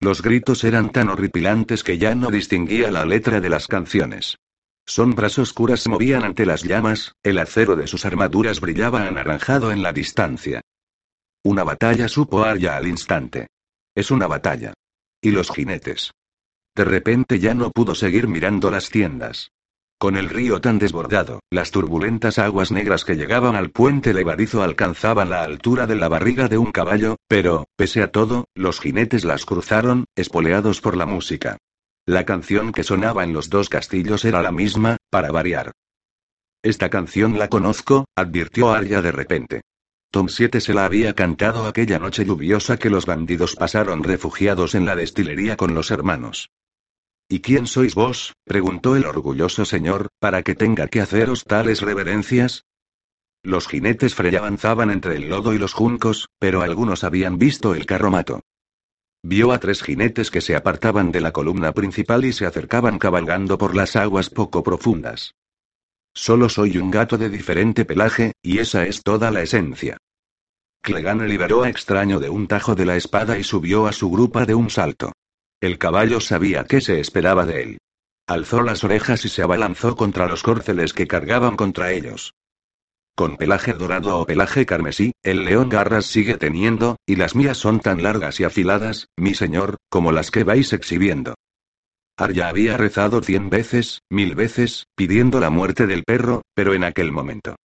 Los 0.00 0.22
gritos 0.22 0.64
eran 0.64 0.90
tan 0.90 1.08
horripilantes 1.08 1.82
que 1.82 1.98
ya 1.98 2.14
no 2.14 2.30
distinguía 2.30 2.90
la 2.90 3.04
letra 3.04 3.40
de 3.40 3.48
las 3.48 3.68
canciones. 3.68 4.38
Sombras 4.86 5.38
oscuras 5.38 5.80
se 5.80 5.88
movían 5.88 6.24
ante 6.24 6.44
las 6.44 6.62
llamas, 6.62 7.14
el 7.22 7.38
acero 7.38 7.74
de 7.74 7.86
sus 7.86 8.04
armaduras 8.04 8.60
brillaba 8.60 9.06
anaranjado 9.06 9.72
en 9.72 9.82
la 9.82 9.92
distancia. 9.92 10.60
Una 11.42 11.64
batalla 11.64 12.08
supo 12.08 12.44
Arya 12.44 12.76
al 12.76 12.86
instante. 12.86 13.48
Es 13.94 14.10
una 14.10 14.26
batalla. 14.26 14.74
¿Y 15.22 15.30
los 15.30 15.50
jinetes? 15.50 16.10
De 16.74 16.84
repente 16.84 17.38
ya 17.38 17.54
no 17.54 17.70
pudo 17.70 17.94
seguir 17.94 18.28
mirando 18.28 18.70
las 18.70 18.90
tiendas. 18.90 19.50
Con 20.04 20.18
el 20.18 20.28
río 20.28 20.60
tan 20.60 20.78
desbordado, 20.78 21.40
las 21.50 21.70
turbulentas 21.70 22.38
aguas 22.38 22.70
negras 22.70 23.06
que 23.06 23.16
llegaban 23.16 23.56
al 23.56 23.70
puente 23.70 24.12
levadizo 24.12 24.62
alcanzaban 24.62 25.30
la 25.30 25.42
altura 25.42 25.86
de 25.86 25.96
la 25.96 26.08
barriga 26.08 26.46
de 26.46 26.58
un 26.58 26.72
caballo, 26.72 27.16
pero, 27.26 27.68
pese 27.74 28.02
a 28.02 28.12
todo, 28.12 28.44
los 28.54 28.80
jinetes 28.80 29.24
las 29.24 29.46
cruzaron, 29.46 30.04
espoleados 30.14 30.82
por 30.82 30.98
la 30.98 31.06
música. 31.06 31.56
La 32.04 32.26
canción 32.26 32.72
que 32.72 32.82
sonaba 32.82 33.24
en 33.24 33.32
los 33.32 33.48
dos 33.48 33.70
castillos 33.70 34.26
era 34.26 34.42
la 34.42 34.52
misma, 34.52 34.98
para 35.08 35.32
variar. 35.32 35.72
Esta 36.62 36.90
canción 36.90 37.38
la 37.38 37.48
conozco, 37.48 38.04
advirtió 38.14 38.74
Arya 38.74 39.00
de 39.00 39.10
repente. 39.10 39.62
Tom 40.10 40.28
7 40.28 40.60
se 40.60 40.74
la 40.74 40.84
había 40.84 41.14
cantado 41.14 41.64
aquella 41.64 41.98
noche 41.98 42.26
lluviosa 42.26 42.76
que 42.76 42.90
los 42.90 43.06
bandidos 43.06 43.56
pasaron 43.56 44.04
refugiados 44.04 44.74
en 44.74 44.84
la 44.84 44.96
destilería 44.96 45.56
con 45.56 45.72
los 45.72 45.90
hermanos. 45.90 46.50
¿Y 47.28 47.40
quién 47.40 47.66
sois 47.66 47.94
vos? 47.94 48.34
preguntó 48.44 48.96
el 48.96 49.06
orgulloso 49.06 49.64
señor, 49.64 50.08
para 50.18 50.42
que 50.42 50.54
tenga 50.54 50.88
que 50.88 51.00
haceros 51.00 51.44
tales 51.44 51.80
reverencias. 51.80 52.64
Los 53.42 53.68
jinetes 53.68 54.14
Frey 54.14 54.34
avanzaban 54.36 54.90
entre 54.90 55.16
el 55.16 55.28
lodo 55.28 55.54
y 55.54 55.58
los 55.58 55.72
juncos, 55.72 56.28
pero 56.38 56.62
algunos 56.62 57.04
habían 57.04 57.38
visto 57.38 57.74
el 57.74 57.86
carromato. 57.86 58.40
Vio 59.22 59.52
a 59.52 59.58
tres 59.58 59.82
jinetes 59.82 60.30
que 60.30 60.42
se 60.42 60.54
apartaban 60.54 61.10
de 61.10 61.22
la 61.22 61.32
columna 61.32 61.72
principal 61.72 62.26
y 62.26 62.32
se 62.32 62.44
acercaban 62.44 62.98
cabalgando 62.98 63.56
por 63.56 63.74
las 63.74 63.96
aguas 63.96 64.28
poco 64.28 64.62
profundas. 64.62 65.34
Solo 66.12 66.48
soy 66.48 66.76
un 66.78 66.90
gato 66.90 67.16
de 67.18 67.30
diferente 67.30 67.84
pelaje, 67.84 68.32
y 68.42 68.58
esa 68.58 68.86
es 68.86 69.02
toda 69.02 69.30
la 69.30 69.42
esencia. 69.42 69.96
Clegane 70.82 71.26
liberó 71.26 71.62
a 71.62 71.70
extraño 71.70 72.20
de 72.20 72.28
un 72.28 72.46
tajo 72.46 72.74
de 72.74 72.84
la 72.84 72.96
espada 72.96 73.38
y 73.38 73.44
subió 73.44 73.86
a 73.86 73.92
su 73.92 74.10
grupa 74.10 74.44
de 74.44 74.54
un 74.54 74.68
salto. 74.68 75.12
El 75.60 75.78
caballo 75.78 76.20
sabía 76.20 76.64
qué 76.64 76.80
se 76.80 77.00
esperaba 77.00 77.46
de 77.46 77.62
él. 77.62 77.78
Alzó 78.26 78.62
las 78.62 78.84
orejas 78.84 79.24
y 79.24 79.28
se 79.28 79.42
abalanzó 79.42 79.96
contra 79.96 80.26
los 80.26 80.42
córceles 80.42 80.92
que 80.92 81.06
cargaban 81.06 81.56
contra 81.56 81.92
ellos. 81.92 82.34
Con 83.14 83.36
pelaje 83.36 83.72
dorado 83.74 84.18
o 84.18 84.26
pelaje 84.26 84.66
carmesí, 84.66 85.12
el 85.22 85.44
león 85.44 85.68
garras 85.68 86.06
sigue 86.06 86.36
teniendo, 86.36 86.96
y 87.06 87.16
las 87.16 87.36
mías 87.36 87.58
son 87.58 87.80
tan 87.80 88.02
largas 88.02 88.40
y 88.40 88.44
afiladas, 88.44 89.08
mi 89.16 89.34
señor, 89.34 89.76
como 89.88 90.10
las 90.10 90.30
que 90.30 90.42
vais 90.42 90.72
exhibiendo. 90.72 91.34
Arya 92.16 92.48
había 92.48 92.76
rezado 92.76 93.20
cien 93.22 93.50
veces, 93.50 94.00
mil 94.10 94.34
veces, 94.34 94.86
pidiendo 94.96 95.38
la 95.38 95.50
muerte 95.50 95.86
del 95.86 96.02
perro, 96.02 96.42
pero 96.54 96.74
en 96.74 96.84
aquel 96.84 97.12
momento. 97.12 97.56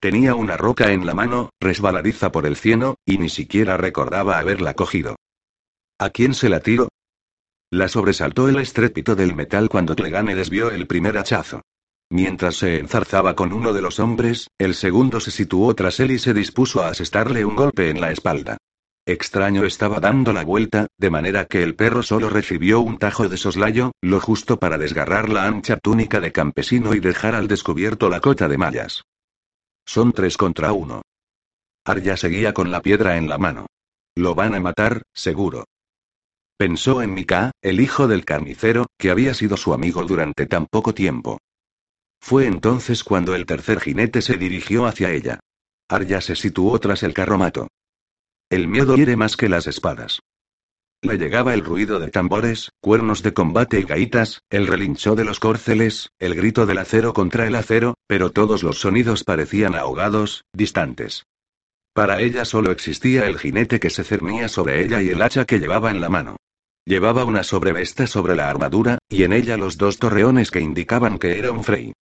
Tenía 0.00 0.34
una 0.34 0.56
roca 0.56 0.92
en 0.92 1.04
la 1.04 1.14
mano, 1.14 1.50
resbaladiza 1.60 2.30
por 2.30 2.46
el 2.46 2.56
cieno, 2.56 2.96
y 3.04 3.18
ni 3.18 3.28
siquiera 3.28 3.76
recordaba 3.76 4.38
haberla 4.38 4.74
cogido. 4.74 5.16
¿A 5.98 6.10
quién 6.10 6.34
se 6.34 6.48
la 6.48 6.60
tiro? 6.60 6.88
La 7.76 7.88
sobresaltó 7.88 8.48
el 8.48 8.56
estrépito 8.56 9.14
del 9.14 9.34
metal 9.34 9.68
cuando 9.68 9.94
Clegane 9.94 10.34
desvió 10.34 10.70
el 10.70 10.86
primer 10.86 11.18
hachazo. 11.18 11.60
Mientras 12.08 12.56
se 12.56 12.78
enzarzaba 12.78 13.36
con 13.36 13.52
uno 13.52 13.74
de 13.74 13.82
los 13.82 14.00
hombres, 14.00 14.48
el 14.56 14.74
segundo 14.74 15.20
se 15.20 15.30
situó 15.30 15.74
tras 15.74 16.00
él 16.00 16.12
y 16.12 16.18
se 16.18 16.32
dispuso 16.32 16.82
a 16.82 16.88
asestarle 16.88 17.44
un 17.44 17.54
golpe 17.54 17.90
en 17.90 18.00
la 18.00 18.12
espalda. 18.12 18.56
Extraño 19.04 19.64
estaba 19.64 20.00
dando 20.00 20.32
la 20.32 20.42
vuelta, 20.42 20.86
de 20.96 21.10
manera 21.10 21.44
que 21.44 21.62
el 21.62 21.74
perro 21.74 22.02
solo 22.02 22.30
recibió 22.30 22.80
un 22.80 22.96
tajo 22.96 23.28
de 23.28 23.36
soslayo, 23.36 23.92
lo 24.00 24.20
justo 24.20 24.58
para 24.58 24.78
desgarrar 24.78 25.28
la 25.28 25.44
ancha 25.44 25.76
túnica 25.76 26.18
de 26.18 26.32
campesino 26.32 26.94
y 26.94 27.00
dejar 27.00 27.34
al 27.34 27.46
descubierto 27.46 28.08
la 28.08 28.20
cota 28.20 28.48
de 28.48 28.56
mallas. 28.56 29.02
Son 29.84 30.14
tres 30.14 30.38
contra 30.38 30.72
uno. 30.72 31.02
Arya 31.84 32.16
seguía 32.16 32.54
con 32.54 32.70
la 32.70 32.80
piedra 32.80 33.18
en 33.18 33.28
la 33.28 33.36
mano. 33.36 33.66
Lo 34.14 34.34
van 34.34 34.54
a 34.54 34.60
matar, 34.60 35.02
seguro. 35.12 35.66
Pensó 36.58 37.02
en 37.02 37.12
Mika, 37.12 37.50
el 37.60 37.80
hijo 37.80 38.08
del 38.08 38.24
carnicero, 38.24 38.86
que 38.98 39.10
había 39.10 39.34
sido 39.34 39.58
su 39.58 39.74
amigo 39.74 40.02
durante 40.04 40.46
tan 40.46 40.66
poco 40.66 40.94
tiempo. 40.94 41.38
Fue 42.18 42.46
entonces 42.46 43.04
cuando 43.04 43.34
el 43.34 43.44
tercer 43.44 43.78
jinete 43.78 44.22
se 44.22 44.38
dirigió 44.38 44.86
hacia 44.86 45.10
ella. 45.10 45.40
Arya 45.90 46.22
se 46.22 46.34
situó 46.34 46.78
tras 46.78 47.02
el 47.02 47.12
carromato. 47.12 47.68
El 48.48 48.68
miedo 48.68 48.96
hiere 48.96 49.16
más 49.16 49.36
que 49.36 49.50
las 49.50 49.66
espadas. 49.66 50.20
Le 51.02 51.18
llegaba 51.18 51.52
el 51.52 51.62
ruido 51.62 52.00
de 52.00 52.08
tambores, 52.08 52.70
cuernos 52.80 53.22
de 53.22 53.34
combate 53.34 53.78
y 53.78 53.82
gaitas, 53.82 54.40
el 54.48 54.66
relincho 54.66 55.14
de 55.14 55.24
los 55.24 55.40
córceles, 55.40 56.08
el 56.18 56.34
grito 56.34 56.64
del 56.64 56.78
acero 56.78 57.12
contra 57.12 57.46
el 57.46 57.54
acero, 57.54 57.96
pero 58.06 58.32
todos 58.32 58.62
los 58.62 58.78
sonidos 58.78 59.24
parecían 59.24 59.74
ahogados, 59.74 60.44
distantes. 60.54 61.26
Para 61.92 62.20
ella 62.20 62.46
solo 62.46 62.70
existía 62.70 63.26
el 63.26 63.38
jinete 63.38 63.78
que 63.78 63.90
se 63.90 64.04
cernía 64.04 64.48
sobre 64.48 64.82
ella 64.82 65.02
y 65.02 65.10
el 65.10 65.20
hacha 65.20 65.44
que 65.44 65.58
llevaba 65.58 65.90
en 65.90 66.00
la 66.00 66.08
mano. 66.08 66.36
Llevaba 66.88 67.24
una 67.24 67.42
sobrevesta 67.42 68.06
sobre 68.06 68.36
la 68.36 68.48
armadura, 68.48 68.98
y 69.08 69.24
en 69.24 69.32
ella 69.32 69.56
los 69.56 69.76
dos 69.76 69.98
torreones 69.98 70.52
que 70.52 70.60
indicaban 70.60 71.18
que 71.18 71.36
era 71.36 71.50
un 71.50 71.64
Frey. 71.64 71.92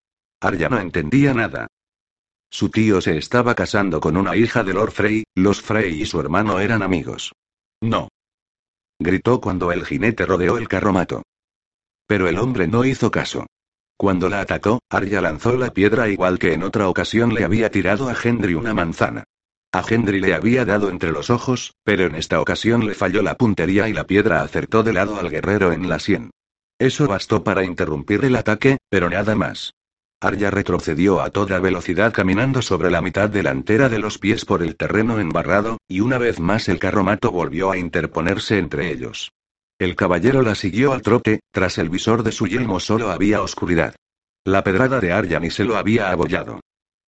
Arya 0.43 0.69
no 0.69 0.79
entendía 0.79 1.33
nada. 1.33 1.69
Su 2.51 2.69
tío 2.69 3.01
se 3.01 3.17
estaba 3.17 3.55
casando 3.55 3.99
con 3.99 4.19
una 4.19 4.37
hija 4.37 4.63
de 4.63 4.75
Lord 4.75 4.93
Frey, 4.93 5.25
los 5.35 5.63
Frey 5.63 6.03
y 6.03 6.05
su 6.05 6.21
hermano 6.21 6.61
eran 6.61 6.83
amigos. 6.83 7.33
No. 7.81 8.09
Gritó 8.99 9.41
cuando 9.41 9.73
el 9.73 9.87
jinete 9.87 10.27
rodeó 10.27 10.59
el 10.59 10.69
carromato. 10.69 11.23
Pero 12.07 12.29
el 12.29 12.39
hombre 12.39 12.69
no 12.69 12.85
hizo 12.85 13.11
caso. 13.11 13.47
Cuando 13.97 14.29
la 14.29 14.43
atacó, 14.43 14.81
Arya 14.91 15.23
lanzó 15.23 15.57
la 15.57 15.73
piedra 15.73 16.11
igual 16.11 16.39
que 16.39 16.53
en 16.53 16.63
otra 16.63 16.91
ocasión 16.91 17.33
le 17.33 17.45
había 17.45 17.71
tirado 17.71 18.11
a 18.11 18.15
Hendry 18.23 18.55
una 18.55 18.75
manzana. 18.75 19.25
A 19.75 19.83
Hendry 19.83 20.21
le 20.21 20.35
había 20.35 20.65
dado 20.65 20.89
entre 20.89 21.11
los 21.11 21.31
ojos, 21.31 21.75
pero 21.83 22.05
en 22.05 22.15
esta 22.15 22.41
ocasión 22.41 22.87
le 22.87 22.95
falló 22.95 23.23
la 23.23 23.35
puntería 23.35 23.89
y 23.89 23.93
la 23.93 24.05
piedra 24.05 24.43
acertó 24.43 24.85
de 24.85 24.93
lado 24.93 25.19
al 25.19 25.31
guerrero 25.31 25.73
en 25.73 25.89
la 25.89 25.99
sien. 25.99 26.31
Eso 26.79 27.09
bastó 27.09 27.43
para 27.43 27.65
interrumpir 27.65 28.25
el 28.25 28.37
ataque, 28.37 28.79
pero 28.89 29.11
nada 29.11 29.35
más. 29.35 29.75
Arya 30.21 30.53
retrocedió 30.53 31.21
a 31.21 31.31
toda 31.31 31.59
velocidad 31.59 32.13
caminando 32.13 32.63
sobre 32.63 32.89
la 32.89 33.01
mitad 33.01 33.29
delantera 33.29 33.89
de 33.89 33.99
los 33.99 34.19
pies 34.19 34.45
por 34.45 34.63
el 34.63 34.77
terreno 34.77 35.19
embarrado, 35.19 35.79
y 35.89 35.99
una 35.99 36.19
vez 36.19 36.39
más 36.39 36.69
el 36.69 36.79
carromato 36.79 37.33
volvió 37.33 37.73
a 37.73 37.77
interponerse 37.77 38.59
entre 38.59 38.93
ellos. 38.93 39.33
El 39.81 39.97
caballero 39.97 40.43
la 40.43 40.55
siguió 40.55 40.93
al 40.93 41.03
trote, 41.03 41.41
tras 41.51 41.79
el 41.79 41.89
visor 41.89 42.23
de 42.23 42.31
su 42.31 42.47
yelmo 42.47 42.79
solo 42.79 43.11
había 43.11 43.43
oscuridad. 43.43 43.97
La 44.45 44.63
pedrada 44.63 45.01
de 45.01 45.11
Arya 45.11 45.41
ni 45.41 45.51
se 45.51 45.65
lo 45.65 45.77
había 45.77 46.13
abollado. 46.13 46.61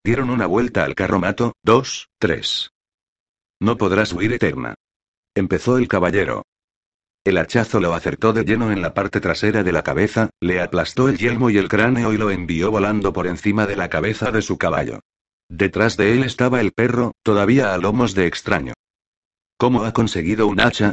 Dieron 0.07 0.31
una 0.31 0.47
vuelta 0.47 0.85
al 0.85 0.95
carromato, 0.95 1.55
dos, 1.65 2.11
tres. 2.21 2.71
No 3.61 3.77
podrás 3.77 4.13
huir 4.13 4.33
eterna. 4.33 4.77
Empezó 5.35 5.79
el 5.79 5.89
caballero. 5.89 6.45
El 7.25 7.39
hachazo 7.39 7.81
lo 7.81 7.93
acertó 7.93 8.33
de 8.33 8.45
lleno 8.45 8.71
en 8.71 8.83
la 8.83 8.95
parte 8.95 9.21
trasera 9.21 9.65
de 9.65 9.73
la 9.73 9.83
cabeza, 9.83 10.31
le 10.41 10.63
aplastó 10.63 11.09
el 11.09 11.19
yelmo 11.19 11.51
y 11.51 11.59
el 11.59 11.69
cráneo 11.69 12.13
y 12.13 12.19
lo 12.19 12.31
envió 12.31 12.71
volando 12.71 13.13
por 13.13 13.27
encima 13.27 13.67
de 13.67 13.75
la 13.75 13.89
cabeza 13.89 14.31
de 14.31 14.43
su 14.43 14.59
caballo. 14.59 15.01
Detrás 15.49 15.97
de 15.97 16.13
él 16.13 16.23
estaba 16.23 16.61
el 16.61 16.71
perro, 16.71 17.11
todavía 17.25 17.75
a 17.75 17.79
lomos 17.79 18.15
de 18.15 18.29
extraño. 18.29 18.75
¿Cómo 19.59 19.83
ha 19.83 19.93
conseguido 19.93 20.47
un 20.47 20.61
hacha? 20.61 20.93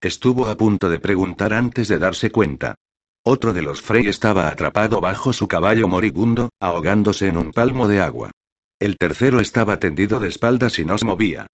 Estuvo 0.00 0.46
a 0.46 0.56
punto 0.56 0.88
de 0.88 1.00
preguntar 1.00 1.54
antes 1.54 1.88
de 1.88 1.98
darse 1.98 2.30
cuenta. 2.30 2.76
Otro 3.24 3.52
de 3.52 3.62
los 3.62 3.82
Frey 3.82 4.06
estaba 4.06 4.46
atrapado 4.46 5.00
bajo 5.00 5.32
su 5.32 5.48
caballo 5.48 5.88
moribundo, 5.88 6.50
ahogándose 6.60 7.26
en 7.26 7.36
un 7.36 7.50
palmo 7.50 7.88
de 7.88 8.00
agua. 8.00 8.30
El 8.78 8.96
tercero 8.96 9.40
estaba 9.40 9.78
tendido 9.78 10.20
de 10.20 10.28
espaldas 10.28 10.78
y 10.78 10.84
no 10.84 10.98
se 10.98 11.04
movía. 11.04 11.46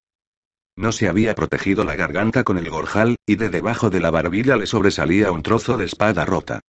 No 0.76 0.92
se 0.92 1.08
había 1.08 1.34
protegido 1.34 1.84
la 1.84 1.96
garganta 1.96 2.44
con 2.44 2.56
el 2.58 2.70
gorjal, 2.70 3.16
y 3.26 3.36
de 3.36 3.50
debajo 3.50 3.90
de 3.90 4.00
la 4.00 4.10
barbilla 4.10 4.56
le 4.56 4.66
sobresalía 4.66 5.30
un 5.30 5.42
trozo 5.42 5.76
de 5.76 5.84
espada 5.84 6.24
rota. 6.24 6.60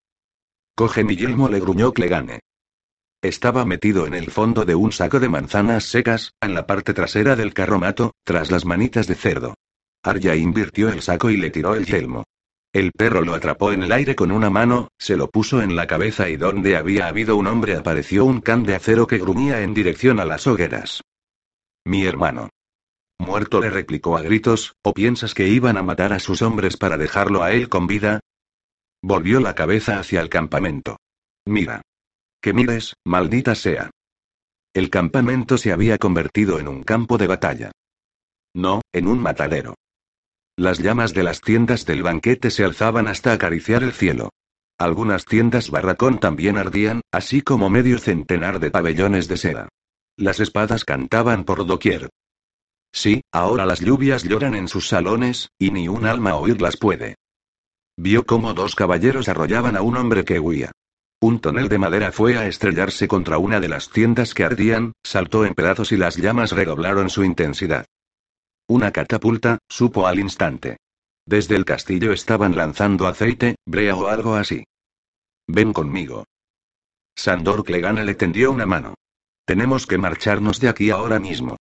Coge 0.76 1.04
mi 1.04 1.16
yelmo, 1.16 1.50
le 1.50 1.60
gruñó 1.60 1.94
Clegane. 1.94 2.42
Estaba 3.22 3.66
metido 3.66 4.08
en 4.08 4.16
el 4.16 4.32
fondo 4.32 4.66
de 4.66 4.76
un 4.76 4.92
saco 4.92 5.20
de 5.20 5.30
manzanas 5.30 5.86
secas, 5.86 6.34
en 6.42 6.56
la 6.56 6.66
parte 6.66 6.94
trasera 6.94 7.36
del 7.36 7.54
carromato, 7.54 8.14
tras 8.24 8.50
las 8.50 8.66
manitas 8.66 9.08
de 9.08 9.16
cerdo. 9.16 9.54
Arya 10.04 10.36
invirtió 10.36 10.90
el 10.90 11.02
saco 11.02 11.30
y 11.30 11.38
le 11.38 11.52
tiró 11.52 11.76
el 11.76 11.86
yelmo. 11.86 12.26
El 12.74 12.94
perro 12.94 13.22
lo 13.22 13.34
atrapó 13.34 13.74
en 13.74 13.84
el 13.84 13.92
aire 13.92 14.16
con 14.16 14.32
una 14.32 14.50
mano, 14.50 14.90
se 14.98 15.18
lo 15.18 15.30
puso 15.30 15.62
en 15.62 15.76
la 15.76 15.88
cabeza 15.88 16.30
y 16.30 16.38
donde 16.38 16.78
había 16.78 17.08
habido 17.08 17.36
un 17.36 17.48
hombre 17.48 17.76
apareció 17.76 18.24
un 18.24 18.40
can 18.40 18.64
de 18.64 18.76
acero 18.76 19.08
que 19.08 19.18
gruñía 19.18 19.62
en 19.62 19.74
dirección 19.74 20.22
a 20.22 20.26
las 20.26 20.48
hogueras. 20.48 21.02
Mi 21.86 22.06
hermano. 22.06 22.50
Muerto 23.20 23.60
le 23.60 23.70
replicó 23.70 24.16
a 24.16 24.22
gritos, 24.22 24.76
¿o 24.84 24.94
piensas 24.94 25.34
que 25.34 25.48
iban 25.48 25.78
a 25.78 25.84
matar 25.84 26.14
a 26.14 26.20
sus 26.20 26.42
hombres 26.42 26.78
para 26.78 26.98
dejarlo 26.98 27.44
a 27.44 27.52
él 27.52 27.68
con 27.68 27.88
vida? 27.88 28.22
Volvió 29.04 29.42
la 29.42 29.54
cabeza 29.54 30.00
hacia 30.00 30.22
el 30.22 30.30
campamento. 30.30 30.98
Mira. 31.46 31.82
Que 32.42 32.54
mires, 32.54 32.96
maldita 33.06 33.54
sea. 33.54 33.92
El 34.74 34.90
campamento 34.90 35.58
se 35.58 35.72
había 35.72 35.98
convertido 35.98 36.58
en 36.58 36.68
un 36.68 36.84
campo 36.84 37.18
de 37.18 37.28
batalla. 37.28 37.72
No, 38.56 38.82
en 38.94 39.08
un 39.08 39.20
matadero. 39.20 39.76
Las 40.62 40.78
llamas 40.78 41.16
de 41.16 41.24
las 41.24 41.42
tiendas 41.42 41.88
del 41.88 42.04
banquete 42.04 42.52
se 42.52 42.64
alzaban 42.64 43.08
hasta 43.08 43.34
acariciar 43.34 43.82
el 43.82 43.94
cielo. 43.94 44.30
Algunas 44.78 45.26
tiendas 45.26 45.72
barracón 45.72 46.20
también 46.20 46.56
ardían, 46.56 47.02
así 47.12 47.42
como 47.42 47.72
medio 47.72 47.98
centenar 47.98 48.60
de 48.60 48.70
pabellones 48.70 49.28
de 49.28 49.38
seda. 49.38 49.70
Las 50.18 50.40
espadas 50.40 50.86
cantaban 50.86 51.46
por 51.46 51.66
doquier. 51.66 52.12
Sí, 52.94 53.24
ahora 53.32 53.66
las 53.66 53.80
lluvias 53.80 54.24
lloran 54.24 54.54
en 54.54 54.68
sus 54.68 54.88
salones, 54.88 55.50
y 55.58 55.72
ni 55.72 55.88
un 55.88 56.06
alma 56.06 56.36
oírlas 56.36 56.78
puede. 56.78 57.16
Vio 57.98 58.28
cómo 58.28 58.54
dos 58.54 58.76
caballeros 58.76 59.30
arrollaban 59.30 59.76
a 59.76 59.82
un 59.82 59.98
hombre 59.98 60.26
que 60.26 60.40
huía. 60.40 60.72
Un 61.20 61.40
tonel 61.40 61.70
de 61.70 61.80
madera 61.80 62.12
fue 62.12 62.38
a 62.38 62.46
estrellarse 62.46 63.08
contra 63.08 63.40
una 63.40 63.60
de 63.60 63.70
las 63.70 63.90
tiendas 63.90 64.36
que 64.36 64.44
ardían, 64.44 64.94
saltó 65.02 65.44
en 65.44 65.56
pedazos 65.56 65.92
y 65.92 65.98
las 65.98 66.18
llamas 66.18 66.52
redoblaron 66.52 67.10
su 67.10 67.24
intensidad. 67.24 67.88
Una 68.72 68.92
catapulta, 68.92 69.58
supo 69.68 70.08
al 70.08 70.18
instante. 70.18 70.78
Desde 71.26 71.58
el 71.58 71.66
castillo 71.66 72.14
estaban 72.14 72.56
lanzando 72.56 73.06
aceite, 73.06 73.58
brea 73.66 73.98
o 73.98 74.08
algo 74.08 74.36
así. 74.36 74.64
Ven 75.46 75.74
conmigo. 75.74 76.24
Sandor 77.14 77.66
Clegane 77.66 78.06
le 78.06 78.16
tendió 78.16 78.50
una 78.50 78.66
mano. 78.66 78.94
Tenemos 79.44 79.86
que 79.86 79.98
marcharnos 79.98 80.62
de 80.62 80.70
aquí 80.70 80.90
ahora 80.90 81.20
mismo. 81.20 81.58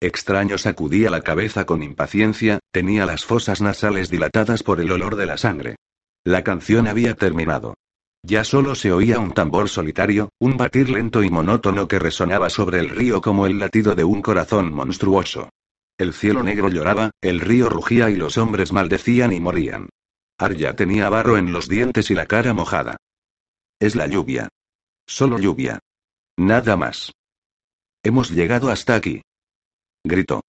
Extraño 0.00 0.56
sacudía 0.56 1.10
la 1.10 1.20
cabeza 1.20 1.66
con 1.66 1.82
impaciencia, 1.82 2.60
tenía 2.70 3.04
las 3.04 3.26
fosas 3.26 3.60
nasales 3.60 4.08
dilatadas 4.08 4.62
por 4.62 4.80
el 4.80 4.90
olor 4.90 5.16
de 5.16 5.26
la 5.26 5.36
sangre. 5.36 5.76
La 6.24 6.42
canción 6.42 6.88
había 6.88 7.14
terminado. 7.14 7.74
Ya 8.22 8.44
solo 8.44 8.74
se 8.74 8.90
oía 8.90 9.18
un 9.18 9.32
tambor 9.32 9.68
solitario, 9.68 10.30
un 10.38 10.56
batir 10.56 10.88
lento 10.88 11.22
y 11.22 11.28
monótono 11.28 11.88
que 11.88 11.98
resonaba 11.98 12.48
sobre 12.48 12.78
el 12.78 12.88
río 12.88 13.20
como 13.20 13.44
el 13.44 13.58
latido 13.58 13.94
de 13.94 14.04
un 14.04 14.22
corazón 14.22 14.72
monstruoso. 14.72 15.50
El 16.02 16.14
cielo 16.14 16.42
negro 16.42 16.68
lloraba, 16.68 17.12
el 17.20 17.38
río 17.38 17.68
rugía 17.68 18.10
y 18.10 18.16
los 18.16 18.36
hombres 18.36 18.72
maldecían 18.72 19.32
y 19.32 19.38
morían. 19.38 19.88
Arya 20.36 20.74
tenía 20.74 21.08
barro 21.08 21.38
en 21.38 21.52
los 21.52 21.68
dientes 21.68 22.10
y 22.10 22.14
la 22.16 22.26
cara 22.26 22.52
mojada. 22.52 22.96
Es 23.78 23.94
la 23.94 24.08
lluvia. 24.08 24.48
Solo 25.06 25.38
lluvia. 25.38 25.78
Nada 26.36 26.76
más. 26.76 27.12
Hemos 28.02 28.32
llegado 28.32 28.68
hasta 28.72 28.96
aquí. 28.96 29.22
Gritó. 30.02 30.40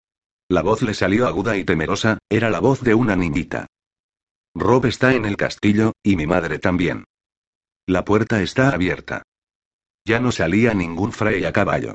La 0.50 0.64
voz 0.64 0.82
le 0.82 0.96
salió 0.96 1.28
aguda 1.28 1.56
y 1.56 1.64
temerosa, 1.66 2.18
era 2.30 2.50
la 2.50 2.60
voz 2.60 2.82
de 2.82 2.96
una 2.96 3.16
niñita. 3.16 3.68
Rob 4.56 4.88
está 4.88 5.14
en 5.14 5.26
el 5.26 5.38
castillo, 5.38 5.94
y 6.02 6.16
mi 6.16 6.26
madre 6.26 6.58
también. 6.58 7.04
La 7.86 8.04
puerta 8.04 8.42
está 8.42 8.70
abierta. 8.70 9.22
Ya 10.04 10.20
no 10.20 10.32
salía 10.32 10.74
ningún 10.74 11.12
fray 11.12 11.46
a 11.46 11.54
caballo. 11.54 11.94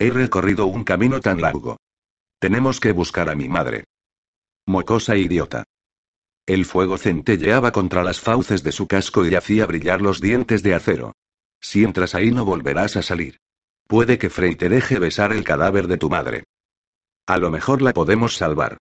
He 0.00 0.10
recorrido 0.10 0.66
un 0.66 0.82
camino 0.82 1.20
tan 1.20 1.40
largo. 1.40 1.76
Tenemos 2.44 2.78
que 2.78 2.92
buscar 2.92 3.30
a 3.30 3.34
mi 3.34 3.48
madre. 3.48 3.84
Mocosa 4.66 5.16
idiota. 5.16 5.64
El 6.44 6.66
fuego 6.66 6.98
centelleaba 6.98 7.72
contra 7.72 8.04
las 8.04 8.20
fauces 8.20 8.62
de 8.62 8.70
su 8.70 8.86
casco 8.86 9.24
y 9.24 9.34
hacía 9.34 9.64
brillar 9.64 10.02
los 10.02 10.20
dientes 10.20 10.62
de 10.62 10.74
acero. 10.74 11.14
Si 11.58 11.84
entras 11.84 12.14
ahí 12.14 12.32
no 12.32 12.44
volverás 12.44 12.96
a 12.98 13.02
salir. 13.02 13.38
Puede 13.86 14.18
que 14.18 14.28
Frey 14.28 14.56
te 14.56 14.68
deje 14.68 14.98
besar 14.98 15.32
el 15.32 15.42
cadáver 15.42 15.86
de 15.86 15.96
tu 15.96 16.10
madre. 16.10 16.44
A 17.26 17.38
lo 17.38 17.50
mejor 17.50 17.80
la 17.80 17.94
podemos 17.94 18.36
salvar. 18.36 18.76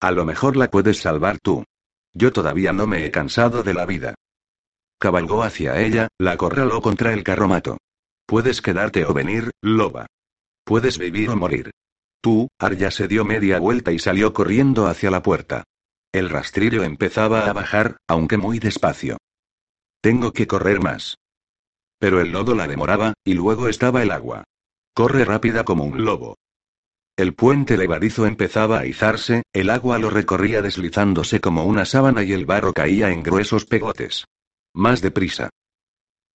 A 0.00 0.10
lo 0.10 0.24
mejor 0.24 0.56
la 0.56 0.68
puedes 0.68 0.98
salvar 0.98 1.38
tú. 1.38 1.62
Yo 2.12 2.32
todavía 2.32 2.72
no 2.72 2.88
me 2.88 3.06
he 3.06 3.12
cansado 3.12 3.62
de 3.62 3.72
la 3.72 3.86
vida. 3.86 4.16
Cabalgó 4.98 5.44
hacia 5.44 5.80
ella, 5.80 6.08
la 6.18 6.32
acorraló 6.32 6.82
contra 6.82 7.12
el 7.12 7.22
carromato. 7.22 7.78
Puedes 8.26 8.60
quedarte 8.60 9.04
o 9.04 9.14
venir, 9.14 9.52
loba. 9.62 10.08
Puedes 10.64 10.98
vivir 10.98 11.30
o 11.30 11.36
morir. 11.36 11.70
Tú, 12.20 12.48
Arya 12.58 12.90
se 12.90 13.08
dio 13.08 13.24
media 13.24 13.58
vuelta 13.58 13.92
y 13.92 13.98
salió 13.98 14.32
corriendo 14.32 14.86
hacia 14.86 15.10
la 15.10 15.22
puerta. 15.22 15.64
El 16.12 16.30
rastrillo 16.30 16.82
empezaba 16.82 17.46
a 17.46 17.52
bajar, 17.52 17.98
aunque 18.08 18.36
muy 18.36 18.58
despacio. 18.58 19.18
Tengo 20.00 20.32
que 20.32 20.46
correr 20.46 20.80
más. 20.80 21.16
Pero 21.98 22.20
el 22.20 22.32
lodo 22.32 22.54
la 22.54 22.66
demoraba, 22.66 23.14
y 23.24 23.34
luego 23.34 23.68
estaba 23.68 24.02
el 24.02 24.10
agua. 24.10 24.44
Corre 24.94 25.24
rápida 25.24 25.64
como 25.64 25.84
un 25.84 26.04
lobo. 26.04 26.36
El 27.16 27.34
puente 27.34 27.78
levadizo 27.78 28.26
empezaba 28.26 28.78
a 28.78 28.86
izarse, 28.86 29.42
el 29.52 29.70
agua 29.70 29.98
lo 29.98 30.10
recorría 30.10 30.60
deslizándose 30.60 31.40
como 31.40 31.64
una 31.64 31.86
sábana 31.86 32.22
y 32.22 32.32
el 32.32 32.44
barro 32.44 32.74
caía 32.74 33.10
en 33.10 33.22
gruesos 33.22 33.64
pegotes. 33.64 34.26
Más 34.74 35.00
deprisa. 35.00 35.48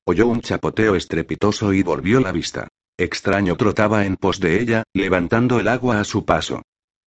Oyó 0.06 0.28
un 0.28 0.42
chapoteo 0.42 0.96
estrepitoso 0.96 1.74
y 1.74 1.84
volvió 1.84 2.20
la 2.20 2.32
vista. 2.32 2.68
Extraño 2.98 3.56
trotaba 3.56 4.06
en 4.06 4.16
pos 4.16 4.40
de 4.40 4.62
ella, 4.62 4.84
levantando 4.94 5.60
el 5.60 5.68
agua 5.68 6.00
a 6.00 6.04
su 6.04 6.26
paso. 6.26 6.62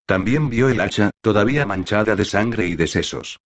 También 0.07 0.51
vio 0.51 0.69
el 0.69 0.81
hacha, 0.81 1.11
todavía 1.21 1.67
manchada 1.67 2.17
de 2.17 2.25
sangre 2.25 2.67
y 2.67 2.77
de 2.77 2.87
sesos. 2.87 3.39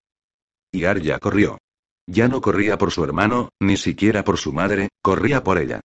Y 0.72 0.84
Arya 0.84 1.18
corrió. 1.18 1.58
Ya 2.06 2.28
no 2.28 2.40
corría 2.40 2.78
por 2.78 2.92
su 2.92 3.02
hermano, 3.02 3.50
ni 3.60 3.76
siquiera 3.76 4.24
por 4.24 4.38
su 4.38 4.52
madre, 4.52 4.88
corría 5.02 5.42
por 5.42 5.58
ella. 5.58 5.80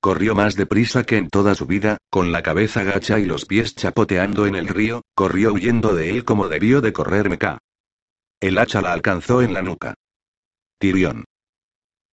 Corrió 0.00 0.34
más 0.34 0.54
deprisa 0.54 1.04
que 1.04 1.16
en 1.16 1.30
toda 1.30 1.54
su 1.54 1.66
vida, 1.66 1.98
con 2.10 2.30
la 2.30 2.42
cabeza 2.42 2.84
gacha 2.84 3.18
y 3.18 3.24
los 3.24 3.46
pies 3.46 3.74
chapoteando 3.74 4.46
en 4.46 4.54
el 4.54 4.68
río, 4.68 5.02
corrió 5.14 5.52
huyendo 5.52 5.94
de 5.94 6.10
él 6.10 6.24
como 6.24 6.48
debió 6.48 6.80
de 6.80 6.92
correr 6.92 7.28
Meca. 7.28 7.58
El 8.40 8.58
hacha 8.58 8.82
la 8.82 8.92
alcanzó 8.92 9.42
en 9.42 9.54
la 9.54 9.62
nuca. 9.62 9.94
Tirión. 10.78 11.24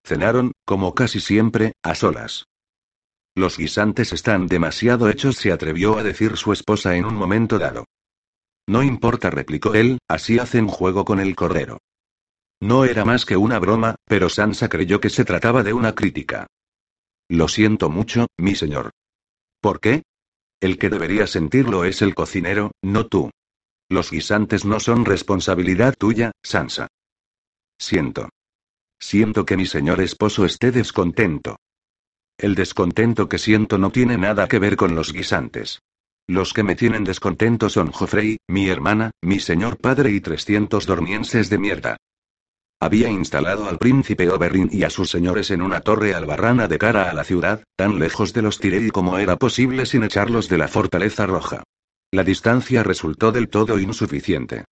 Cenaron, 0.04 0.52
como 0.64 0.94
casi 0.94 1.20
siempre, 1.20 1.74
a 1.82 1.94
solas. 1.94 2.46
Los 3.34 3.56
guisantes 3.56 4.12
están 4.12 4.46
demasiado 4.46 5.08
hechos, 5.08 5.36
se 5.36 5.52
atrevió 5.52 5.96
a 5.96 6.02
decir 6.02 6.36
su 6.36 6.52
esposa 6.52 6.96
en 6.96 7.06
un 7.06 7.14
momento 7.14 7.58
dado. 7.58 7.86
No 8.66 8.82
importa, 8.82 9.30
replicó 9.30 9.74
él, 9.74 9.98
así 10.08 10.38
hacen 10.38 10.68
juego 10.68 11.04
con 11.04 11.18
el 11.18 11.34
cordero. 11.34 11.78
No 12.60 12.84
era 12.84 13.04
más 13.04 13.24
que 13.24 13.36
una 13.36 13.58
broma, 13.58 13.96
pero 14.04 14.28
Sansa 14.28 14.68
creyó 14.68 15.00
que 15.00 15.10
se 15.10 15.24
trataba 15.24 15.62
de 15.62 15.72
una 15.72 15.94
crítica. 15.94 16.46
Lo 17.28 17.48
siento 17.48 17.88
mucho, 17.88 18.28
mi 18.38 18.54
señor. 18.54 18.90
¿Por 19.60 19.80
qué? 19.80 20.02
El 20.60 20.78
que 20.78 20.90
debería 20.90 21.26
sentirlo 21.26 21.84
es 21.84 22.02
el 22.02 22.14
cocinero, 22.14 22.70
no 22.82 23.06
tú. 23.06 23.30
Los 23.88 24.10
guisantes 24.10 24.64
no 24.64 24.78
son 24.78 25.04
responsabilidad 25.04 25.94
tuya, 25.98 26.32
Sansa. 26.42 26.88
Siento. 27.78 28.28
Siento 29.00 29.44
que 29.44 29.56
mi 29.56 29.66
señor 29.66 30.00
esposo 30.00 30.44
esté 30.44 30.70
descontento. 30.70 31.56
El 32.38 32.54
descontento 32.54 33.28
que 33.28 33.38
siento 33.38 33.78
no 33.78 33.90
tiene 33.90 34.18
nada 34.18 34.48
que 34.48 34.58
ver 34.58 34.76
con 34.76 34.94
los 34.94 35.12
guisantes. 35.12 35.80
Los 36.26 36.52
que 36.52 36.62
me 36.62 36.76
tienen 36.76 37.04
descontento 37.04 37.68
son 37.68 37.90
Joffrey, 37.90 38.38
mi 38.48 38.68
hermana, 38.68 39.10
mi 39.22 39.40
señor 39.40 39.78
padre 39.78 40.10
y 40.10 40.20
300 40.20 40.86
dormienses 40.86 41.50
de 41.50 41.58
mierda. 41.58 41.96
Había 42.80 43.08
instalado 43.10 43.68
al 43.68 43.78
príncipe 43.78 44.28
Oberyn 44.28 44.68
y 44.72 44.82
a 44.82 44.90
sus 44.90 45.08
señores 45.08 45.52
en 45.52 45.62
una 45.62 45.80
torre 45.80 46.14
albarrana 46.14 46.66
de 46.66 46.78
cara 46.78 47.08
a 47.08 47.14
la 47.14 47.22
ciudad, 47.22 47.62
tan 47.76 47.98
lejos 48.00 48.32
de 48.32 48.42
los 48.42 48.58
Tyrell 48.58 48.90
como 48.90 49.18
era 49.18 49.36
posible 49.36 49.86
sin 49.86 50.02
echarlos 50.02 50.48
de 50.48 50.58
la 50.58 50.66
fortaleza 50.68 51.26
roja. 51.26 51.62
La 52.10 52.24
distancia 52.24 52.82
resultó 52.82 53.30
del 53.30 53.48
todo 53.48 53.78
insuficiente. 53.78 54.64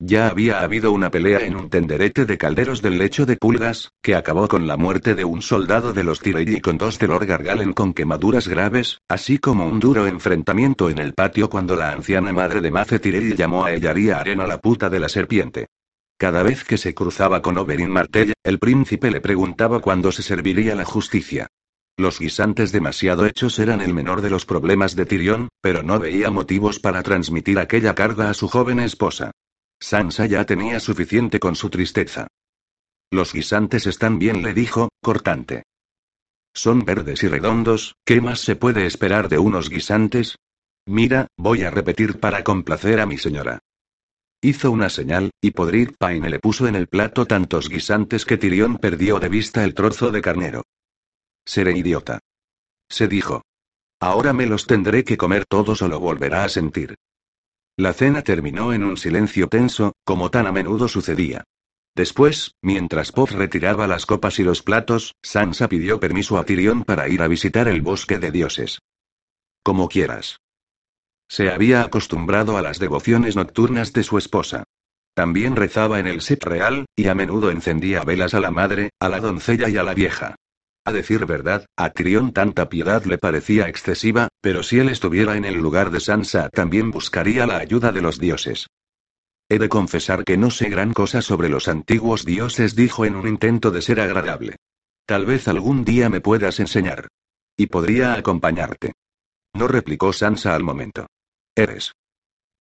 Ya 0.00 0.28
había 0.28 0.60
habido 0.60 0.92
una 0.92 1.10
pelea 1.10 1.40
en 1.40 1.56
un 1.56 1.70
tenderete 1.70 2.24
de 2.24 2.38
calderos 2.38 2.82
del 2.82 2.98
lecho 2.98 3.26
de 3.26 3.36
pulgas, 3.36 3.90
que 4.00 4.14
acabó 4.14 4.46
con 4.46 4.68
la 4.68 4.76
muerte 4.76 5.16
de 5.16 5.24
un 5.24 5.42
soldado 5.42 5.92
de 5.92 6.04
los 6.04 6.20
Tyrell 6.20 6.54
y 6.54 6.60
con 6.60 6.78
dos 6.78 7.00
de 7.00 7.08
Lord 7.08 7.26
Gargalen 7.26 7.72
con 7.72 7.92
quemaduras 7.92 8.46
graves, 8.46 9.00
así 9.08 9.38
como 9.38 9.66
un 9.66 9.80
duro 9.80 10.06
enfrentamiento 10.06 10.88
en 10.88 10.98
el 10.98 11.14
patio 11.14 11.50
cuando 11.50 11.74
la 11.74 11.90
anciana 11.90 12.32
madre 12.32 12.60
de 12.60 12.70
Mace 12.70 13.00
Tyrell 13.00 13.34
llamó 13.34 13.64
a 13.64 13.72
Ellaria 13.72 14.20
Arena 14.20 14.46
la 14.46 14.58
puta 14.58 14.88
de 14.88 15.00
la 15.00 15.08
serpiente. 15.08 15.66
Cada 16.16 16.44
vez 16.44 16.62
que 16.62 16.78
se 16.78 16.94
cruzaba 16.94 17.42
con 17.42 17.58
Oberyn 17.58 17.90
Martell, 17.90 18.34
el 18.44 18.60
príncipe 18.60 19.10
le 19.10 19.20
preguntaba 19.20 19.80
cuándo 19.80 20.12
se 20.12 20.22
serviría 20.22 20.76
la 20.76 20.84
justicia. 20.84 21.48
Los 21.96 22.20
guisantes 22.20 22.70
demasiado 22.70 23.26
hechos 23.26 23.58
eran 23.58 23.80
el 23.80 23.94
menor 23.94 24.22
de 24.22 24.30
los 24.30 24.46
problemas 24.46 24.94
de 24.94 25.06
Tyrion, 25.06 25.48
pero 25.60 25.82
no 25.82 25.98
veía 25.98 26.30
motivos 26.30 26.78
para 26.78 27.02
transmitir 27.02 27.58
aquella 27.58 27.96
carga 27.96 28.30
a 28.30 28.34
su 28.34 28.46
joven 28.46 28.78
esposa. 28.78 29.32
Sansa 29.80 30.26
ya 30.26 30.44
tenía 30.44 30.80
suficiente 30.80 31.38
con 31.38 31.54
su 31.56 31.70
tristeza. 31.70 32.26
Los 33.10 33.32
guisantes 33.32 33.86
están 33.86 34.18
bien, 34.18 34.42
le 34.42 34.52
dijo, 34.52 34.88
cortante. 35.02 35.62
Son 36.54 36.84
verdes 36.84 37.22
y 37.22 37.28
redondos, 37.28 37.94
¿qué 38.04 38.20
más 38.20 38.40
se 38.40 38.56
puede 38.56 38.86
esperar 38.86 39.28
de 39.28 39.38
unos 39.38 39.70
guisantes? 39.70 40.36
Mira, 40.86 41.28
voy 41.36 41.62
a 41.62 41.70
repetir 41.70 42.18
para 42.18 42.42
complacer 42.42 43.00
a 43.00 43.06
mi 43.06 43.18
señora. 43.18 43.60
Hizo 44.40 44.70
una 44.70 44.88
señal, 44.88 45.30
y 45.40 45.50
Podrid 45.50 45.90
Paine 45.98 46.30
le 46.30 46.38
puso 46.38 46.68
en 46.68 46.76
el 46.76 46.86
plato 46.86 47.26
tantos 47.26 47.68
guisantes 47.68 48.24
que 48.24 48.38
Tirión 48.38 48.78
perdió 48.78 49.18
de 49.18 49.28
vista 49.28 49.64
el 49.64 49.74
trozo 49.74 50.10
de 50.10 50.22
carnero. 50.22 50.62
Seré 51.44 51.76
idiota. 51.76 52.20
Se 52.88 53.08
dijo. 53.08 53.42
Ahora 54.00 54.32
me 54.32 54.46
los 54.46 54.66
tendré 54.66 55.02
que 55.02 55.16
comer 55.16 55.44
todos 55.44 55.82
o 55.82 55.88
lo 55.88 55.98
volverá 55.98 56.44
a 56.44 56.48
sentir. 56.48 56.94
La 57.78 57.92
cena 57.92 58.22
terminó 58.22 58.72
en 58.72 58.82
un 58.82 58.96
silencio 58.96 59.46
tenso, 59.46 59.92
como 60.04 60.32
tan 60.32 60.48
a 60.48 60.52
menudo 60.52 60.88
sucedía. 60.88 61.44
Después, 61.94 62.56
mientras 62.60 63.12
Pop 63.12 63.30
retiraba 63.30 63.86
las 63.86 64.04
copas 64.04 64.40
y 64.40 64.42
los 64.42 64.64
platos, 64.64 65.14
Sansa 65.22 65.68
pidió 65.68 66.00
permiso 66.00 66.38
a 66.38 66.44
Tyrion 66.44 66.82
para 66.82 67.08
ir 67.08 67.22
a 67.22 67.28
visitar 67.28 67.68
el 67.68 67.80
bosque 67.80 68.18
de 68.18 68.32
dioses. 68.32 68.80
Como 69.62 69.88
quieras. 69.88 70.40
Se 71.28 71.50
había 71.52 71.82
acostumbrado 71.82 72.56
a 72.56 72.62
las 72.62 72.80
devociones 72.80 73.36
nocturnas 73.36 73.92
de 73.92 74.02
su 74.02 74.18
esposa. 74.18 74.64
También 75.14 75.54
rezaba 75.54 76.00
en 76.00 76.08
el 76.08 76.20
set 76.20 76.42
real, 76.42 76.86
y 76.96 77.06
a 77.06 77.14
menudo 77.14 77.52
encendía 77.52 78.02
velas 78.02 78.34
a 78.34 78.40
la 78.40 78.50
madre, 78.50 78.90
a 78.98 79.08
la 79.08 79.20
doncella 79.20 79.68
y 79.68 79.76
a 79.76 79.84
la 79.84 79.94
vieja. 79.94 80.34
A 80.88 80.92
decir 80.92 81.26
verdad, 81.26 81.66
a 81.76 81.90
Tyrion 81.90 82.32
tanta 82.32 82.70
piedad 82.70 83.04
le 83.04 83.18
parecía 83.18 83.68
excesiva, 83.68 84.28
pero 84.40 84.62
si 84.62 84.78
él 84.78 84.88
estuviera 84.88 85.36
en 85.36 85.44
el 85.44 85.56
lugar 85.56 85.90
de 85.90 86.00
Sansa 86.00 86.48
también 86.48 86.90
buscaría 86.90 87.46
la 87.46 87.58
ayuda 87.58 87.92
de 87.92 88.00
los 88.00 88.18
dioses. 88.18 88.68
He 89.50 89.58
de 89.58 89.68
confesar 89.68 90.24
que 90.24 90.38
no 90.38 90.50
sé 90.50 90.70
gran 90.70 90.94
cosa 90.94 91.20
sobre 91.20 91.50
los 91.50 91.68
antiguos 91.68 92.24
dioses, 92.24 92.74
dijo 92.74 93.04
en 93.04 93.16
un 93.16 93.28
intento 93.28 93.70
de 93.70 93.82
ser 93.82 94.00
agradable. 94.00 94.56
Tal 95.04 95.26
vez 95.26 95.46
algún 95.46 95.84
día 95.84 96.08
me 96.08 96.22
puedas 96.22 96.58
enseñar. 96.58 97.08
Y 97.54 97.66
podría 97.66 98.14
acompañarte. 98.14 98.94
No 99.52 99.68
replicó 99.68 100.14
Sansa 100.14 100.54
al 100.54 100.64
momento. 100.64 101.06
Eres 101.54 101.92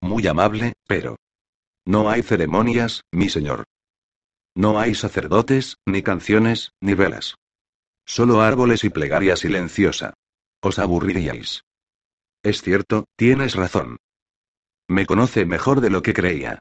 muy 0.01 0.27
amable, 0.27 0.73
pero... 0.85 1.15
No 1.85 2.09
hay 2.09 2.23
ceremonias, 2.23 3.03
mi 3.09 3.29
señor. 3.29 3.63
No 4.53 4.81
hay 4.81 4.95
sacerdotes, 4.95 5.77
ni 5.85 6.01
canciones, 6.01 6.71
ni 6.81 6.93
velas. 6.93 7.37
Solo 8.07 8.41
árboles 8.41 8.85
y 8.85 8.89
plegaria 8.89 9.35
silenciosa. 9.35 10.13
Os 10.61 10.79
aburriríais. 10.79 11.65
Es 12.41 12.61
cierto, 12.61 13.05
tienes 13.17 13.55
razón. 13.55 13.97
Me 14.87 15.05
conoce 15.05 15.45
mejor 15.45 15.81
de 15.81 15.89
lo 15.89 16.01
que 16.01 16.13
creía. 16.13 16.59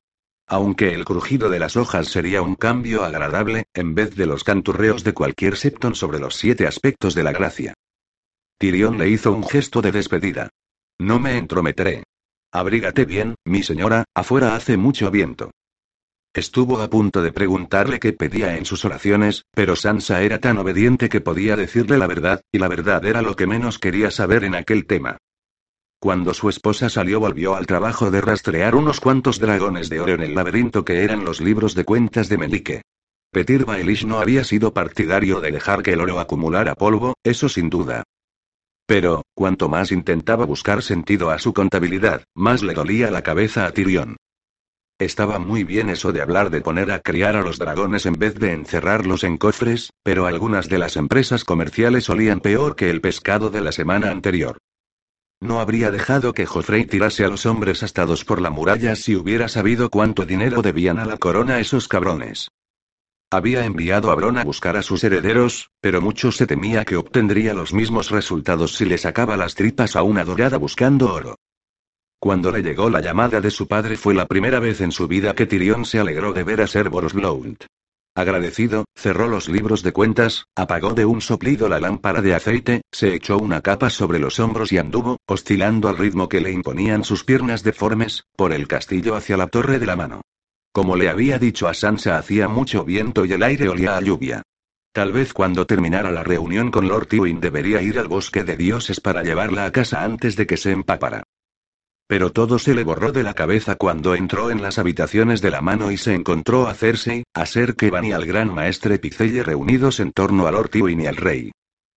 Aunque 0.49 0.92
el 0.92 1.05
crujido 1.05 1.49
de 1.49 1.61
las 1.61 1.76
hojas 1.76 2.09
sería 2.09 2.42
un 2.42 2.57
cambio 2.57 3.05
agradable, 3.05 3.66
en 3.74 3.94
vez 3.94 4.16
de 4.16 4.26
los 4.26 4.42
canturreos 4.42 5.05
de 5.05 5.14
cualquier 5.14 5.57
septon 5.57 5.94
sobre 5.94 6.18
los 6.18 6.34
siete 6.34 6.66
aspectos 6.66 7.14
de 7.14 7.22
la 7.22 7.32
gracia. 7.32 7.74
Tyrion 8.59 8.99
le 8.99 9.09
hizo 9.09 9.32
un 9.32 9.47
gesto 9.47 9.80
de 9.82 9.92
despedida. 9.92 10.51
No 10.99 11.20
me 11.20 11.38
entrometeré. 11.38 12.03
Abrígate 12.53 13.05
bien, 13.05 13.36
mi 13.44 13.62
señora, 13.62 14.05
afuera 14.14 14.57
hace 14.57 14.76
mucho 14.76 15.11
viento. 15.12 15.53
Estuvo 16.37 16.82
a 16.82 16.91
punto 16.91 17.22
de 17.22 17.32
preguntarle 17.32 17.99
qué 17.99 18.12
pedía 18.12 18.59
en 18.59 18.66
sus 18.66 18.84
oraciones, 18.84 19.47
pero 19.55 19.74
Sansa 19.74 20.20
era 20.20 20.39
tan 20.39 20.59
obediente 20.59 21.09
que 21.09 21.22
podía 21.22 21.57
decirle 21.57 21.97
la 21.97 22.07
verdad, 22.07 22.43
y 22.53 22.59
la 22.59 22.68
verdad 22.68 23.07
era 23.07 23.22
lo 23.22 23.37
que 23.37 23.47
menos 23.47 23.78
quería 23.78 24.11
saber 24.11 24.45
en 24.45 24.55
aquel 24.55 24.84
tema. 24.84 25.16
Cuando 25.99 26.34
su 26.34 26.51
esposa 26.51 26.91
salió 26.91 27.20
volvió 27.20 27.57
al 27.57 27.64
trabajo 27.64 28.11
de 28.11 28.20
rastrear 28.20 28.74
unos 28.74 29.01
cuantos 29.01 29.41
dragones 29.41 29.89
de 29.89 29.99
oro 29.99 30.12
en 30.12 30.20
el 30.20 30.34
laberinto 30.34 30.84
que 30.84 31.05
eran 31.05 31.24
los 31.24 31.41
libros 31.41 31.74
de 31.74 31.84
cuentas 31.87 32.28
de 32.28 32.37
Melique. 32.37 32.82
Petir 33.32 33.64
Baelish 33.64 34.05
no 34.05 34.18
había 34.18 34.45
sido 34.45 34.74
partidario 34.74 35.41
de 35.41 35.53
dejar 35.53 35.82
que 35.82 35.95
el 35.95 36.03
oro 36.03 36.20
acumulara 36.20 36.74
polvo, 36.74 37.14
eso 37.24 37.49
sin 37.49 37.70
duda. 37.70 38.03
Pero, 38.84 39.24
cuanto 39.34 39.70
más 39.70 39.91
intentaba 39.91 40.45
buscar 40.45 40.82
sentido 40.82 41.30
a 41.30 41.39
su 41.39 41.55
contabilidad, 41.55 42.24
más 42.34 42.62
le 42.62 42.74
dolía 42.74 43.11
la 43.11 43.22
cabeza 43.22 43.64
a 43.64 43.72
Tyrion. 43.72 44.16
Estaba 44.99 45.38
muy 45.38 45.62
bien 45.62 45.90
eso 45.90 46.11
de 46.12 46.22
hablar 46.22 46.49
de 46.49 46.62
poner 46.62 46.90
a 46.90 47.01
criar 47.01 47.36
a 47.36 47.42
los 47.42 47.59
dragones 47.59 48.07
en 48.07 48.14
vez 48.14 48.34
de 48.34 48.53
encerrarlos 48.53 49.24
en 49.24 49.36
cofres, 49.36 49.90
pero 50.03 50.26
algunas 50.26 50.70
de 50.70 50.78
las 50.78 50.97
empresas 50.97 51.44
comerciales 51.44 52.09
olían 52.09 52.40
peor 52.40 52.76
que 52.76 52.88
el 52.88 53.03
pescado 53.03 53.51
de 53.51 53.61
la 53.61 53.72
semana 53.72 54.11
anterior. 54.11 54.57
No 55.38 55.61
habría 55.61 55.90
dejado 55.90 56.32
que 56.32 56.47
Joffrey 56.47 56.86
tirase 56.86 57.26
a 57.26 57.28
los 57.28 57.44
hombres 57.44 57.82
astados 57.82 58.24
por 58.24 58.40
la 58.40 58.49
muralla 58.49 58.97
si 58.97 59.14
hubiera 59.16 59.49
sabido 59.49 59.90
cuánto 59.90 60.24
dinero 60.24 60.62
debían 60.62 60.99
a 60.99 61.05
la 61.05 61.18
corona 61.18 61.61
esos 61.61 61.88
cabrones. 61.88 62.49
Había 63.30 63.66
enviado 63.66 64.11
a 64.11 64.14
Bron 64.14 64.38
a 64.38 64.44
buscar 64.44 64.78
a 64.78 64.82
sus 64.82 65.05
herederos, 65.05 65.68
pero 65.82 66.01
mucho 66.01 66.32
se 66.32 66.47
temía 66.47 66.86
que 66.86 66.97
obtendría 66.97 67.53
los 67.53 67.74
mismos 67.74 68.11
resultados 68.11 68.76
si 68.76 68.86
le 68.86 68.97
sacaba 68.97 69.36
las 69.36 69.57
tripas 69.57 69.94
a 69.94 70.03
una 70.03 70.24
dorada 70.24 70.57
buscando 70.57 71.12
oro. 71.12 71.36
Cuando 72.18 72.50
le 72.50 72.62
llegó 72.62 72.88
la 72.88 73.00
llamada 73.00 73.40
de 73.40 73.50
su 73.50 73.66
padre 73.68 73.96
fue 73.96 74.14
la 74.14 74.26
primera 74.26 74.58
vez 74.58 74.80
en 74.80 74.90
su 74.90 75.06
vida 75.06 75.34
que 75.34 75.46
Tyrion 75.46 75.84
se 75.84 75.98
alegró 75.98 76.32
de 76.32 76.44
ver 76.44 76.62
a 76.62 76.66
Ser 76.66 76.88
Boros 76.88 77.12
Blount. 77.12 77.64
Agradecido, 78.14 78.86
cerró 78.94 79.28
los 79.28 79.46
libros 79.46 79.82
de 79.82 79.92
cuentas, 79.92 80.46
apagó 80.56 80.94
de 80.94 81.04
un 81.04 81.20
soplido 81.20 81.68
la 81.68 81.78
lámpara 81.78 82.22
de 82.22 82.34
aceite, 82.34 82.80
se 82.90 83.14
echó 83.14 83.36
una 83.36 83.60
capa 83.60 83.90
sobre 83.90 84.18
los 84.18 84.40
hombros 84.40 84.72
y 84.72 84.78
anduvo, 84.78 85.18
oscilando 85.26 85.90
al 85.90 85.98
ritmo 85.98 86.26
que 86.26 86.40
le 86.40 86.50
imponían 86.50 87.04
sus 87.04 87.24
piernas 87.24 87.62
deformes, 87.62 88.24
por 88.34 88.54
el 88.54 88.66
castillo 88.66 89.16
hacia 89.16 89.36
la 89.36 89.48
torre 89.48 89.78
de 89.78 89.84
la 89.84 89.96
mano. 89.96 90.22
Como 90.72 90.96
le 90.96 91.10
había 91.10 91.38
dicho 91.38 91.68
a 91.68 91.74
Sansa 91.74 92.16
hacía 92.16 92.48
mucho 92.48 92.84
viento 92.84 93.26
y 93.26 93.32
el 93.34 93.42
aire 93.42 93.68
olía 93.68 93.98
a 93.98 94.00
lluvia. 94.00 94.40
Tal 94.92 95.12
vez 95.12 95.34
cuando 95.34 95.66
terminara 95.66 96.10
la 96.10 96.24
reunión 96.24 96.70
con 96.70 96.88
Lord 96.88 97.08
Tywin 97.08 97.38
debería 97.38 97.82
ir 97.82 97.98
al 97.98 98.08
bosque 98.08 98.44
de 98.44 98.56
dioses 98.56 98.98
para 98.98 99.22
llevarla 99.22 99.66
a 99.66 99.72
casa 99.72 100.02
antes 100.02 100.36
de 100.36 100.46
que 100.46 100.56
se 100.56 100.72
empapara. 100.72 101.22
Pero 102.09 102.30
todo 102.30 102.59
se 102.59 102.74
le 102.74 102.84
borró 102.84 103.11
de 103.11 103.24
la 103.24 103.34
cabeza 103.34 103.74
cuando 103.74 104.14
entró 104.14 104.50
en 104.50 104.62
las 104.62 104.78
habitaciones 104.78 105.40
de 105.40 105.50
la 105.50 105.61
mano 105.61 105.90
y 105.90 105.96
se 105.96 106.14
encontró 106.14 106.68
a 106.68 106.74
Cersei, 106.74 107.24
a 107.34 107.46
Ser 107.46 107.74
Kevan 107.74 108.04
y 108.04 108.12
al 108.12 108.26
gran 108.26 108.54
maestre 108.54 108.98
Picelle 108.98 109.42
reunidos 109.42 109.98
en 109.98 110.12
torno 110.12 110.46
a 110.46 110.52
Lord 110.52 110.70
y 110.74 111.07
al 111.07 111.16
rey. 111.16 111.50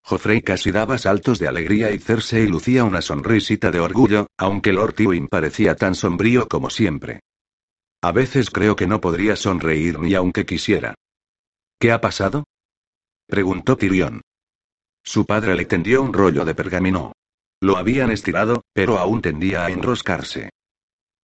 Joffrey 0.02 0.40
casi 0.40 0.70
daba 0.70 0.96
saltos 0.96 1.38
de 1.38 1.48
alegría 1.48 1.90
y 1.90 1.98
Cersei 1.98 2.46
lucía 2.46 2.84
una 2.84 3.02
sonrisita 3.02 3.70
de 3.70 3.80
orgullo, 3.80 4.28
aunque 4.38 4.72
Lord 4.72 4.94
Tywin 4.94 5.28
parecía 5.28 5.76
tan 5.76 5.94
sombrío 5.94 6.48
como 6.48 6.70
siempre. 6.70 7.20
A 8.00 8.12
veces 8.12 8.48
creo 8.48 8.74
que 8.76 8.86
no 8.86 9.02
podría 9.02 9.36
sonreír 9.36 9.98
ni 9.98 10.14
aunque 10.14 10.46
quisiera. 10.46 10.94
¿Qué 11.78 11.92
ha 11.92 12.00
pasado? 12.00 12.44
preguntó 13.26 13.76
Tyrion. 13.76 14.22
Su 15.04 15.26
padre 15.26 15.54
le 15.54 15.66
tendió 15.66 16.00
un 16.00 16.14
rollo 16.14 16.46
de 16.46 16.54
pergamino. 16.54 17.12
Lo 17.61 17.76
habían 17.76 18.11
estirado, 18.11 18.62
pero 18.72 18.98
aún 18.98 19.20
tendía 19.20 19.64
a 19.64 19.70
enroscarse. 19.70 20.50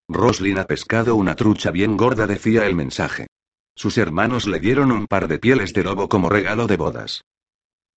Roslin 0.09 0.59
ha 0.59 0.67
pescado 0.67 1.15
una 1.15 1.37
trucha 1.37 1.71
bien 1.71 1.97
gorda, 1.97 2.27
decía 2.27 2.67
el 2.67 2.75
mensaje. 2.75 3.29
Sus 3.77 3.99
hermanos 3.99 4.47
le 4.47 4.61
dieron 4.61 4.93
un 4.93 5.07
par 5.07 5.29
de 5.29 5.39
pieles 5.39 5.73
de 5.73 5.85
lobo 5.85 6.09
como 6.09 6.29
regalo 6.29 6.67
de 6.67 6.77
bodas. 6.77 7.23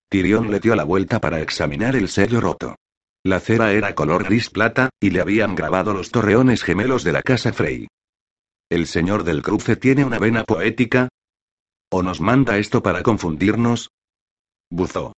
Tyrion 0.09 0.51
le 0.51 0.59
dio 0.59 0.75
la 0.75 0.83
vuelta 0.83 1.19
para 1.19 1.41
examinar 1.41 1.95
el 1.95 2.07
sello 2.07 2.39
roto. 2.39 2.75
La 3.23 3.39
cera 3.39 3.73
era 3.73 3.93
color 3.93 4.23
gris 4.23 4.49
plata, 4.49 4.89
y 5.01 5.09
le 5.09 5.19
habían 5.19 5.53
grabado 5.53 5.93
los 5.93 6.11
torreones 6.11 6.63
gemelos 6.63 7.03
de 7.03 7.11
la 7.11 7.21
casa 7.21 7.51
Frey. 7.51 7.88
¿El 8.69 8.88
señor 8.88 9.23
del 9.23 9.41
cruce 9.41 9.75
tiene 9.75 10.05
una 10.05 10.19
vena 10.19 10.43
poética? 10.43 11.09
¿O 11.89 12.03
nos 12.03 12.21
manda 12.21 12.57
esto 12.57 12.81
para 12.81 13.03
confundirnos? 13.03 13.89
Buzó. 14.69 15.13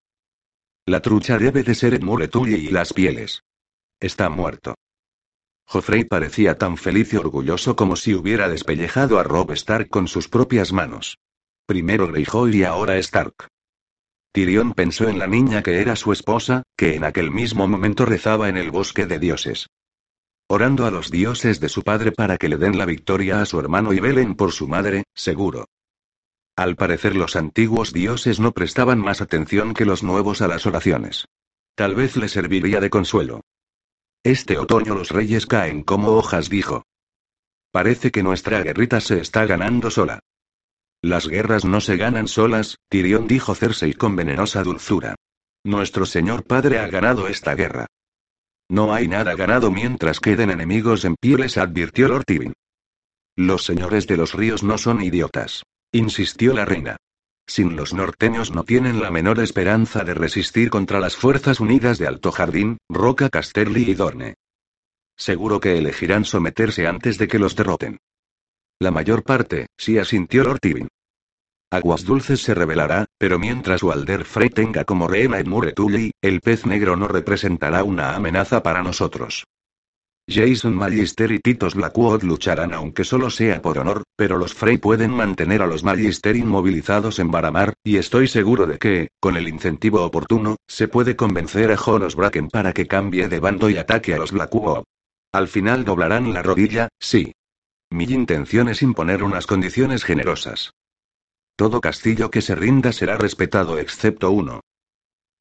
La 0.90 1.02
trucha 1.02 1.38
debe 1.38 1.62
de 1.62 1.76
ser 1.76 2.02
Muretulli 2.02 2.56
y 2.56 2.70
las 2.70 2.94
pieles. 2.94 3.44
Está 4.00 4.28
muerto. 4.28 4.74
Joffrey 5.66 6.04
parecía 6.04 6.58
tan 6.58 6.78
feliz 6.78 7.14
y 7.14 7.18
orgulloso 7.18 7.76
como 7.76 7.96
si 7.96 8.16
hubiera 8.16 8.50
despellejado 8.50 9.20
a 9.20 9.24
Rob 9.24 9.52
Stark 9.52 9.90
con 9.90 10.08
sus 10.08 10.28
propias 10.30 10.74
manos. 10.74 11.20
Primero 11.68 12.08
Greyjoy 12.08 12.58
y 12.58 12.64
ahora 12.64 12.98
Stark. 12.98 13.36
Tyrion 14.32 14.74
pensó 14.74 15.08
en 15.08 15.20
la 15.20 15.28
niña 15.28 15.62
que 15.62 15.80
era 15.80 15.96
su 15.96 16.12
esposa, 16.12 16.64
que 16.76 16.96
en 16.96 17.04
aquel 17.04 17.30
mismo 17.30 17.68
momento 17.68 18.08
rezaba 18.08 18.50
en 18.50 18.58
el 18.58 18.72
bosque 18.72 19.06
de 19.06 19.20
dioses. 19.20 19.68
Orando 20.48 20.88
a 20.88 20.92
los 20.92 21.12
dioses 21.12 21.60
de 21.60 21.70
su 21.70 21.84
padre 21.84 22.12
para 22.14 22.38
que 22.40 22.50
le 22.50 22.58
den 22.58 22.80
la 22.80 22.88
victoria 22.88 23.42
a 23.42 23.46
su 23.46 23.60
hermano 23.60 23.94
y 23.94 24.00
velen 24.00 24.34
por 24.34 24.54
su 24.54 24.68
madre, 24.68 25.04
seguro. 25.14 25.68
Al 26.60 26.76
parecer 26.76 27.16
los 27.16 27.38
antiguos 27.38 27.94
dioses 27.94 28.42
no 28.42 28.52
prestaban 28.52 29.00
más 29.00 29.22
atención 29.22 29.74
que 29.74 29.86
los 29.86 30.04
nuevos 30.04 30.42
a 30.42 30.50
las 30.50 30.66
oraciones. 30.66 31.26
Tal 31.74 31.96
vez 31.96 32.18
le 32.18 32.28
serviría 32.28 32.82
de 32.82 32.90
consuelo. 32.90 33.40
Este 34.26 34.58
otoño 34.58 34.94
los 34.94 35.10
reyes 35.12 35.46
caen 35.46 35.84
como 35.84 36.10
hojas, 36.18 36.50
dijo. 36.50 36.84
Parece 37.72 38.12
que 38.12 38.24
nuestra 38.24 38.62
guerrita 38.62 39.00
se 39.00 39.22
está 39.22 39.46
ganando 39.46 39.90
sola. 39.90 40.20
Las 41.02 41.30
guerras 41.30 41.64
no 41.64 41.80
se 41.80 41.96
ganan 41.96 42.28
solas, 42.28 42.76
Tyrion 42.90 43.26
dijo 43.26 43.56
Cersei 43.56 43.94
con 43.94 44.18
venenosa 44.18 44.62
dulzura. 44.62 45.16
Nuestro 45.64 46.06
señor 46.06 46.44
padre 46.44 46.80
ha 46.80 46.88
ganado 46.88 47.30
esta 47.30 47.56
guerra. 47.56 47.86
No 48.68 48.94
hay 48.94 49.08
nada 49.08 49.34
ganado 49.36 49.72
mientras 49.72 50.20
queden 50.20 50.50
enemigos 50.50 51.06
en 51.06 51.16
pie, 51.16 51.38
les 51.38 51.58
advirtió 51.58 52.10
Lord 52.10 52.26
Tywin. 52.26 52.52
Los 53.38 53.64
señores 53.64 54.08
de 54.08 54.18
los 54.18 54.34
ríos 54.34 54.62
no 54.62 54.78
son 54.78 55.02
idiotas 55.02 55.64
insistió 55.92 56.54
la 56.54 56.66
reina. 56.66 56.98
Sin 57.48 57.76
los 57.76 57.94
norteños 57.94 58.52
no 58.52 58.64
tienen 58.64 59.02
la 59.02 59.10
menor 59.10 59.40
esperanza 59.40 60.04
de 60.04 60.14
resistir 60.14 60.70
contra 60.70 61.00
las 61.00 61.16
fuerzas 61.16 61.60
unidas 61.60 61.98
de 61.98 62.08
Alto 62.08 62.32
Jardín, 62.32 62.78
Roca 62.88 63.30
Casterly 63.30 63.90
y 63.90 63.96
Dorne. 63.96 64.36
Seguro 65.18 65.60
que 65.60 65.78
elegirán 65.78 66.26
someterse 66.26 66.86
antes 66.86 67.18
de 67.18 67.28
que 67.28 67.40
los 67.40 67.56
derroten. 67.56 67.98
La 68.80 68.92
mayor 68.92 69.24
parte, 69.24 69.68
sí 69.78 69.98
asintió 69.98 70.44
Lord 70.44 70.60
Tywin. 70.60 70.88
Aguas 71.72 72.06
Dulces 72.06 72.42
se 72.42 72.54
revelará, 72.54 73.06
pero 73.18 73.38
mientras 73.38 73.84
Walder 73.84 74.26
Frey 74.26 74.50
tenga 74.50 74.86
como 74.86 75.08
reina 75.08 75.40
Edmure 75.40 75.74
Tully, 75.74 76.12
el 76.22 76.42
pez 76.42 76.66
negro 76.66 76.96
no 76.96 77.08
representará 77.08 77.84
una 77.84 78.16
amenaza 78.16 78.64
para 78.64 78.82
nosotros. 78.82 79.46
Jason 80.32 80.76
Magister 80.76 81.32
y 81.32 81.40
Titos 81.40 81.74
Blackwood 81.74 82.22
lucharán 82.22 82.72
aunque 82.74 83.04
solo 83.04 83.32
sea 83.32 83.64
por 83.64 83.80
honor, 83.80 84.04
pero 84.16 84.38
los 84.38 84.54
Frey 84.54 84.78
pueden 84.78 85.10
mantener 85.10 85.64
a 85.64 85.68
los 85.68 85.84
Magister 85.84 86.36
inmovilizados 86.36 87.18
en 87.18 87.32
Baramar, 87.32 87.74
y 87.84 87.98
estoy 87.98 88.28
seguro 88.28 88.68
de 88.68 88.78
que, 88.78 89.08
con 89.20 89.38
el 89.38 89.48
incentivo 89.48 90.04
oportuno, 90.04 90.58
se 90.68 90.88
puede 90.88 91.16
convencer 91.16 91.72
a 91.72 91.78
Jonas 91.78 92.16
Bracken 92.16 92.50
para 92.50 92.74
que 92.74 92.86
cambie 92.86 93.28
de 93.28 93.40
bando 93.40 93.72
y 93.72 93.78
ataque 93.78 94.14
a 94.14 94.18
los 94.18 94.32
Blackwood. 94.32 94.84
Al 95.34 95.48
final 95.48 95.84
doblarán 95.84 96.32
la 96.32 96.44
rodilla, 96.44 96.90
sí. 97.00 97.34
Mi 97.90 98.04
intención 98.04 98.70
es 98.70 98.84
imponer 98.84 99.24
unas 99.24 99.48
condiciones 99.48 100.04
generosas. 100.04 100.74
Todo 101.56 101.82
castillo 101.82 102.30
que 102.30 102.44
se 102.44 102.54
rinda 102.54 102.94
será 102.94 103.18
respetado 103.18 103.80
excepto 103.80 104.30
uno. 104.30 104.62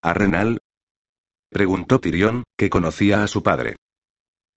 ¿Arenal? 0.01 0.59
Preguntó 1.51 2.01
Tyrion, 2.01 2.45
que 2.57 2.71
conocía 2.71 3.23
a 3.23 3.27
su 3.27 3.43
padre. 3.43 3.77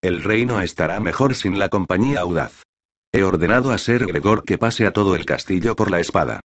El 0.01 0.23
reino 0.23 0.59
estará 0.61 0.99
mejor 0.99 1.35
sin 1.35 1.59
la 1.59 1.69
compañía 1.69 2.21
audaz. 2.21 2.63
He 3.11 3.21
ordenado 3.21 3.71
a 3.71 3.77
Ser 3.77 4.07
Gregor 4.07 4.43
que 4.43 4.57
pase 4.57 4.87
a 4.87 4.93
todo 4.93 5.15
el 5.15 5.25
castillo 5.25 5.75
por 5.75 5.91
la 5.91 5.99
espada. 5.99 6.39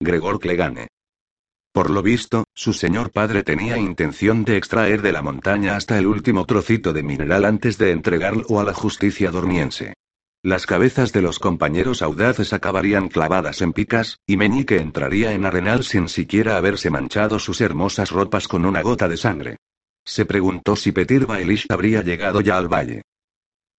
Gregor 0.00 0.38
que. 0.38 0.86
Por 1.72 1.90
lo 1.90 2.02
visto, 2.02 2.44
su 2.54 2.72
señor 2.72 3.10
padre 3.10 3.42
tenía 3.42 3.78
intención 3.78 4.44
de 4.44 4.56
extraer 4.56 5.02
de 5.02 5.10
la 5.10 5.22
montaña 5.22 5.74
hasta 5.74 5.98
el 5.98 6.06
último 6.06 6.46
trocito 6.46 6.92
de 6.92 7.02
mineral 7.02 7.44
antes 7.44 7.78
de 7.78 7.90
entregarlo 7.90 8.60
a 8.60 8.64
la 8.64 8.74
justicia 8.74 9.32
dormiense. 9.32 9.94
Las 10.44 10.64
cabezas 10.64 11.12
de 11.12 11.22
los 11.22 11.40
compañeros 11.40 12.00
audaces 12.00 12.52
acabarían 12.52 13.08
clavadas 13.08 13.60
en 13.60 13.72
picas, 13.72 14.18
y 14.24 14.36
Meñique 14.36 14.76
entraría 14.76 15.32
en 15.32 15.44
Arenal 15.46 15.82
sin 15.82 16.08
siquiera 16.08 16.56
haberse 16.56 16.90
manchado 16.90 17.40
sus 17.40 17.60
hermosas 17.60 18.12
ropas 18.12 18.46
con 18.46 18.64
una 18.64 18.82
gota 18.82 19.08
de 19.08 19.16
sangre. 19.16 19.56
Se 20.08 20.24
preguntó 20.24 20.74
si 20.74 20.90
Petir 20.90 21.26
Baelish 21.26 21.66
habría 21.68 22.00
llegado 22.00 22.40
ya 22.40 22.56
al 22.56 22.66
valle. 22.66 23.02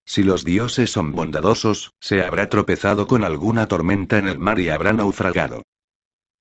Si 0.06 0.22
los 0.22 0.46
dioses 0.46 0.92
son 0.92 1.12
bondadosos, 1.12 1.92
se 2.00 2.22
habrá 2.22 2.50
tropezado 2.50 3.08
con 3.08 3.24
alguna 3.24 3.68
tormenta 3.68 4.20
en 4.20 4.28
el 4.28 4.38
mar 4.38 4.60
y 4.60 4.70
habrá 4.70 4.94
naufragado. 4.94 5.64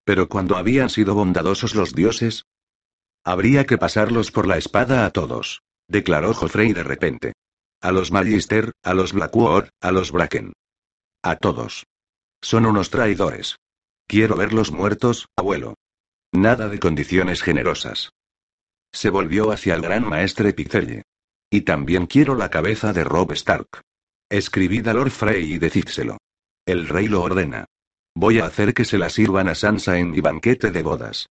Pero 0.05 0.28
cuando 0.28 0.59
habían 0.59 0.91
sido 0.91 1.14
bondadosos 1.14 1.74
los 1.74 1.95
dioses, 1.95 2.45
habría 3.24 3.64
que 3.64 3.78
pasarlos 3.78 4.30
por 4.30 4.47
la 4.47 4.59
espada 4.59 5.07
a 5.07 5.11
todos, 5.11 5.62
declaró 5.89 6.34
Joffrey 6.34 6.74
de 6.74 6.82
repente. 6.82 7.32
A 7.80 7.91
los 7.91 8.12
Magister, 8.12 8.72
a 8.82 8.93
los 8.93 9.14
Blackwood, 9.14 9.70
a 9.80 9.91
los 9.91 10.12
Bracken. 10.12 10.53
A 11.22 11.36
todos. 11.36 11.86
Son 12.43 12.66
unos 12.66 12.91
traidores. 12.91 13.57
Quiero 14.07 14.36
verlos 14.36 14.70
muertos, 14.70 15.28
abuelo. 15.34 15.76
Nada 16.30 16.68
de 16.68 16.78
condiciones 16.78 17.41
generosas. 17.41 18.11
Se 18.93 19.11
volvió 19.11 19.51
hacia 19.51 19.74
el 19.74 19.82
gran 19.82 20.09
maestre 20.09 20.53
Picelle. 20.53 21.03
Y 21.51 21.62
también 21.62 22.07
quiero 22.07 22.34
la 22.34 22.51
cabeza 22.51 22.93
de 22.93 23.05
Rob 23.05 23.32
Stark. 23.32 23.82
Escribid 24.30 24.86
a 24.89 24.95
Lord 24.95 25.11
Frey 25.11 25.55
y 25.55 25.59
decídselo. 25.59 26.18
El 26.66 26.89
rey 26.89 27.09
lo 27.09 27.22
ordena. 27.22 27.64
Voy 28.14 28.41
a 28.41 28.47
hacer 28.47 28.74
que 28.74 28.84
se 28.84 28.99
la 28.99 29.09
sirvan 29.09 29.49
a 29.49 29.55
Sansa 29.55 29.99
en 29.99 30.11
mi 30.11 30.20
banquete 30.20 30.70
de 30.70 30.82
bodas. 30.82 31.28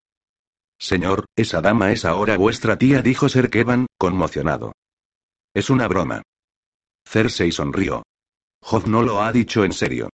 Señor, 0.79 1.25
esa 1.35 1.61
dama 1.61 1.91
es 1.91 2.05
ahora 2.05 2.37
vuestra 2.37 2.77
tía, 2.77 3.01
dijo 3.01 3.29
Ser 3.29 3.49
Kevan, 3.49 3.87
conmocionado. 3.97 4.73
Es 5.53 5.69
una 5.69 5.87
broma. 5.87 6.21
Cersei 7.07 7.51
sonrió. 7.51 8.03
Joff 8.61 8.85
no 8.85 9.01
lo 9.01 9.21
ha 9.21 9.31
dicho 9.31 9.63
en 9.63 9.73
serio. 9.73 10.09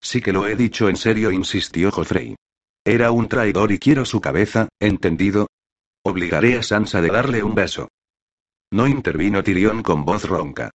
Sí 0.00 0.20
que 0.20 0.32
lo 0.32 0.46
he 0.46 0.56
dicho 0.56 0.88
en 0.88 0.96
serio, 0.96 1.30
insistió 1.30 1.90
Joffrey. 1.90 2.36
Era 2.84 3.10
un 3.10 3.28
traidor 3.28 3.72
y 3.72 3.78
quiero 3.78 4.04
su 4.04 4.20
cabeza, 4.20 4.68
¿entendido? 4.80 5.48
Obligaré 6.08 6.56
a 6.56 6.62
Sansa 6.62 7.00
de 7.00 7.08
darle 7.08 7.42
un 7.42 7.56
beso. 7.56 7.88
No 8.72 8.86
intervino 8.86 9.42
Tyrion 9.42 9.82
con 9.82 10.04
voz 10.04 10.22
ronca. 10.22 10.70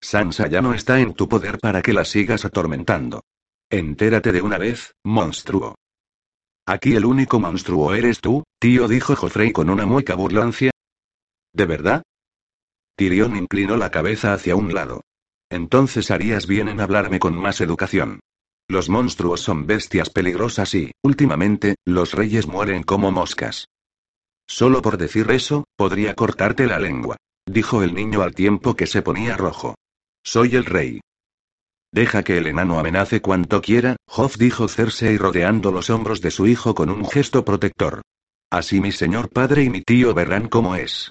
Sansa 0.00 0.46
ya 0.46 0.62
no 0.62 0.74
está 0.74 1.00
en 1.00 1.14
tu 1.14 1.28
poder 1.28 1.58
para 1.58 1.82
que 1.82 1.92
la 1.92 2.04
sigas 2.04 2.44
atormentando. 2.44 3.24
Entérate 3.68 4.30
de 4.30 4.42
una 4.42 4.56
vez, 4.56 4.94
monstruo. 5.02 5.74
Aquí 6.66 6.94
el 6.94 7.04
único 7.04 7.40
monstruo 7.40 7.94
eres 7.94 8.20
tú, 8.20 8.44
tío, 8.60 8.86
dijo 8.86 9.16
Joffrey 9.16 9.50
con 9.50 9.70
una 9.70 9.86
mueca 9.86 10.14
burlancia. 10.14 10.70
¿De 11.52 11.66
verdad? 11.66 12.04
Tyrion 12.96 13.34
inclinó 13.36 13.76
la 13.76 13.90
cabeza 13.90 14.34
hacia 14.34 14.54
un 14.54 14.72
lado. 14.72 15.00
Entonces 15.50 16.12
harías 16.12 16.46
bien 16.46 16.68
en 16.68 16.80
hablarme 16.80 17.18
con 17.18 17.36
más 17.36 17.60
educación. 17.60 18.20
Los 18.68 18.88
monstruos 18.88 19.40
son 19.40 19.66
bestias 19.66 20.10
peligrosas 20.10 20.76
y, 20.76 20.92
últimamente, 21.02 21.74
los 21.84 22.12
reyes 22.12 22.46
mueren 22.46 22.84
como 22.84 23.10
moscas. 23.10 23.66
Solo 24.46 24.82
por 24.82 24.98
decir 24.98 25.30
eso, 25.30 25.64
podría 25.76 26.14
cortarte 26.14 26.66
la 26.66 26.78
lengua. 26.78 27.16
Dijo 27.46 27.82
el 27.82 27.94
niño 27.94 28.22
al 28.22 28.34
tiempo 28.34 28.74
que 28.74 28.86
se 28.86 29.02
ponía 29.02 29.36
rojo. 29.36 29.74
Soy 30.22 30.56
el 30.56 30.64
rey. 30.64 31.00
Deja 31.92 32.22
que 32.22 32.38
el 32.38 32.46
enano 32.46 32.78
amenace 32.78 33.20
cuanto 33.20 33.62
quiera, 33.62 33.96
Hoff 34.06 34.36
dijo 34.36 34.66
Cersei 34.68 35.16
rodeando 35.16 35.70
los 35.70 35.90
hombros 35.90 36.20
de 36.20 36.30
su 36.30 36.46
hijo 36.46 36.74
con 36.74 36.90
un 36.90 37.08
gesto 37.08 37.44
protector. 37.44 38.02
Así 38.50 38.80
mi 38.80 38.92
señor 38.92 39.30
padre 39.30 39.64
y 39.64 39.70
mi 39.70 39.82
tío 39.82 40.14
verán 40.14 40.48
cómo 40.48 40.74
es. 40.74 41.10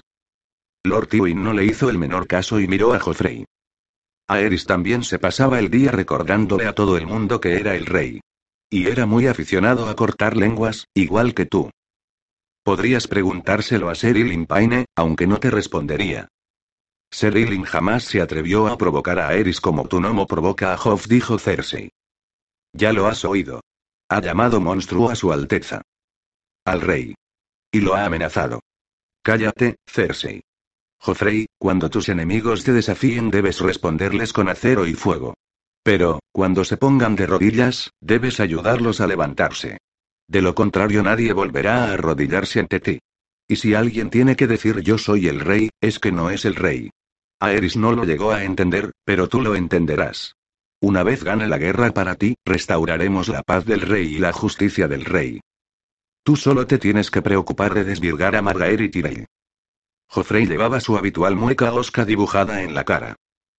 Lord 0.84 1.08
Tywin 1.08 1.42
no 1.42 1.54
le 1.54 1.64
hizo 1.64 1.88
el 1.88 1.96
menor 1.96 2.26
caso 2.26 2.60
y 2.60 2.68
miró 2.68 2.92
a 2.92 3.00
Joffrey. 3.00 3.46
Aerys 4.28 4.66
también 4.66 5.04
se 5.04 5.18
pasaba 5.18 5.58
el 5.58 5.70
día 5.70 5.90
recordándole 5.90 6.66
a 6.66 6.74
todo 6.74 6.96
el 6.96 7.06
mundo 7.06 7.40
que 7.40 7.54
era 7.56 7.74
el 7.74 7.86
rey. 7.86 8.20
Y 8.70 8.88
era 8.88 9.06
muy 9.06 9.26
aficionado 9.26 9.88
a 9.88 9.96
cortar 9.96 10.36
lenguas, 10.36 10.86
igual 10.94 11.34
que 11.34 11.46
tú. 11.46 11.70
Podrías 12.64 13.06
preguntárselo 13.06 13.90
a 13.90 13.94
Ser 13.94 14.16
Paine, 14.46 14.86
aunque 14.96 15.26
no 15.26 15.38
te 15.38 15.50
respondería. 15.50 16.28
Ser 17.12 17.34
jamás 17.64 18.04
se 18.04 18.22
atrevió 18.22 18.66
a 18.68 18.78
provocar 18.78 19.18
a 19.18 19.28
Aerys 19.28 19.60
como 19.60 19.86
tu 19.86 20.00
gnomo 20.00 20.26
provoca 20.26 20.72
a 20.72 20.76
Hoff, 20.76 21.06
dijo 21.06 21.38
Cersei. 21.38 21.90
Ya 22.72 22.94
lo 22.94 23.06
has 23.06 23.24
oído. 23.26 23.60
Ha 24.08 24.20
llamado 24.22 24.60
monstruo 24.60 25.10
a 25.10 25.14
su 25.14 25.30
alteza. 25.30 25.82
Al 26.64 26.80
rey. 26.80 27.14
Y 27.70 27.80
lo 27.80 27.94
ha 27.94 28.06
amenazado. 28.06 28.60
Cállate, 29.22 29.76
Cersei. 29.86 30.42
Joffrey, 30.98 31.46
cuando 31.58 31.90
tus 31.90 32.08
enemigos 32.08 32.64
te 32.64 32.72
desafíen 32.72 33.30
debes 33.30 33.60
responderles 33.60 34.32
con 34.32 34.48
acero 34.48 34.86
y 34.86 34.94
fuego. 34.94 35.34
Pero, 35.82 36.20
cuando 36.32 36.64
se 36.64 36.78
pongan 36.78 37.14
de 37.14 37.26
rodillas, 37.26 37.90
debes 38.00 38.40
ayudarlos 38.40 39.02
a 39.02 39.06
levantarse. 39.06 39.76
De 40.26 40.42
lo 40.42 40.54
contrario 40.54 41.02
nadie 41.02 41.32
volverá 41.32 41.84
a 41.84 41.92
arrodillarse 41.92 42.60
ante 42.60 42.80
ti. 42.80 43.00
Y 43.46 43.56
si 43.56 43.74
alguien 43.74 44.10
tiene 44.10 44.36
que 44.36 44.46
decir 44.46 44.80
yo 44.80 44.96
soy 44.98 45.28
el 45.28 45.40
rey, 45.40 45.70
es 45.80 45.98
que 45.98 46.12
no 46.12 46.30
es 46.30 46.44
el 46.44 46.54
rey. 46.54 46.90
Aerys 47.40 47.76
no 47.76 47.92
lo 47.92 48.04
llegó 48.04 48.32
a 48.32 48.44
entender, 48.44 48.92
pero 49.04 49.28
tú 49.28 49.42
lo 49.42 49.54
entenderás. 49.54 50.36
Una 50.80 51.02
vez 51.02 51.24
gane 51.24 51.46
la 51.46 51.58
guerra 51.58 51.92
para 51.92 52.14
ti, 52.14 52.36
restauraremos 52.44 53.28
la 53.28 53.42
paz 53.42 53.64
del 53.64 53.80
rey 53.80 54.14
y 54.14 54.18
la 54.18 54.32
justicia 54.32 54.88
del 54.88 55.04
rey. 55.04 55.40
Tú 56.22 56.36
solo 56.36 56.66
te 56.66 56.78
tienes 56.78 57.10
que 57.10 57.20
preocupar 57.20 57.74
de 57.74 57.84
desvirgar 57.84 58.34
a 58.34 58.42
Margaer 58.42 58.80
y 58.80 58.88
Tyrell. 58.88 59.26
Joffrey 60.08 60.46
llevaba 60.46 60.80
su 60.80 60.96
habitual 60.96 61.36
mueca 61.36 61.72
osca 61.72 62.04
dibujada 62.04 62.62
en 62.62 62.74
la 62.74 62.84
cara. 62.84 63.16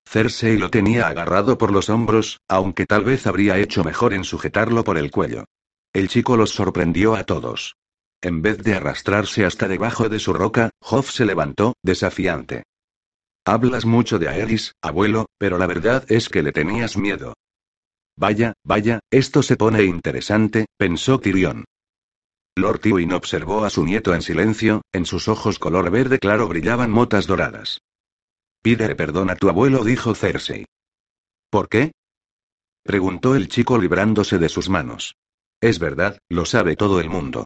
Cersei 0.08 0.58
lo 0.58 0.70
tenía 0.70 1.08
agarrado 1.08 1.58
por 1.58 1.72
los 1.72 1.90
hombros, 1.90 2.40
aunque 2.48 2.86
tal 2.86 3.04
vez 3.04 3.28
habría 3.28 3.58
hecho 3.58 3.84
mejor 3.84 4.14
en 4.14 4.24
sujetarlo 4.24 4.84
por 4.84 4.98
el 4.98 5.12
cuello. 5.12 5.46
El 5.96 6.10
chico 6.10 6.36
los 6.36 6.50
sorprendió 6.50 7.16
a 7.16 7.24
todos. 7.24 7.78
En 8.22 8.42
vez 8.42 8.58
de 8.58 8.76
arrastrarse 8.76 9.46
hasta 9.46 9.70
debajo 9.70 10.10
de 10.10 10.20
su 10.20 10.34
roca, 10.34 10.72
Hoff 10.82 11.10
se 11.10 11.24
levantó, 11.24 11.76
desafiante. 11.82 12.64
Hablas 13.46 13.86
mucho 13.86 14.20
de 14.20 14.28
Aerys, 14.28 14.74
abuelo, 14.82 15.28
pero 15.38 15.58
la 15.58 15.68
verdad 15.68 16.04
es 16.10 16.28
que 16.28 16.44
le 16.44 16.52
tenías 16.52 16.98
miedo. 16.98 17.36
Vaya, 18.18 18.56
vaya, 18.66 19.00
esto 19.10 19.42
se 19.42 19.56
pone 19.56 19.86
interesante, 19.86 20.66
pensó 20.78 21.22
Tyrion. 21.22 21.64
Lord 22.58 22.80
Tywin 22.80 23.14
observó 23.14 23.64
a 23.64 23.70
su 23.70 23.86
nieto 23.86 24.14
en 24.14 24.22
silencio, 24.22 24.82
en 24.92 25.06
sus 25.06 25.30
ojos 25.30 25.60
color 25.60 25.92
verde 25.92 26.20
claro 26.20 26.50
brillaban 26.50 26.92
motas 26.92 27.26
doradas. 27.26 27.80
Pide 28.62 28.96
perdón 28.96 29.30
a 29.30 29.38
tu 29.38 29.48
abuelo, 29.48 29.86
dijo 29.86 30.14
Cersei. 30.14 30.66
¿Por 31.50 31.70
qué? 31.70 31.94
preguntó 32.84 33.34
el 33.34 33.48
chico 33.48 33.78
librándose 33.78 34.40
de 34.40 34.50
sus 34.50 34.68
manos. 34.68 35.16
Es 35.62 35.80
verdad, 35.80 36.20
lo 36.30 36.46
sabe 36.46 36.76
todo 36.76 37.00
el 37.00 37.10
mundo. 37.10 37.46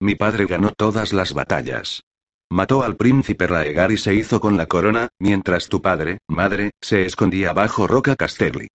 Mi 0.00 0.14
padre 0.14 0.46
ganó 0.46 0.72
todas 0.72 1.12
las 1.12 1.32
batallas. 1.32 2.02
Mató 2.50 2.82
al 2.82 2.96
príncipe 2.96 3.46
Raegar 3.46 3.92
y 3.92 3.98
se 3.98 4.14
hizo 4.14 4.40
con 4.40 4.56
la 4.56 4.66
corona, 4.66 5.08
mientras 5.18 5.68
tu 5.68 5.82
padre, 5.82 6.18
madre, 6.28 6.70
se 6.80 7.04
escondía 7.04 7.52
bajo 7.52 7.86
Roca 7.86 8.16
Casterly. 8.16 8.68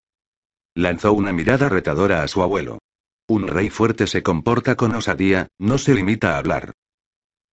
Lanzó 0.76 1.14
una 1.14 1.34
mirada 1.34 1.70
retadora 1.70 2.24
a 2.24 2.28
su 2.28 2.44
abuelo. 2.44 2.80
Un 3.28 3.48
rey 3.48 3.70
fuerte 3.70 4.06
se 4.06 4.22
comporta 4.22 4.76
con 4.76 4.94
osadía, 4.94 5.48
no 5.58 5.78
se 5.78 5.96
limita 5.96 6.36
a 6.36 6.38
hablar. 6.38 6.74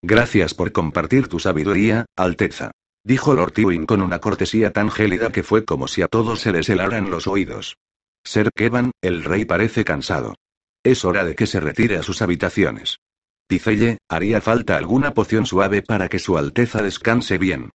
Gracias 0.02 0.54
por 0.54 0.72
compartir 0.72 1.28
tu 1.28 1.38
sabiduría, 1.38 2.06
Alteza. 2.16 2.72
Dijo 3.04 3.34
Lord 3.34 3.52
Tywin 3.52 3.86
con 3.86 4.02
una 4.02 4.18
cortesía 4.18 4.72
tan 4.72 4.90
gélida 4.90 5.30
que 5.30 5.42
fue 5.42 5.64
como 5.64 5.88
si 5.88 6.02
a 6.02 6.08
todos 6.08 6.40
se 6.40 6.52
les 6.52 6.68
helaran 6.68 7.10
los 7.10 7.26
oídos. 7.26 7.76
Ser 8.24 8.50
Kevan, 8.54 8.90
el 9.00 9.24
rey 9.24 9.44
parece 9.46 9.84
cansado. 9.84 10.34
Es 10.82 11.04
hora 11.04 11.24
de 11.24 11.34
que 11.34 11.46
se 11.46 11.60
retire 11.60 11.96
a 11.96 12.02
sus 12.02 12.22
habitaciones. 12.22 12.98
Ticelle, 13.46 13.98
haría 14.08 14.40
falta 14.40 14.76
alguna 14.76 15.12
poción 15.12 15.44
suave 15.44 15.82
para 15.82 16.08
que 16.08 16.18
Su 16.18 16.38
Alteza 16.38 16.82
descanse 16.82 17.36
bien. 17.36 17.70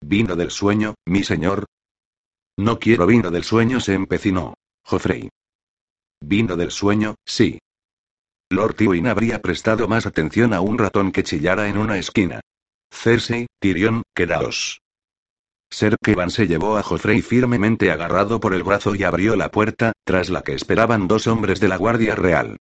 ¿Vino 0.00 0.36
del 0.36 0.50
sueño, 0.50 0.94
mi 1.06 1.24
señor? 1.24 1.66
No 2.58 2.78
quiero 2.78 3.06
vino 3.06 3.30
del 3.30 3.44
sueño, 3.44 3.80
se 3.80 3.94
empecinó. 3.94 4.54
Joffrey. 4.84 5.28
Vino 6.20 6.56
del 6.56 6.70
sueño, 6.70 7.14
sí. 7.24 7.60
Lord 8.50 8.74
Tywin 8.74 9.06
habría 9.06 9.40
prestado 9.40 9.86
más 9.86 10.06
atención 10.06 10.52
a 10.52 10.60
un 10.60 10.78
ratón 10.78 11.12
que 11.12 11.22
chillara 11.22 11.68
en 11.68 11.78
una 11.78 11.98
esquina. 11.98 12.40
Cersei, 12.90 13.46
Tyrion, 13.60 14.02
quedaos. 14.14 14.80
Ser 15.70 15.96
se 16.28 16.46
llevó 16.46 16.76
a 16.76 16.82
Joffrey 16.82 17.22
firmemente 17.22 17.90
agarrado 17.90 18.40
por 18.40 18.54
el 18.54 18.62
brazo 18.62 18.94
y 18.94 19.04
abrió 19.04 19.36
la 19.36 19.50
puerta, 19.50 19.92
tras 20.04 20.30
la 20.30 20.42
que 20.42 20.54
esperaban 20.54 21.08
dos 21.08 21.26
hombres 21.26 21.60
de 21.60 21.68
la 21.68 21.76
Guardia 21.76 22.14
Real. 22.14 22.56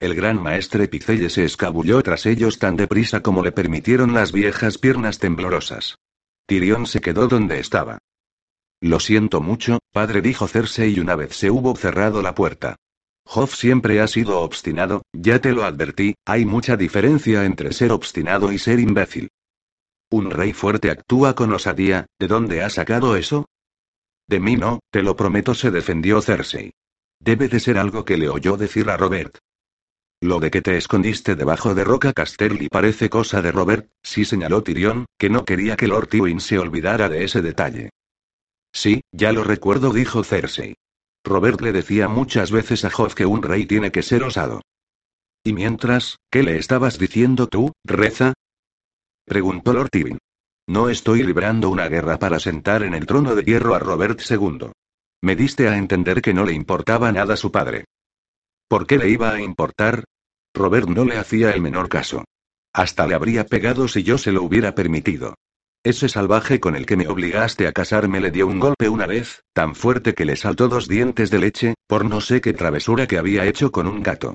El 0.00 0.14
gran 0.14 0.42
maestre 0.42 0.88
Picelle 0.88 1.30
se 1.30 1.44
escabulló 1.44 2.02
tras 2.02 2.26
ellos 2.26 2.58
tan 2.58 2.76
deprisa 2.76 3.20
como 3.20 3.42
le 3.42 3.52
permitieron 3.52 4.14
las 4.14 4.32
viejas 4.32 4.78
piernas 4.78 5.18
temblorosas. 5.18 5.96
Tyrion 6.46 6.86
se 6.86 7.00
quedó 7.00 7.28
donde 7.28 7.60
estaba. 7.60 7.98
Lo 8.80 8.98
siento 8.98 9.40
mucho, 9.40 9.78
padre, 9.92 10.22
dijo 10.22 10.48
Cersei 10.48 10.98
una 10.98 11.14
vez 11.14 11.36
se 11.36 11.50
hubo 11.50 11.76
cerrado 11.76 12.20
la 12.20 12.34
puerta. 12.34 12.76
Hoff 13.24 13.54
siempre 13.54 14.00
ha 14.00 14.08
sido 14.08 14.40
obstinado, 14.40 15.02
ya 15.12 15.40
te 15.40 15.52
lo 15.52 15.64
advertí, 15.64 16.16
hay 16.24 16.44
mucha 16.44 16.76
diferencia 16.76 17.44
entre 17.44 17.72
ser 17.72 17.92
obstinado 17.92 18.52
y 18.52 18.58
ser 18.58 18.80
imbécil. 18.80 19.28
Un 20.12 20.30
rey 20.30 20.52
fuerte 20.52 20.90
actúa 20.90 21.34
con 21.34 21.54
osadía, 21.54 22.04
¿de 22.18 22.28
dónde 22.28 22.62
ha 22.62 22.68
sacado 22.68 23.16
eso? 23.16 23.46
De 24.28 24.40
mí 24.40 24.56
no, 24.56 24.80
te 24.90 25.02
lo 25.02 25.16
prometo, 25.16 25.54
se 25.54 25.70
defendió 25.70 26.20
Cersei. 26.20 26.74
Debe 27.18 27.48
de 27.48 27.58
ser 27.60 27.78
algo 27.78 28.04
que 28.04 28.18
le 28.18 28.28
oyó 28.28 28.58
decir 28.58 28.90
a 28.90 28.98
Robert. 28.98 29.38
Lo 30.20 30.38
de 30.38 30.50
que 30.50 30.60
te 30.60 30.76
escondiste 30.76 31.34
debajo 31.34 31.74
de 31.74 31.84
Roca 31.84 32.12
Casterly 32.12 32.68
parece 32.68 33.08
cosa 33.08 33.40
de 33.40 33.52
Robert, 33.52 33.88
sí 34.02 34.26
señaló 34.26 34.62
Tyrion, 34.62 35.06
que 35.16 35.30
no 35.30 35.46
quería 35.46 35.76
que 35.76 35.88
Lord 35.88 36.08
Tywin 36.08 36.40
se 36.40 36.58
olvidara 36.58 37.08
de 37.08 37.24
ese 37.24 37.40
detalle. 37.40 37.88
Sí, 38.70 39.00
ya 39.12 39.32
lo 39.32 39.44
recuerdo, 39.44 39.94
dijo 39.94 40.24
Cersei. 40.24 40.74
Robert 41.24 41.62
le 41.62 41.72
decía 41.72 42.08
muchas 42.08 42.50
veces 42.50 42.84
a 42.84 42.90
Joff 42.90 43.14
que 43.14 43.24
un 43.24 43.42
rey 43.42 43.64
tiene 43.64 43.90
que 43.90 44.02
ser 44.02 44.24
osado. 44.24 44.60
¿Y 45.42 45.54
mientras, 45.54 46.18
qué 46.30 46.42
le 46.42 46.58
estabas 46.58 46.98
diciendo 46.98 47.46
tú, 47.46 47.72
Reza? 47.82 48.34
Preguntó 49.24 49.72
Lord 49.72 49.90
Tywin. 49.90 50.18
No 50.68 50.88
estoy 50.88 51.22
librando 51.22 51.70
una 51.70 51.88
guerra 51.88 52.18
para 52.18 52.38
sentar 52.38 52.82
en 52.82 52.94
el 52.94 53.06
trono 53.06 53.34
de 53.34 53.42
hierro 53.42 53.74
a 53.74 53.78
Robert 53.78 54.20
II. 54.28 54.70
Me 55.22 55.36
diste 55.36 55.68
a 55.68 55.76
entender 55.76 56.22
que 56.22 56.34
no 56.34 56.44
le 56.44 56.52
importaba 56.52 57.12
nada 57.12 57.36
su 57.36 57.52
padre. 57.52 57.84
¿Por 58.68 58.86
qué 58.86 58.98
le 58.98 59.08
iba 59.08 59.30
a 59.32 59.40
importar? 59.40 60.04
Robert 60.54 60.88
no 60.88 61.04
le 61.04 61.18
hacía 61.18 61.52
el 61.52 61.60
menor 61.60 61.88
caso. 61.88 62.24
Hasta 62.72 63.06
le 63.06 63.14
habría 63.14 63.46
pegado 63.46 63.86
si 63.86 64.02
yo 64.02 64.18
se 64.18 64.32
lo 64.32 64.42
hubiera 64.42 64.74
permitido. 64.74 65.34
Ese 65.84 66.08
salvaje 66.08 66.60
con 66.60 66.76
el 66.76 66.86
que 66.86 66.96
me 66.96 67.08
obligaste 67.08 67.66
a 67.66 67.72
casarme 67.72 68.20
le 68.20 68.30
dio 68.30 68.46
un 68.46 68.60
golpe 68.60 68.88
una 68.88 69.06
vez, 69.06 69.42
tan 69.52 69.74
fuerte 69.74 70.14
que 70.14 70.24
le 70.24 70.36
saltó 70.36 70.68
dos 70.68 70.88
dientes 70.88 71.30
de 71.30 71.38
leche, 71.38 71.74
por 71.86 72.04
no 72.04 72.20
sé 72.20 72.40
qué 72.40 72.52
travesura 72.52 73.06
que 73.06 73.18
había 73.18 73.46
hecho 73.46 73.72
con 73.72 73.86
un 73.86 74.02
gato. 74.02 74.34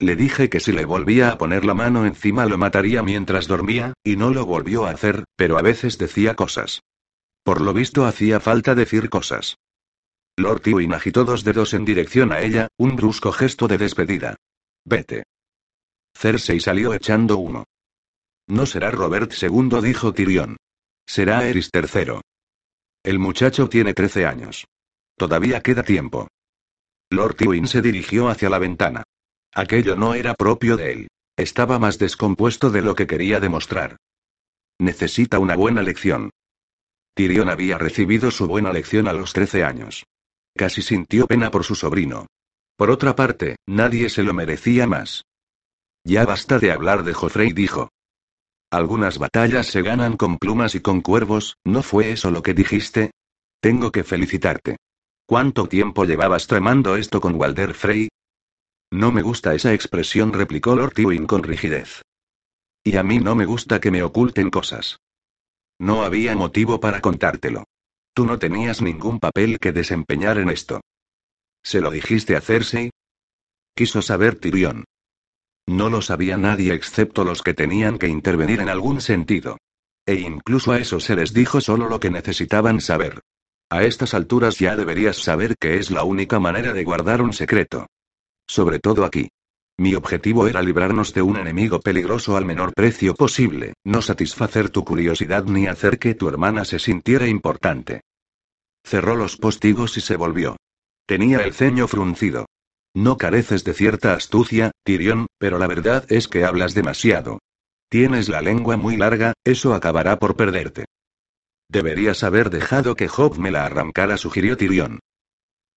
Le 0.00 0.14
dije 0.14 0.48
que 0.48 0.60
si 0.60 0.72
le 0.72 0.84
volvía 0.84 1.30
a 1.30 1.38
poner 1.38 1.64
la 1.64 1.74
mano 1.74 2.06
encima 2.06 2.46
lo 2.46 2.56
mataría 2.56 3.02
mientras 3.02 3.48
dormía, 3.48 3.94
y 4.04 4.16
no 4.16 4.30
lo 4.30 4.46
volvió 4.46 4.86
a 4.86 4.90
hacer, 4.90 5.24
pero 5.34 5.58
a 5.58 5.62
veces 5.62 5.98
decía 5.98 6.34
cosas. 6.34 6.82
Por 7.42 7.60
lo 7.60 7.72
visto 7.72 8.04
hacía 8.06 8.38
falta 8.38 8.74
decir 8.74 9.10
cosas. 9.10 9.56
Lord 10.36 10.60
Tywin 10.60 10.94
agitó 10.94 11.24
dos 11.24 11.42
dedos 11.42 11.74
en 11.74 11.84
dirección 11.84 12.32
a 12.32 12.40
ella, 12.42 12.68
un 12.76 12.94
brusco 12.94 13.32
gesto 13.32 13.66
de 13.66 13.78
despedida. 13.78 14.36
Vete. 14.84 15.24
Cersei 16.14 16.60
salió 16.60 16.94
echando 16.94 17.38
humo. 17.38 17.64
No 18.46 18.66
será 18.66 18.92
Robert 18.92 19.32
II, 19.40 19.80
dijo 19.82 20.14
Tyrion. 20.14 20.56
Será 21.06 21.46
Eris 21.48 21.70
III. 21.74 22.20
El 23.02 23.18
muchacho 23.18 23.68
tiene 23.68 23.94
13 23.94 24.26
años. 24.26 24.66
Todavía 25.16 25.60
queda 25.60 25.82
tiempo. 25.82 26.28
Lord 27.10 27.34
Tywin 27.34 27.66
se 27.66 27.82
dirigió 27.82 28.28
hacia 28.28 28.48
la 28.48 28.58
ventana. 28.58 29.02
Aquello 29.54 29.96
no 29.96 30.14
era 30.14 30.34
propio 30.34 30.76
de 30.76 30.92
él. 30.92 31.08
Estaba 31.36 31.78
más 31.78 31.98
descompuesto 31.98 32.70
de 32.70 32.82
lo 32.82 32.94
que 32.94 33.06
quería 33.06 33.40
demostrar. 33.40 33.96
Necesita 34.78 35.38
una 35.38 35.56
buena 35.56 35.82
lección. 35.82 36.30
Tyrion 37.14 37.48
había 37.48 37.78
recibido 37.78 38.30
su 38.30 38.46
buena 38.46 38.72
lección 38.72 39.08
a 39.08 39.12
los 39.12 39.32
13 39.32 39.64
años. 39.64 40.04
Casi 40.56 40.82
sintió 40.82 41.26
pena 41.26 41.50
por 41.50 41.64
su 41.64 41.74
sobrino. 41.74 42.26
Por 42.76 42.90
otra 42.90 43.16
parte, 43.16 43.56
nadie 43.66 44.08
se 44.08 44.22
lo 44.22 44.34
merecía 44.34 44.86
más. 44.86 45.24
Ya 46.04 46.24
basta 46.24 46.58
de 46.58 46.70
hablar 46.70 47.02
de 47.02 47.12
Joffrey, 47.12 47.52
dijo. 47.52 47.90
Algunas 48.70 49.18
batallas 49.18 49.66
se 49.66 49.82
ganan 49.82 50.16
con 50.16 50.38
plumas 50.38 50.74
y 50.74 50.80
con 50.80 51.00
cuervos, 51.00 51.56
¿no 51.64 51.82
fue 51.82 52.12
eso 52.12 52.30
lo 52.30 52.42
que 52.42 52.54
dijiste? 52.54 53.10
Tengo 53.60 53.90
que 53.90 54.04
felicitarte. 54.04 54.76
¿Cuánto 55.26 55.68
tiempo 55.68 56.04
llevabas 56.04 56.46
tramando 56.46 56.96
esto 56.96 57.20
con 57.20 57.34
Walder 57.34 57.74
Frey? 57.74 58.08
No 58.90 59.12
me 59.12 59.22
gusta 59.22 59.54
esa 59.54 59.74
expresión, 59.74 60.32
replicó 60.32 60.74
Lord 60.74 60.94
con 61.26 61.42
rigidez. 61.42 62.02
Y 62.82 62.96
a 62.96 63.02
mí 63.02 63.18
no 63.18 63.34
me 63.34 63.44
gusta 63.44 63.80
que 63.80 63.90
me 63.90 64.02
oculten 64.02 64.50
cosas. 64.50 64.98
No 65.78 66.02
había 66.02 66.34
motivo 66.34 66.80
para 66.80 67.00
contártelo. 67.00 67.64
Tú 68.14 68.24
no 68.24 68.38
tenías 68.38 68.80
ningún 68.82 69.20
papel 69.20 69.58
que 69.58 69.72
desempeñar 69.72 70.38
en 70.38 70.48
esto. 70.48 70.80
¿Se 71.62 71.80
lo 71.80 71.90
dijiste 71.90 72.34
a 72.34 72.40
Cersei? 72.40 72.90
Quiso 73.74 74.02
saber 74.02 74.36
Tyrion. 74.36 74.84
No 75.66 75.90
lo 75.90 76.00
sabía 76.00 76.38
nadie 76.38 76.72
excepto 76.72 77.24
los 77.24 77.42
que 77.42 77.54
tenían 77.54 77.98
que 77.98 78.08
intervenir 78.08 78.60
en 78.60 78.70
algún 78.70 79.00
sentido. 79.00 79.58
E 80.06 80.14
incluso 80.14 80.72
a 80.72 80.78
esos 80.78 81.04
se 81.04 81.14
les 81.14 81.34
dijo 81.34 81.60
solo 81.60 81.88
lo 81.88 82.00
que 82.00 82.10
necesitaban 82.10 82.80
saber. 82.80 83.20
A 83.70 83.84
estas 83.84 84.14
alturas 84.14 84.58
ya 84.58 84.76
deberías 84.76 85.18
saber 85.18 85.56
que 85.60 85.76
es 85.76 85.90
la 85.90 86.04
única 86.04 86.40
manera 86.40 86.72
de 86.72 86.84
guardar 86.84 87.20
un 87.20 87.34
secreto. 87.34 87.86
Sobre 88.48 88.78
todo 88.78 89.04
aquí. 89.04 89.28
Mi 89.76 89.94
objetivo 89.94 90.48
era 90.48 90.60
librarnos 90.60 91.14
de 91.14 91.22
un 91.22 91.36
enemigo 91.36 91.78
peligroso 91.78 92.36
al 92.36 92.44
menor 92.44 92.72
precio 92.74 93.14
posible, 93.14 93.74
no 93.84 94.02
satisfacer 94.02 94.70
tu 94.70 94.84
curiosidad 94.84 95.44
ni 95.44 95.68
hacer 95.68 96.00
que 96.00 96.14
tu 96.16 96.28
hermana 96.28 96.64
se 96.64 96.80
sintiera 96.80 97.28
importante. 97.28 98.00
Cerró 98.84 99.14
los 99.14 99.36
postigos 99.36 99.96
y 99.96 100.00
se 100.00 100.16
volvió. 100.16 100.56
Tenía 101.06 101.38
el 101.40 101.54
ceño 101.54 101.86
fruncido. 101.86 102.46
No 102.94 103.18
careces 103.18 103.62
de 103.62 103.74
cierta 103.74 104.14
astucia, 104.14 104.72
Tyrion, 104.82 105.26
pero 105.38 105.58
la 105.58 105.68
verdad 105.68 106.04
es 106.08 106.26
que 106.26 106.44
hablas 106.44 106.74
demasiado. 106.74 107.38
Tienes 107.88 108.28
la 108.28 108.42
lengua 108.42 108.76
muy 108.76 108.96
larga, 108.96 109.34
eso 109.44 109.74
acabará 109.74 110.18
por 110.18 110.36
perderte. 110.36 110.86
Deberías 111.70 112.24
haber 112.24 112.50
dejado 112.50 112.96
que 112.96 113.08
Job 113.08 113.38
me 113.38 113.50
la 113.50 113.64
arrancara, 113.64 114.16
sugirió 114.16 114.56
Tyrion. 114.56 114.98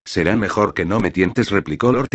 Será 0.06 0.36
mejor 0.36 0.74
que 0.74 0.86
no 0.86 1.00
me 1.00 1.12
tientes, 1.12 1.52
replicó 1.52 1.92
Lord. 1.92 2.08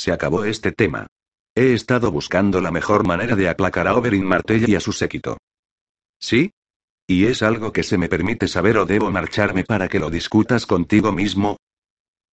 Se 0.00 0.12
acabó 0.12 0.46
este 0.46 0.72
tema. 0.72 1.08
He 1.54 1.74
estado 1.74 2.10
buscando 2.10 2.62
la 2.62 2.70
mejor 2.70 3.06
manera 3.06 3.36
de 3.36 3.50
aplacar 3.50 3.86
a 3.86 3.94
Oberyn 3.94 4.24
Martell 4.24 4.66
y 4.66 4.74
a 4.74 4.80
su 4.80 4.92
séquito. 4.92 5.36
¿Sí? 6.18 6.52
¿Y 7.06 7.26
es 7.26 7.42
algo 7.42 7.70
que 7.70 7.82
se 7.82 7.98
me 7.98 8.08
permite 8.08 8.48
saber 8.48 8.78
o 8.78 8.86
debo 8.86 9.10
marcharme 9.10 9.62
para 9.62 9.88
que 9.88 9.98
lo 9.98 10.08
discutas 10.08 10.64
contigo 10.64 11.12
mismo? 11.12 11.58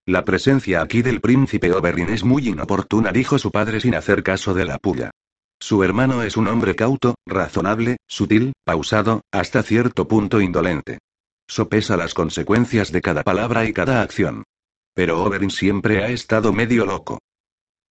La 0.05 0.23
presencia 0.23 0.81
aquí 0.81 1.01
del 1.01 1.19
príncipe 1.19 1.73
Oberyn 1.73 2.07
es 2.07 2.23
muy 2.23 2.47
inoportuna, 2.47 3.11
dijo 3.11 3.37
su 3.37 3.51
padre 3.51 3.81
sin 3.81 3.95
hacer 3.95 4.23
caso 4.23 4.53
de 4.53 4.63
la 4.63 4.77
puya. 4.77 5.11
Su 5.59 5.83
hermano 5.83 6.23
es 6.23 6.37
un 6.37 6.47
hombre 6.47 6.73
cauto, 6.73 7.15
razonable, 7.25 7.97
sutil, 8.07 8.53
pausado, 8.63 9.23
hasta 9.29 9.61
cierto 9.61 10.07
punto 10.07 10.39
indolente. 10.39 10.99
Sopesa 11.49 11.97
las 11.97 12.13
consecuencias 12.13 12.93
de 12.93 13.01
cada 13.01 13.23
palabra 13.23 13.65
y 13.65 13.73
cada 13.73 14.01
acción. 14.01 14.45
Pero 14.93 15.21
Oberyn 15.21 15.51
siempre 15.51 16.05
ha 16.05 16.07
estado 16.07 16.53
medio 16.53 16.85
loco. 16.85 17.19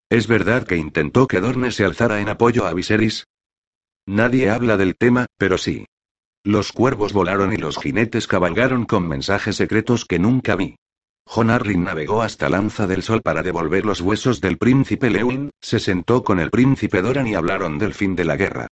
¿Es 0.08 0.28
verdad 0.28 0.64
que 0.64 0.76
intentó 0.76 1.26
que 1.26 1.40
Dorne 1.40 1.72
se 1.72 1.84
alzara 1.84 2.20
en 2.20 2.28
apoyo 2.28 2.66
a 2.66 2.72
Viserys? 2.72 3.26
Nadie 4.06 4.50
habla 4.50 4.76
del 4.76 4.96
tema, 4.96 5.26
pero 5.36 5.58
sí. 5.58 5.86
Los 6.44 6.70
cuervos 6.70 7.12
volaron 7.12 7.52
y 7.52 7.56
los 7.56 7.76
jinetes 7.76 8.28
cabalgaron 8.28 8.84
con 8.84 9.08
mensajes 9.08 9.56
secretos 9.56 10.04
que 10.04 10.20
nunca 10.20 10.54
vi. 10.54 10.76
Jon 11.26 11.50
Arryn 11.50 11.82
navegó 11.82 12.22
hasta 12.22 12.48
Lanza 12.48 12.86
del 12.86 13.02
Sol 13.02 13.20
para 13.20 13.42
devolver 13.42 13.84
los 13.84 14.00
huesos 14.00 14.40
del 14.40 14.58
príncipe 14.58 15.10
Lewin, 15.10 15.50
se 15.60 15.80
sentó 15.80 16.22
con 16.22 16.38
el 16.38 16.50
príncipe 16.50 17.02
Doran 17.02 17.26
y 17.26 17.34
hablaron 17.34 17.78
del 17.78 17.94
fin 17.94 18.14
de 18.14 18.24
la 18.24 18.36
guerra. 18.36 18.68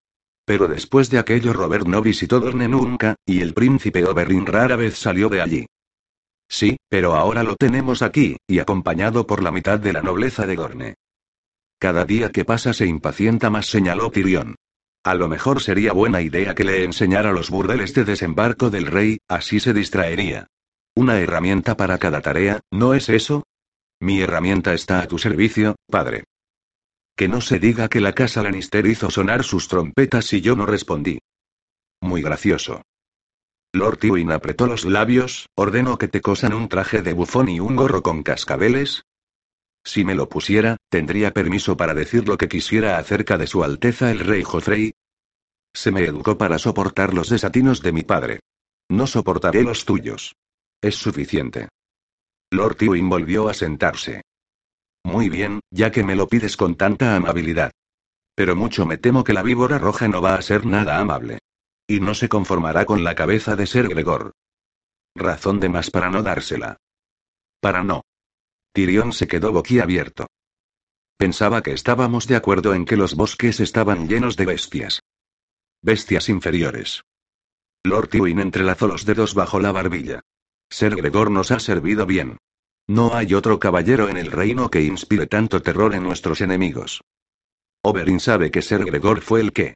Pero 0.46 0.68
después 0.68 1.10
de 1.10 1.18
aquello 1.18 1.52
Robert 1.52 1.88
no 1.88 2.04
visitó 2.04 2.40
Dorne 2.40 2.68
nunca, 2.68 3.16
y 3.26 3.42
el 3.42 3.56
príncipe 3.56 4.06
Oberyn 4.06 4.46
rara 4.46 4.76
vez 4.76 5.00
salió 5.00 5.30
de 5.30 5.42
allí. 5.42 5.66
Sí, 6.48 6.78
pero 6.90 7.16
ahora 7.16 7.42
lo 7.42 7.56
tenemos 7.56 8.04
aquí, 8.04 8.38
y 8.46 8.60
acompañado 8.60 9.26
por 9.26 9.42
la 9.42 9.52
mitad 9.52 9.80
de 9.80 9.94
la 9.94 10.04
nobleza 10.04 10.46
de 10.46 10.56
Dorne. 10.56 10.96
Cada 11.84 12.06
día 12.06 12.32
que 12.32 12.46
pasa 12.46 12.72
se 12.72 12.86
impacienta 12.86 13.50
más, 13.50 13.66
señaló 13.66 14.10
Tyrion. 14.10 14.56
A 15.04 15.16
lo 15.16 15.28
mejor 15.28 15.62
sería 15.62 15.92
buena 15.92 16.22
idea 16.22 16.56
que 16.56 16.64
le 16.64 16.86
enseñara 16.86 17.34
los 17.34 17.50
burdeles 17.50 17.94
de 17.94 18.06
desembarco 18.06 18.70
del 18.70 18.86
rey, 18.86 19.18
así 19.28 19.60
se 19.60 19.74
distraería. 19.74 20.48
Una 20.96 21.20
herramienta 21.20 21.76
para 21.76 21.98
cada 21.98 22.22
tarea, 22.22 22.62
¿no 22.72 22.94
es 22.94 23.10
eso? 23.10 23.44
Mi 24.00 24.22
herramienta 24.22 24.74
está 24.74 25.02
a 25.02 25.08
tu 25.10 25.18
servicio, 25.18 25.76
padre. 25.92 26.24
Que 27.18 27.28
no 27.28 27.42
se 27.42 27.60
diga 27.60 27.90
que 27.90 28.00
la 28.00 28.14
casa 28.14 28.44
Lannister 28.44 28.86
hizo 28.86 29.10
sonar 29.10 29.44
sus 29.44 29.68
trompetas 29.68 30.32
y 30.32 30.40
yo 30.40 30.56
no 30.56 30.66
respondí. 30.66 31.20
Muy 32.00 32.22
gracioso. 32.22 32.82
Lord 33.74 33.98
Tywin 33.98 34.32
apretó 34.32 34.68
los 34.68 34.86
labios, 34.86 35.50
ordeno 35.54 35.98
que 35.98 36.08
te 36.08 36.22
cosan 36.22 36.54
un 36.54 36.70
traje 36.70 37.02
de 37.02 37.12
bufón 37.12 37.50
y 37.50 37.60
un 37.60 37.76
gorro 37.76 38.02
con 38.04 38.24
cascabeles. 38.24 39.04
Si 39.84 40.06
me 40.06 40.16
lo 40.16 40.30
pusiera, 40.30 40.78
tendría 40.90 41.32
permiso 41.32 41.76
para 41.76 41.94
decir 41.94 42.28
lo 42.28 42.38
que 42.38 42.48
quisiera 42.48 42.98
acerca 42.98 43.38
de 43.38 43.48
su 43.48 43.64
Alteza 43.64 44.12
el 44.12 44.20
Rey 44.20 44.44
Joffrey. 44.44 44.94
Se 45.74 45.92
me 45.92 46.06
educó 46.06 46.38
para 46.38 46.58
soportar 46.58 47.14
los 47.14 47.30
desatinos 47.30 47.82
de 47.82 47.92
mi 47.92 48.04
padre. 48.04 48.40
No 48.90 49.08
soportaré 49.08 49.64
los 49.64 49.86
tuyos. 49.86 50.36
Es 50.82 50.96
suficiente. 50.96 51.70
Lord 52.52 52.76
Tywin 52.76 53.10
volvió 53.10 53.50
a 53.50 53.54
sentarse. 53.54 54.22
Muy 55.04 55.30
bien, 55.30 55.60
ya 55.70 55.92
que 55.92 56.04
me 56.04 56.16
lo 56.16 56.28
pides 56.28 56.56
con 56.56 56.76
tanta 56.76 57.16
amabilidad. 57.16 57.72
Pero 58.36 58.56
mucho 58.56 58.86
me 58.86 58.98
temo 58.98 59.24
que 59.24 59.34
la 59.34 59.44
víbora 59.44 59.80
roja 59.80 60.08
no 60.08 60.22
va 60.22 60.36
a 60.36 60.42
ser 60.42 60.66
nada 60.66 61.00
amable. 61.00 61.40
Y 61.88 62.00
no 62.00 62.14
se 62.14 62.30
conformará 62.30 62.86
con 62.86 63.04
la 63.04 63.16
cabeza 63.16 63.56
de 63.56 63.68
Ser 63.68 63.90
Gregor. 63.90 64.32
Razón 65.16 65.60
de 65.60 65.70
más 65.70 65.92
para 65.92 66.10
no 66.10 66.24
dársela. 66.24 66.78
Para 67.60 67.84
no. 67.84 68.04
Tyrion 68.74 69.14
se 69.14 69.28
quedó 69.28 69.52
boquiabierto. 69.52 70.28
Pensaba 71.18 71.62
que 71.62 71.72
estábamos 71.72 72.28
de 72.28 72.36
acuerdo 72.36 72.74
en 72.74 72.86
que 72.86 72.98
los 72.98 73.16
bosques 73.16 73.60
estaban 73.60 74.08
llenos 74.08 74.36
de 74.36 74.46
bestias. 74.46 75.02
Bestias 75.82 76.28
inferiores. 76.28 77.04
Lord 77.84 78.10
Tywin 78.10 78.40
entrelazó 78.40 78.88
los 78.88 79.06
dedos 79.06 79.34
bajo 79.36 79.60
la 79.60 79.72
barbilla. 79.72 80.22
Ser 80.70 80.96
Gregor 80.96 81.30
nos 81.30 81.52
ha 81.52 81.60
servido 81.60 82.06
bien. 82.06 82.38
No 82.88 83.14
hay 83.14 83.34
otro 83.34 83.60
caballero 83.60 84.10
en 84.10 84.18
el 84.18 84.32
reino 84.32 84.70
que 84.70 84.82
inspire 84.82 85.28
tanto 85.28 85.62
terror 85.62 85.94
en 85.94 86.04
nuestros 86.04 86.42
enemigos. 86.42 87.02
Oberyn 87.84 88.20
sabe 88.20 88.50
que 88.50 88.62
Ser 88.62 88.84
Gregor 88.84 89.22
fue 89.22 89.42
el 89.42 89.54
que. 89.54 89.76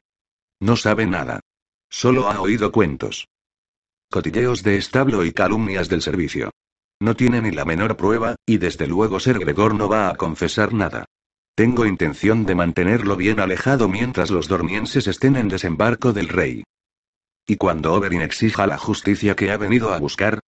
No 0.60 0.76
sabe 0.76 1.06
nada. 1.06 1.40
Solo 1.88 2.28
ha 2.28 2.40
oído 2.40 2.72
cuentos. 2.72 3.28
cotilleos 4.10 4.62
de 4.62 4.76
establo 4.76 5.24
y 5.24 5.32
calumnias 5.32 5.88
del 5.88 6.02
servicio. 6.02 6.50
No 7.00 7.14
tiene 7.14 7.40
ni 7.40 7.52
la 7.52 7.64
menor 7.64 7.96
prueba, 7.96 8.34
y 8.44 8.58
desde 8.58 8.86
luego 8.86 9.20
Ser 9.20 9.38
Gregor 9.38 9.74
no 9.74 9.88
va 9.88 10.10
a 10.10 10.16
confesar 10.16 10.72
nada. 10.72 11.04
Tengo 11.54 11.86
intención 11.86 12.44
de 12.44 12.54
mantenerlo 12.54 13.16
bien 13.16 13.40
alejado 13.40 13.88
mientras 13.88 14.30
los 14.30 14.48
dormienses 14.48 15.06
estén 15.06 15.36
en 15.36 15.48
desembarco 15.48 16.12
del 16.12 16.28
rey. 16.28 16.64
¿Y 17.46 17.56
cuando 17.56 17.94
Oberyn 17.94 18.22
exija 18.22 18.66
la 18.66 18.78
justicia 18.78 19.34
que 19.34 19.50
ha 19.50 19.56
venido 19.56 19.92
a 19.92 19.98
buscar? 19.98 20.40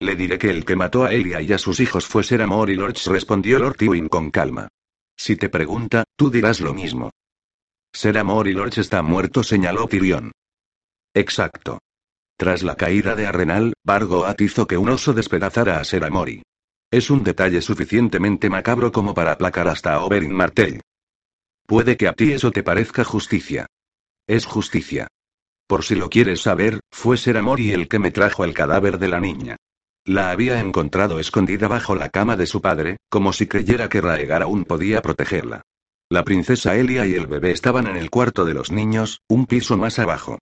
Le 0.00 0.16
diré 0.16 0.38
que 0.38 0.50
el 0.50 0.64
que 0.64 0.76
mató 0.76 1.04
a 1.04 1.12
Elia 1.12 1.40
y 1.40 1.52
a 1.52 1.58
sus 1.58 1.80
hijos 1.80 2.06
fue 2.06 2.22
Ser 2.22 2.42
Amor 2.42 2.68
y 2.68 2.74
Lorch, 2.74 3.06
respondió 3.06 3.58
Lord 3.58 3.76
Tywin 3.76 4.08
con 4.08 4.30
calma. 4.30 4.68
Si 5.16 5.36
te 5.36 5.48
pregunta, 5.48 6.04
tú 6.16 6.30
dirás 6.30 6.60
lo 6.60 6.74
mismo. 6.74 7.10
Ser 7.92 8.18
Amor 8.18 8.48
y 8.48 8.52
Lorch 8.52 8.78
está 8.78 9.00
muerto, 9.02 9.42
señaló 9.42 9.86
Tyrion. 9.86 10.32
Exacto. 11.14 11.78
Tras 12.36 12.62
la 12.62 12.76
caída 12.76 13.14
de 13.14 13.26
Arrenal, 13.26 13.72
Bargoat 13.82 14.40
hizo 14.42 14.66
que 14.66 14.76
un 14.76 14.90
oso 14.90 15.14
despedazara 15.14 15.80
a 15.80 15.84
Ser 15.84 16.04
Amori. 16.04 16.42
Es 16.90 17.10
un 17.10 17.24
detalle 17.24 17.62
suficientemente 17.62 18.50
macabro 18.50 18.92
como 18.92 19.14
para 19.14 19.32
aplacar 19.32 19.68
hasta 19.68 19.94
a 19.94 20.04
Oberyn 20.04 20.34
Martell. 20.34 20.82
Puede 21.66 21.96
que 21.96 22.08
a 22.08 22.12
ti 22.12 22.32
eso 22.32 22.50
te 22.52 22.62
parezca 22.62 23.04
justicia. 23.04 23.66
Es 24.26 24.44
justicia. 24.44 25.08
Por 25.66 25.82
si 25.82 25.94
lo 25.94 26.10
quieres 26.10 26.42
saber, 26.42 26.80
fue 26.92 27.16
Ser 27.16 27.38
Amori 27.38 27.72
el 27.72 27.88
que 27.88 27.98
me 27.98 28.10
trajo 28.10 28.44
el 28.44 28.54
cadáver 28.54 28.98
de 28.98 29.08
la 29.08 29.18
niña. 29.18 29.56
La 30.04 30.30
había 30.30 30.60
encontrado 30.60 31.18
escondida 31.18 31.66
bajo 31.66 31.96
la 31.96 32.10
cama 32.10 32.36
de 32.36 32.46
su 32.46 32.60
padre, 32.60 32.98
como 33.08 33.32
si 33.32 33.48
creyera 33.48 33.88
que 33.88 34.00
Raegar 34.00 34.42
aún 34.42 34.64
podía 34.64 35.02
protegerla. 35.02 35.62
La 36.08 36.22
princesa 36.22 36.76
Elia 36.76 37.06
y 37.06 37.14
el 37.14 37.26
bebé 37.26 37.50
estaban 37.50 37.88
en 37.88 37.96
el 37.96 38.10
cuarto 38.10 38.44
de 38.44 38.54
los 38.54 38.70
niños, 38.70 39.22
un 39.26 39.46
piso 39.46 39.76
más 39.76 39.98
abajo. 39.98 40.38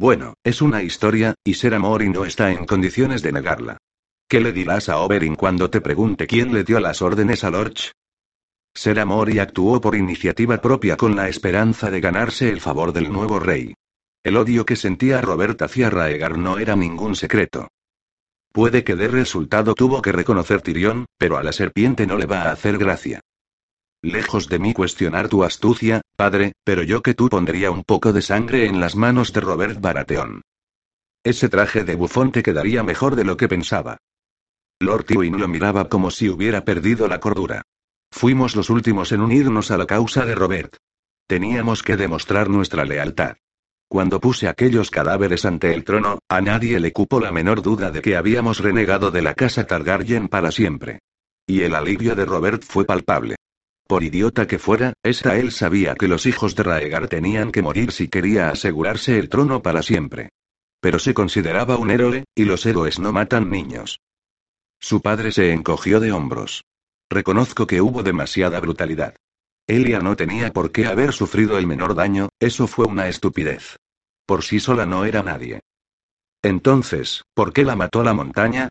Bueno, 0.00 0.32
es 0.42 0.62
una 0.62 0.82
historia, 0.82 1.34
y 1.44 1.52
Ser 1.52 1.74
Amor 1.74 2.00
y 2.00 2.08
no 2.08 2.24
está 2.24 2.50
en 2.50 2.64
condiciones 2.64 3.20
de 3.20 3.32
negarla. 3.32 3.76
¿Qué 4.26 4.40
le 4.40 4.50
dirás 4.50 4.88
a 4.88 4.96
Oberyn 4.96 5.36
cuando 5.36 5.68
te 5.68 5.82
pregunte 5.82 6.26
quién 6.26 6.54
le 6.54 6.64
dio 6.64 6.80
las 6.80 7.02
órdenes 7.02 7.44
a 7.44 7.50
Lorch? 7.50 7.92
Ser 8.74 8.98
Amor 8.98 9.28
y 9.28 9.40
actuó 9.40 9.78
por 9.78 9.94
iniciativa 9.94 10.56
propia 10.56 10.96
con 10.96 11.16
la 11.16 11.28
esperanza 11.28 11.90
de 11.90 12.00
ganarse 12.00 12.48
el 12.48 12.62
favor 12.62 12.94
del 12.94 13.12
nuevo 13.12 13.40
rey. 13.40 13.74
El 14.24 14.38
odio 14.38 14.64
que 14.64 14.76
sentía 14.76 15.20
Robert 15.20 15.60
hacia 15.60 15.90
Raegar 15.90 16.38
no 16.38 16.56
era 16.56 16.76
ningún 16.76 17.14
secreto. 17.14 17.68
Puede 18.52 18.84
que 18.84 18.96
de 18.96 19.08
resultado 19.08 19.74
tuvo 19.74 20.00
que 20.00 20.12
reconocer 20.12 20.62
Tyrion, 20.62 21.04
pero 21.18 21.36
a 21.36 21.42
la 21.42 21.52
serpiente 21.52 22.06
no 22.06 22.16
le 22.16 22.24
va 22.24 22.44
a 22.44 22.52
hacer 22.52 22.78
gracia. 22.78 23.20
Lejos 24.02 24.48
de 24.48 24.58
mí 24.58 24.72
cuestionar 24.72 25.28
tu 25.28 25.44
astucia, 25.44 26.00
padre, 26.16 26.54
pero 26.64 26.82
yo 26.82 27.02
que 27.02 27.12
tú 27.12 27.28
pondría 27.28 27.70
un 27.70 27.84
poco 27.84 28.14
de 28.14 28.22
sangre 28.22 28.64
en 28.64 28.80
las 28.80 28.96
manos 28.96 29.34
de 29.34 29.40
Robert 29.40 29.78
Baratheon. 29.78 30.40
Ese 31.22 31.50
traje 31.50 31.84
de 31.84 31.96
bufón 31.96 32.32
te 32.32 32.42
quedaría 32.42 32.82
mejor 32.82 33.14
de 33.14 33.24
lo 33.24 33.36
que 33.36 33.46
pensaba. 33.46 33.98
Lord 34.80 35.04
Tywin 35.04 35.38
lo 35.38 35.48
miraba 35.48 35.90
como 35.90 36.10
si 36.10 36.30
hubiera 36.30 36.64
perdido 36.64 37.08
la 37.08 37.20
cordura. 37.20 37.60
Fuimos 38.10 38.56
los 38.56 38.70
últimos 38.70 39.12
en 39.12 39.20
unirnos 39.20 39.70
a 39.70 39.76
la 39.76 39.86
causa 39.86 40.24
de 40.24 40.34
Robert. 40.34 40.76
Teníamos 41.26 41.82
que 41.82 41.98
demostrar 41.98 42.48
nuestra 42.48 42.86
lealtad. 42.86 43.36
Cuando 43.86 44.18
puse 44.18 44.48
aquellos 44.48 44.90
cadáveres 44.90 45.44
ante 45.44 45.74
el 45.74 45.84
trono, 45.84 46.20
a 46.28 46.40
nadie 46.40 46.80
le 46.80 46.92
cupo 46.92 47.20
la 47.20 47.32
menor 47.32 47.60
duda 47.60 47.90
de 47.90 48.00
que 48.00 48.16
habíamos 48.16 48.60
renegado 48.60 49.10
de 49.10 49.20
la 49.20 49.34
casa 49.34 49.66
Targaryen 49.66 50.28
para 50.28 50.50
siempre. 50.52 51.00
Y 51.46 51.62
el 51.62 51.74
alivio 51.74 52.14
de 52.14 52.24
Robert 52.24 52.62
fue 52.62 52.86
palpable. 52.86 53.36
Por 53.90 54.04
idiota 54.04 54.46
que 54.46 54.60
fuera, 54.60 54.92
esta 55.02 55.36
él 55.36 55.50
sabía 55.50 55.96
que 55.96 56.06
los 56.06 56.24
hijos 56.24 56.54
de 56.54 56.62
Raegar 56.62 57.08
tenían 57.08 57.50
que 57.50 57.60
morir 57.60 57.90
si 57.90 58.06
quería 58.06 58.50
asegurarse 58.50 59.18
el 59.18 59.28
trono 59.28 59.62
para 59.62 59.82
siempre. 59.82 60.30
Pero 60.80 61.00
se 61.00 61.12
consideraba 61.12 61.76
un 61.76 61.90
héroe, 61.90 62.22
y 62.36 62.44
los 62.44 62.64
héroes 62.66 63.00
no 63.00 63.10
matan 63.10 63.50
niños. 63.50 63.98
Su 64.78 65.00
padre 65.00 65.32
se 65.32 65.52
encogió 65.52 65.98
de 65.98 66.12
hombros. 66.12 66.62
Reconozco 67.10 67.66
que 67.66 67.80
hubo 67.80 68.04
demasiada 68.04 68.60
brutalidad. 68.60 69.16
Elia 69.66 69.98
no 69.98 70.14
tenía 70.14 70.52
por 70.52 70.70
qué 70.70 70.86
haber 70.86 71.12
sufrido 71.12 71.58
el 71.58 71.66
menor 71.66 71.96
daño, 71.96 72.28
eso 72.38 72.68
fue 72.68 72.86
una 72.86 73.08
estupidez. 73.08 73.76
Por 74.24 74.44
sí 74.44 74.60
sola 74.60 74.86
no 74.86 75.04
era 75.04 75.24
nadie. 75.24 75.62
Entonces, 76.42 77.24
¿por 77.34 77.52
qué 77.52 77.64
la 77.64 77.74
mató 77.74 78.04
la 78.04 78.14
montaña? 78.14 78.68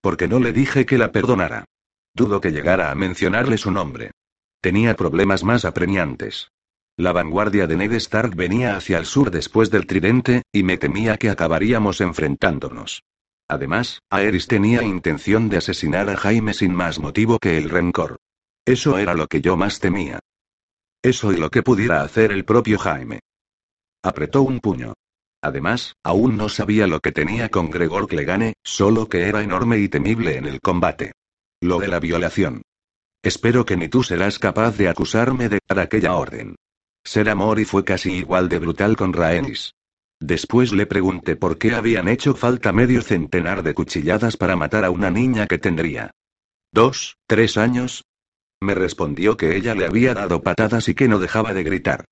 Porque 0.00 0.28
no 0.28 0.38
le 0.38 0.52
dije 0.52 0.86
que 0.86 0.96
la 0.96 1.10
perdonara. 1.10 1.64
Dudo 2.14 2.40
que 2.40 2.52
llegara 2.52 2.92
a 2.92 2.94
mencionarle 2.94 3.58
su 3.58 3.72
nombre. 3.72 4.12
Tenía 4.60 4.96
problemas 4.96 5.44
más 5.44 5.64
apremiantes. 5.64 6.50
La 6.96 7.12
vanguardia 7.12 7.68
de 7.68 7.76
Ned 7.76 7.92
Stark 7.92 8.34
venía 8.34 8.76
hacia 8.76 8.98
el 8.98 9.06
sur 9.06 9.30
después 9.30 9.70
del 9.70 9.86
tridente, 9.86 10.42
y 10.52 10.64
me 10.64 10.78
temía 10.78 11.16
que 11.16 11.30
acabaríamos 11.30 12.00
enfrentándonos. 12.00 13.04
Además, 13.46 14.00
Aerys 14.10 14.48
tenía 14.48 14.82
intención 14.82 15.48
de 15.48 15.58
asesinar 15.58 16.10
a 16.10 16.16
Jaime 16.16 16.54
sin 16.54 16.74
más 16.74 16.98
motivo 16.98 17.38
que 17.38 17.56
el 17.56 17.70
rencor. 17.70 18.16
Eso 18.64 18.98
era 18.98 19.14
lo 19.14 19.28
que 19.28 19.40
yo 19.40 19.56
más 19.56 19.78
temía. 19.78 20.18
Eso 21.00 21.32
y 21.32 21.36
lo 21.36 21.50
que 21.50 21.62
pudiera 21.62 22.02
hacer 22.02 22.32
el 22.32 22.44
propio 22.44 22.78
Jaime. 22.78 23.20
Apretó 24.02 24.42
un 24.42 24.58
puño. 24.58 24.94
Además, 25.40 25.94
aún 26.02 26.36
no 26.36 26.48
sabía 26.48 26.88
lo 26.88 26.98
que 26.98 27.12
tenía 27.12 27.48
con 27.48 27.70
Gregor 27.70 28.08
Clegane, 28.08 28.54
solo 28.64 29.08
que 29.08 29.28
era 29.28 29.42
enorme 29.42 29.78
y 29.78 29.88
temible 29.88 30.36
en 30.36 30.46
el 30.46 30.60
combate. 30.60 31.12
Lo 31.60 31.78
de 31.78 31.88
la 31.88 32.00
violación. 32.00 32.62
Espero 33.22 33.64
que 33.64 33.76
ni 33.76 33.88
tú 33.88 34.04
serás 34.04 34.38
capaz 34.38 34.76
de 34.76 34.88
acusarme 34.88 35.48
de 35.48 35.58
dar 35.68 35.80
aquella 35.80 36.14
orden. 36.14 36.54
Ser 37.04 37.28
Amor 37.28 37.58
y 37.58 37.64
fue 37.64 37.84
casi 37.84 38.12
igual 38.12 38.48
de 38.48 38.58
brutal 38.58 38.96
con 38.96 39.12
Rhaenys. 39.12 39.74
Después 40.20 40.72
le 40.72 40.86
pregunté 40.86 41.36
por 41.36 41.58
qué 41.58 41.74
habían 41.74 42.08
hecho 42.08 42.34
falta 42.34 42.72
medio 42.72 43.02
centenar 43.02 43.62
de 43.62 43.74
cuchilladas 43.74 44.36
para 44.36 44.56
matar 44.56 44.84
a 44.84 44.90
una 44.90 45.10
niña 45.10 45.46
que 45.46 45.58
tendría 45.58 46.12
dos, 46.72 47.16
tres 47.26 47.56
años. 47.56 48.04
Me 48.60 48.74
respondió 48.74 49.36
que 49.36 49.56
ella 49.56 49.74
le 49.74 49.86
había 49.86 50.14
dado 50.14 50.42
patadas 50.42 50.88
y 50.88 50.94
que 50.94 51.08
no 51.08 51.18
dejaba 51.18 51.54
de 51.54 51.62
gritar. 51.62 52.04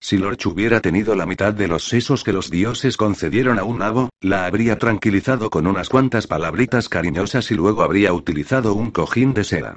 Si 0.00 0.18
Lorch 0.18 0.46
hubiera 0.46 0.80
tenido 0.80 1.14
la 1.14 1.24
mitad 1.24 1.54
de 1.54 1.66
los 1.66 1.84
sesos 1.84 2.24
que 2.24 2.32
los 2.32 2.50
dioses 2.50 2.98
concedieron 2.98 3.58
a 3.58 3.64
un 3.64 3.78
nabo, 3.78 4.10
la 4.20 4.44
habría 4.44 4.78
tranquilizado 4.78 5.48
con 5.48 5.66
unas 5.66 5.88
cuantas 5.88 6.26
palabritas 6.26 6.90
cariñosas 6.90 7.50
y 7.50 7.54
luego 7.54 7.82
habría 7.82 8.12
utilizado 8.12 8.74
un 8.74 8.90
cojín 8.90 9.32
de 9.32 9.44
seda. 9.44 9.76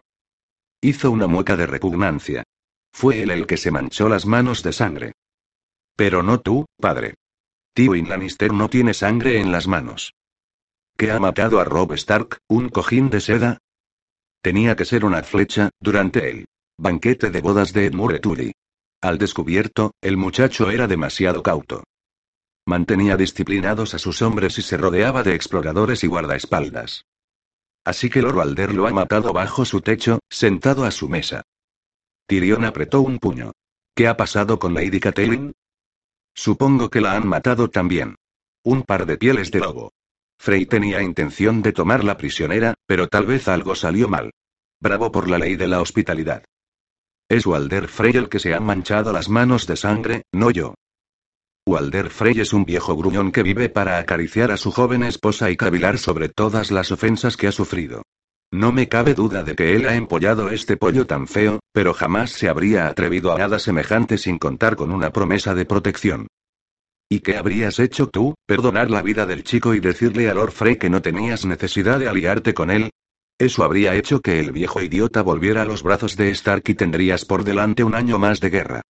Hizo 0.82 1.09
una 1.11 1.28
mueca 1.28 1.55
de 1.57 1.65
repugnancia. 1.65 2.43
Fue 2.91 3.23
él 3.23 3.32
el 3.32 3.47
que 3.47 3.57
se 3.57 3.71
manchó 3.71 4.09
las 4.09 4.25
manos 4.25 4.63
de 4.63 4.73
sangre. 4.73 5.13
Pero 5.95 6.21
no 6.21 6.39
tú, 6.39 6.65
padre. 6.80 7.15
Tywin 7.73 8.09
Lannister 8.09 8.53
no 8.53 8.69
tiene 8.69 8.93
sangre 8.93 9.39
en 9.39 9.51
las 9.51 9.67
manos. 9.67 10.13
¿Qué 10.95 11.11
ha 11.11 11.19
matado 11.19 11.59
a 11.59 11.63
Rob 11.63 11.93
Stark, 11.93 12.39
un 12.47 12.69
cojín 12.69 13.09
de 13.09 13.21
seda? 13.21 13.57
Tenía 14.41 14.75
que 14.75 14.86
ser 14.86 15.05
una 15.05 15.23
flecha, 15.23 15.69
durante 15.80 16.30
el 16.30 16.45
banquete 16.78 17.32
de 17.32 17.41
bodas 17.41 17.73
de 17.73 17.86
Edmure 17.86 18.19
Tully. 18.19 18.53
Al 19.01 19.17
descubierto, 19.17 19.93
el 20.01 20.17
muchacho 20.17 20.71
era 20.71 20.88
demasiado 20.88 21.43
cauto. 21.43 21.84
Mantenía 22.65 23.15
disciplinados 23.15 23.93
a 23.93 23.99
sus 23.99 24.21
hombres 24.21 24.57
y 24.57 24.61
se 24.61 24.78
rodeaba 24.78 25.23
de 25.23 25.36
exploradores 25.36 26.03
y 26.03 26.07
guardaespaldas. 26.07 27.05
Así 27.88 28.10
que 28.10 28.22
Lord 28.22 28.42
Alder 28.42 28.74
lo 28.74 28.86
ha 28.86 28.92
matado 28.92 29.32
bajo 29.32 29.64
su 29.64 29.80
techo, 29.80 30.20
sentado 30.30 30.84
a 30.84 30.92
su 30.92 31.08
mesa. 31.08 31.44
Tyrion 32.28 32.66
apretó 32.66 33.00
un 33.00 33.18
puño. 33.18 33.54
¿Qué 33.96 34.10
ha 34.10 34.18
pasado 34.18 34.60
con 34.60 34.74
Lady 34.74 35.00
Catelyn? 35.00 35.54
Supongo 36.36 36.90
que 36.90 37.00
la 37.00 37.14
han 37.14 37.26
matado 37.26 37.70
también. 37.70 38.18
Un 38.62 38.84
par 38.84 39.06
de 39.06 39.18
pieles 39.18 39.52
de 39.52 39.60
lobo. 39.60 39.94
Frey 40.38 40.66
tenía 40.66 41.02
intención 41.02 41.62
de 41.62 41.72
tomarla 41.72 42.18
prisionera, 42.18 42.74
pero 42.86 43.08
tal 43.08 43.26
vez 43.26 43.48
algo 43.48 43.74
salió 43.74 44.10
mal. 44.10 44.32
Bravo 44.82 45.10
por 45.10 45.30
la 45.30 45.38
ley 45.38 45.56
de 45.56 45.70
la 45.70 45.80
hospitalidad. 45.80 46.44
Es 47.30 47.46
Walder 47.46 47.88
Frey 47.88 48.18
el 48.18 48.28
que 48.28 48.40
se 48.40 48.54
ha 48.54 48.60
manchado 48.60 49.14
las 49.14 49.30
manos 49.30 49.66
de 49.66 49.78
sangre, 49.78 50.24
no 50.34 50.52
yo. 50.52 50.76
Walder 51.68 52.09
Frey 52.09 52.39
es 52.39 52.53
un 52.53 52.63
viejo 52.63 52.95
gruñón 52.95 53.34
que 53.34 53.43
vive 53.43 53.68
para 53.68 53.97
acariciar 53.97 54.51
a 54.51 54.57
su 54.57 54.72
joven 54.72 55.03
esposa 55.03 55.51
y 55.51 55.57
cavilar 55.57 55.97
sobre 55.97 56.30
todas 56.30 56.72
las 56.72 56.93
ofensas 56.93 57.36
que 57.36 57.47
ha 57.47 57.51
sufrido. 57.51 58.03
No 58.53 58.72
me 58.72 58.88
cabe 58.88 59.13
duda 59.13 59.43
de 59.43 59.53
que 59.53 59.76
él 59.76 59.86
ha 59.86 59.95
empollado 59.95 60.49
este 60.49 60.78
pollo 60.78 61.05
tan 61.05 61.28
feo, 61.28 61.59
pero 61.74 61.93
jamás 61.93 62.32
se 62.32 62.47
habría 62.47 62.88
atrevido 62.88 63.34
a 63.34 63.38
nada 63.38 63.59
semejante 63.59 64.18
sin 64.18 64.38
contar 64.38 64.78
con 64.78 64.91
una 64.91 65.11
promesa 65.11 65.53
de 65.55 65.65
protección. 65.65 66.28
¿Y 67.09 67.20
qué 67.20 67.36
habrías 67.36 67.80
hecho 67.80 68.07
tú? 68.07 68.34
¿Perdonar 68.45 68.89
la 68.89 69.01
vida 69.01 69.26
del 69.26 69.43
chico 69.43 69.74
y 69.74 69.82
decirle 69.82 70.30
a 70.30 70.34
Lord 70.34 70.53
Frey 70.53 70.78
que 70.78 70.89
no 70.89 71.01
tenías 71.01 71.45
necesidad 71.45 71.99
de 71.99 72.07
aliarte 72.07 72.53
con 72.53 72.72
él? 72.72 72.91
Eso 73.38 73.65
habría 73.65 73.93
hecho 73.93 74.22
que 74.22 74.39
el 74.39 74.53
viejo 74.53 74.82
idiota 74.82 75.22
volviera 75.22 75.63
a 75.63 75.65
los 75.65 75.84
brazos 75.84 76.15
de 76.15 76.30
Stark 76.30 76.63
y 76.68 76.76
tendrías 76.76 77.26
por 77.26 77.43
delante 77.43 77.84
un 77.84 77.93
año 77.93 78.18
más 78.20 78.39
de 78.39 78.51
guerra. 78.51 78.82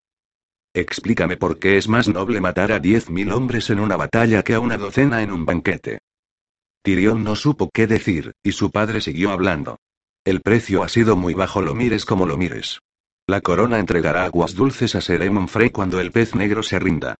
Explícame 0.77 1.37
por 1.37 1.57
qué 1.57 1.77
es 1.77 1.87
más 1.87 2.07
noble 2.07 2.39
matar 2.39 2.71
a 2.71 2.77
diez 2.77 3.09
mil 3.09 3.31
hombres 3.31 3.71
en 3.71 3.79
una 3.79 3.97
batalla 3.97 4.43
que 4.43 4.53
a 4.53 4.59
una 4.59 4.77
docena 4.77 5.23
en 5.23 5.31
un 5.31 5.43
banquete. 5.43 5.97
Tyrion 6.83 7.23
no 7.23 7.35
supo 7.35 7.71
qué 7.73 7.87
decir, 7.87 8.33
y 8.43 8.51
su 8.51 8.69
padre 8.69 9.01
siguió 9.01 9.31
hablando. 9.31 9.79
El 10.23 10.41
precio 10.41 10.83
ha 10.83 10.87
sido 10.87 11.15
muy 11.15 11.33
bajo, 11.33 11.63
lo 11.63 11.73
mires 11.73 12.05
como 12.05 12.27
lo 12.27 12.37
mires. 12.37 12.79
La 13.25 13.41
corona 13.41 13.79
entregará 13.79 14.25
aguas 14.25 14.53
dulces 14.53 14.93
a 14.93 15.01
Ser 15.01 15.27
Frey 15.47 15.71
cuando 15.71 15.99
el 15.99 16.11
pez 16.11 16.35
negro 16.35 16.61
se 16.61 16.77
rinda. 16.77 17.15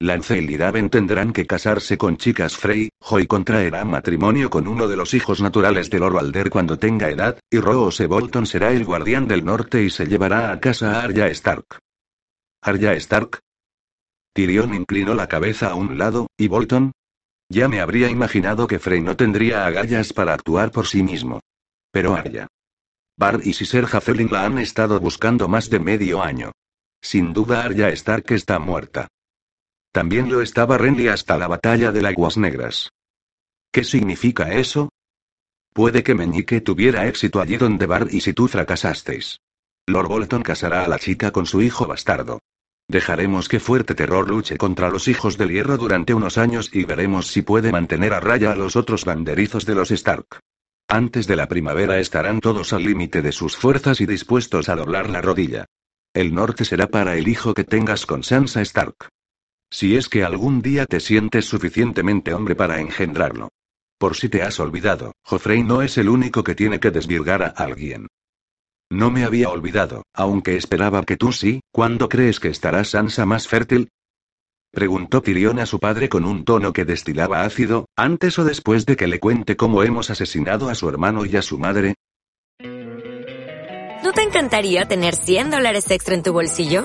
Lance 0.00 0.38
y 0.38 0.40
Liraven 0.40 0.88
tendrán 0.88 1.34
que 1.34 1.46
casarse 1.46 1.98
con 1.98 2.16
chicas 2.16 2.56
Frey, 2.56 2.88
Joy 2.98 3.26
contraerá 3.26 3.84
matrimonio 3.84 4.48
con 4.48 4.66
uno 4.66 4.88
de 4.88 4.96
los 4.96 5.12
hijos 5.12 5.42
naturales 5.42 5.90
de 5.90 5.98
Lord 5.98 6.14
Valder 6.14 6.48
cuando 6.48 6.78
tenga 6.78 7.10
edad, 7.10 7.38
y 7.50 7.58
Rose 7.58 8.06
Bolton 8.06 8.46
será 8.46 8.72
el 8.72 8.86
guardián 8.86 9.28
del 9.28 9.44
norte 9.44 9.82
y 9.82 9.90
se 9.90 10.06
llevará 10.06 10.50
a 10.50 10.60
casa 10.60 10.92
a 10.92 11.04
Arya 11.04 11.26
Stark. 11.26 11.81
¿Arya 12.64 12.92
Stark? 12.92 13.40
Tyrion 14.32 14.72
inclinó 14.72 15.14
la 15.14 15.26
cabeza 15.26 15.70
a 15.70 15.74
un 15.74 15.98
lado, 15.98 16.28
¿y 16.36 16.46
Bolton? 16.46 16.92
Ya 17.48 17.66
me 17.66 17.80
habría 17.80 18.08
imaginado 18.08 18.68
que 18.68 18.78
Frey 18.78 19.00
no 19.00 19.16
tendría 19.16 19.66
agallas 19.66 20.12
para 20.12 20.32
actuar 20.32 20.70
por 20.70 20.86
sí 20.86 21.02
mismo. 21.02 21.40
Pero 21.90 22.14
Arya. 22.14 22.46
Bar 23.16 23.40
y 23.42 23.54
Siser 23.54 23.84
Hafelin 23.92 24.30
la 24.30 24.46
han 24.46 24.58
estado 24.58 25.00
buscando 25.00 25.48
más 25.48 25.70
de 25.70 25.80
medio 25.80 26.22
año. 26.22 26.52
Sin 27.00 27.32
duda 27.32 27.64
Arya 27.64 27.88
Stark 27.88 28.26
está 28.28 28.60
muerta. 28.60 29.08
También 29.90 30.30
lo 30.30 30.40
estaba 30.40 30.78
Renly 30.78 31.08
hasta 31.08 31.36
la 31.36 31.48
batalla 31.48 31.90
de 31.90 32.06
Aguas 32.06 32.36
Negras. 32.36 32.90
¿Qué 33.72 33.82
significa 33.82 34.52
eso? 34.52 34.88
Puede 35.72 36.04
que 36.04 36.14
Meñique 36.14 36.60
tuviera 36.60 37.08
éxito 37.08 37.40
allí 37.40 37.56
donde 37.56 37.86
Bar 37.86 38.06
y 38.08 38.20
si 38.20 38.32
tú 38.32 38.46
fracasasteis. 38.46 39.40
Lord 39.88 40.06
Bolton 40.06 40.42
casará 40.44 40.84
a 40.84 40.88
la 40.88 41.00
chica 41.00 41.32
con 41.32 41.44
su 41.44 41.60
hijo 41.60 41.88
bastardo. 41.88 42.38
Dejaremos 42.92 43.48
que 43.48 43.58
Fuerte 43.58 43.94
Terror 43.94 44.28
luche 44.28 44.58
contra 44.58 44.90
los 44.90 45.08
hijos 45.08 45.38
del 45.38 45.48
hierro 45.48 45.78
durante 45.78 46.12
unos 46.12 46.36
años 46.36 46.68
y 46.74 46.84
veremos 46.84 47.26
si 47.28 47.40
puede 47.40 47.72
mantener 47.72 48.12
a 48.12 48.20
raya 48.20 48.52
a 48.52 48.54
los 48.54 48.76
otros 48.76 49.06
banderizos 49.06 49.64
de 49.64 49.74
los 49.74 49.90
Stark. 49.90 50.40
Antes 50.88 51.26
de 51.26 51.36
la 51.36 51.48
primavera 51.48 51.98
estarán 52.00 52.40
todos 52.40 52.74
al 52.74 52.82
límite 52.82 53.22
de 53.22 53.32
sus 53.32 53.56
fuerzas 53.56 54.02
y 54.02 54.06
dispuestos 54.06 54.68
a 54.68 54.76
doblar 54.76 55.08
la 55.08 55.22
rodilla. 55.22 55.64
El 56.12 56.34
norte 56.34 56.66
será 56.66 56.86
para 56.86 57.16
el 57.16 57.28
hijo 57.28 57.54
que 57.54 57.64
tengas 57.64 58.04
con 58.04 58.24
Sansa 58.24 58.60
Stark. 58.60 59.08
Si 59.70 59.96
es 59.96 60.10
que 60.10 60.22
algún 60.22 60.60
día 60.60 60.84
te 60.84 61.00
sientes 61.00 61.46
suficientemente 61.46 62.34
hombre 62.34 62.56
para 62.56 62.78
engendrarlo. 62.78 63.48
Por 63.96 64.16
si 64.16 64.28
te 64.28 64.42
has 64.42 64.60
olvidado, 64.60 65.14
Joffrey 65.22 65.62
no 65.62 65.80
es 65.80 65.96
el 65.96 66.10
único 66.10 66.44
que 66.44 66.54
tiene 66.54 66.78
que 66.78 66.90
desvirgar 66.90 67.42
a 67.42 67.48
alguien. 67.48 68.08
No 68.92 69.10
me 69.10 69.24
había 69.24 69.48
olvidado, 69.48 70.02
aunque 70.12 70.54
esperaba 70.54 71.02
que 71.04 71.16
tú 71.16 71.32
sí, 71.32 71.62
¿cuándo 71.72 72.10
crees 72.10 72.38
que 72.40 72.48
estará 72.48 72.84
Sansa 72.84 73.24
más 73.24 73.48
fértil? 73.48 73.88
Preguntó 74.70 75.22
Tyrion 75.22 75.58
a 75.60 75.64
su 75.64 75.78
padre 75.78 76.10
con 76.10 76.26
un 76.26 76.44
tono 76.44 76.74
que 76.74 76.84
destilaba 76.84 77.42
ácido, 77.42 77.86
antes 77.96 78.38
o 78.38 78.44
después 78.44 78.84
de 78.84 78.96
que 78.96 79.06
le 79.06 79.18
cuente 79.18 79.56
cómo 79.56 79.82
hemos 79.82 80.10
asesinado 80.10 80.68
a 80.68 80.74
su 80.74 80.90
hermano 80.90 81.24
y 81.24 81.34
a 81.36 81.40
su 81.40 81.58
madre. 81.58 81.94
¿No 84.04 84.12
te 84.12 84.24
encantaría 84.24 84.84
tener 84.84 85.16
100 85.16 85.52
dólares 85.52 85.90
extra 85.90 86.14
en 86.14 86.22
tu 86.22 86.34
bolsillo? 86.34 86.84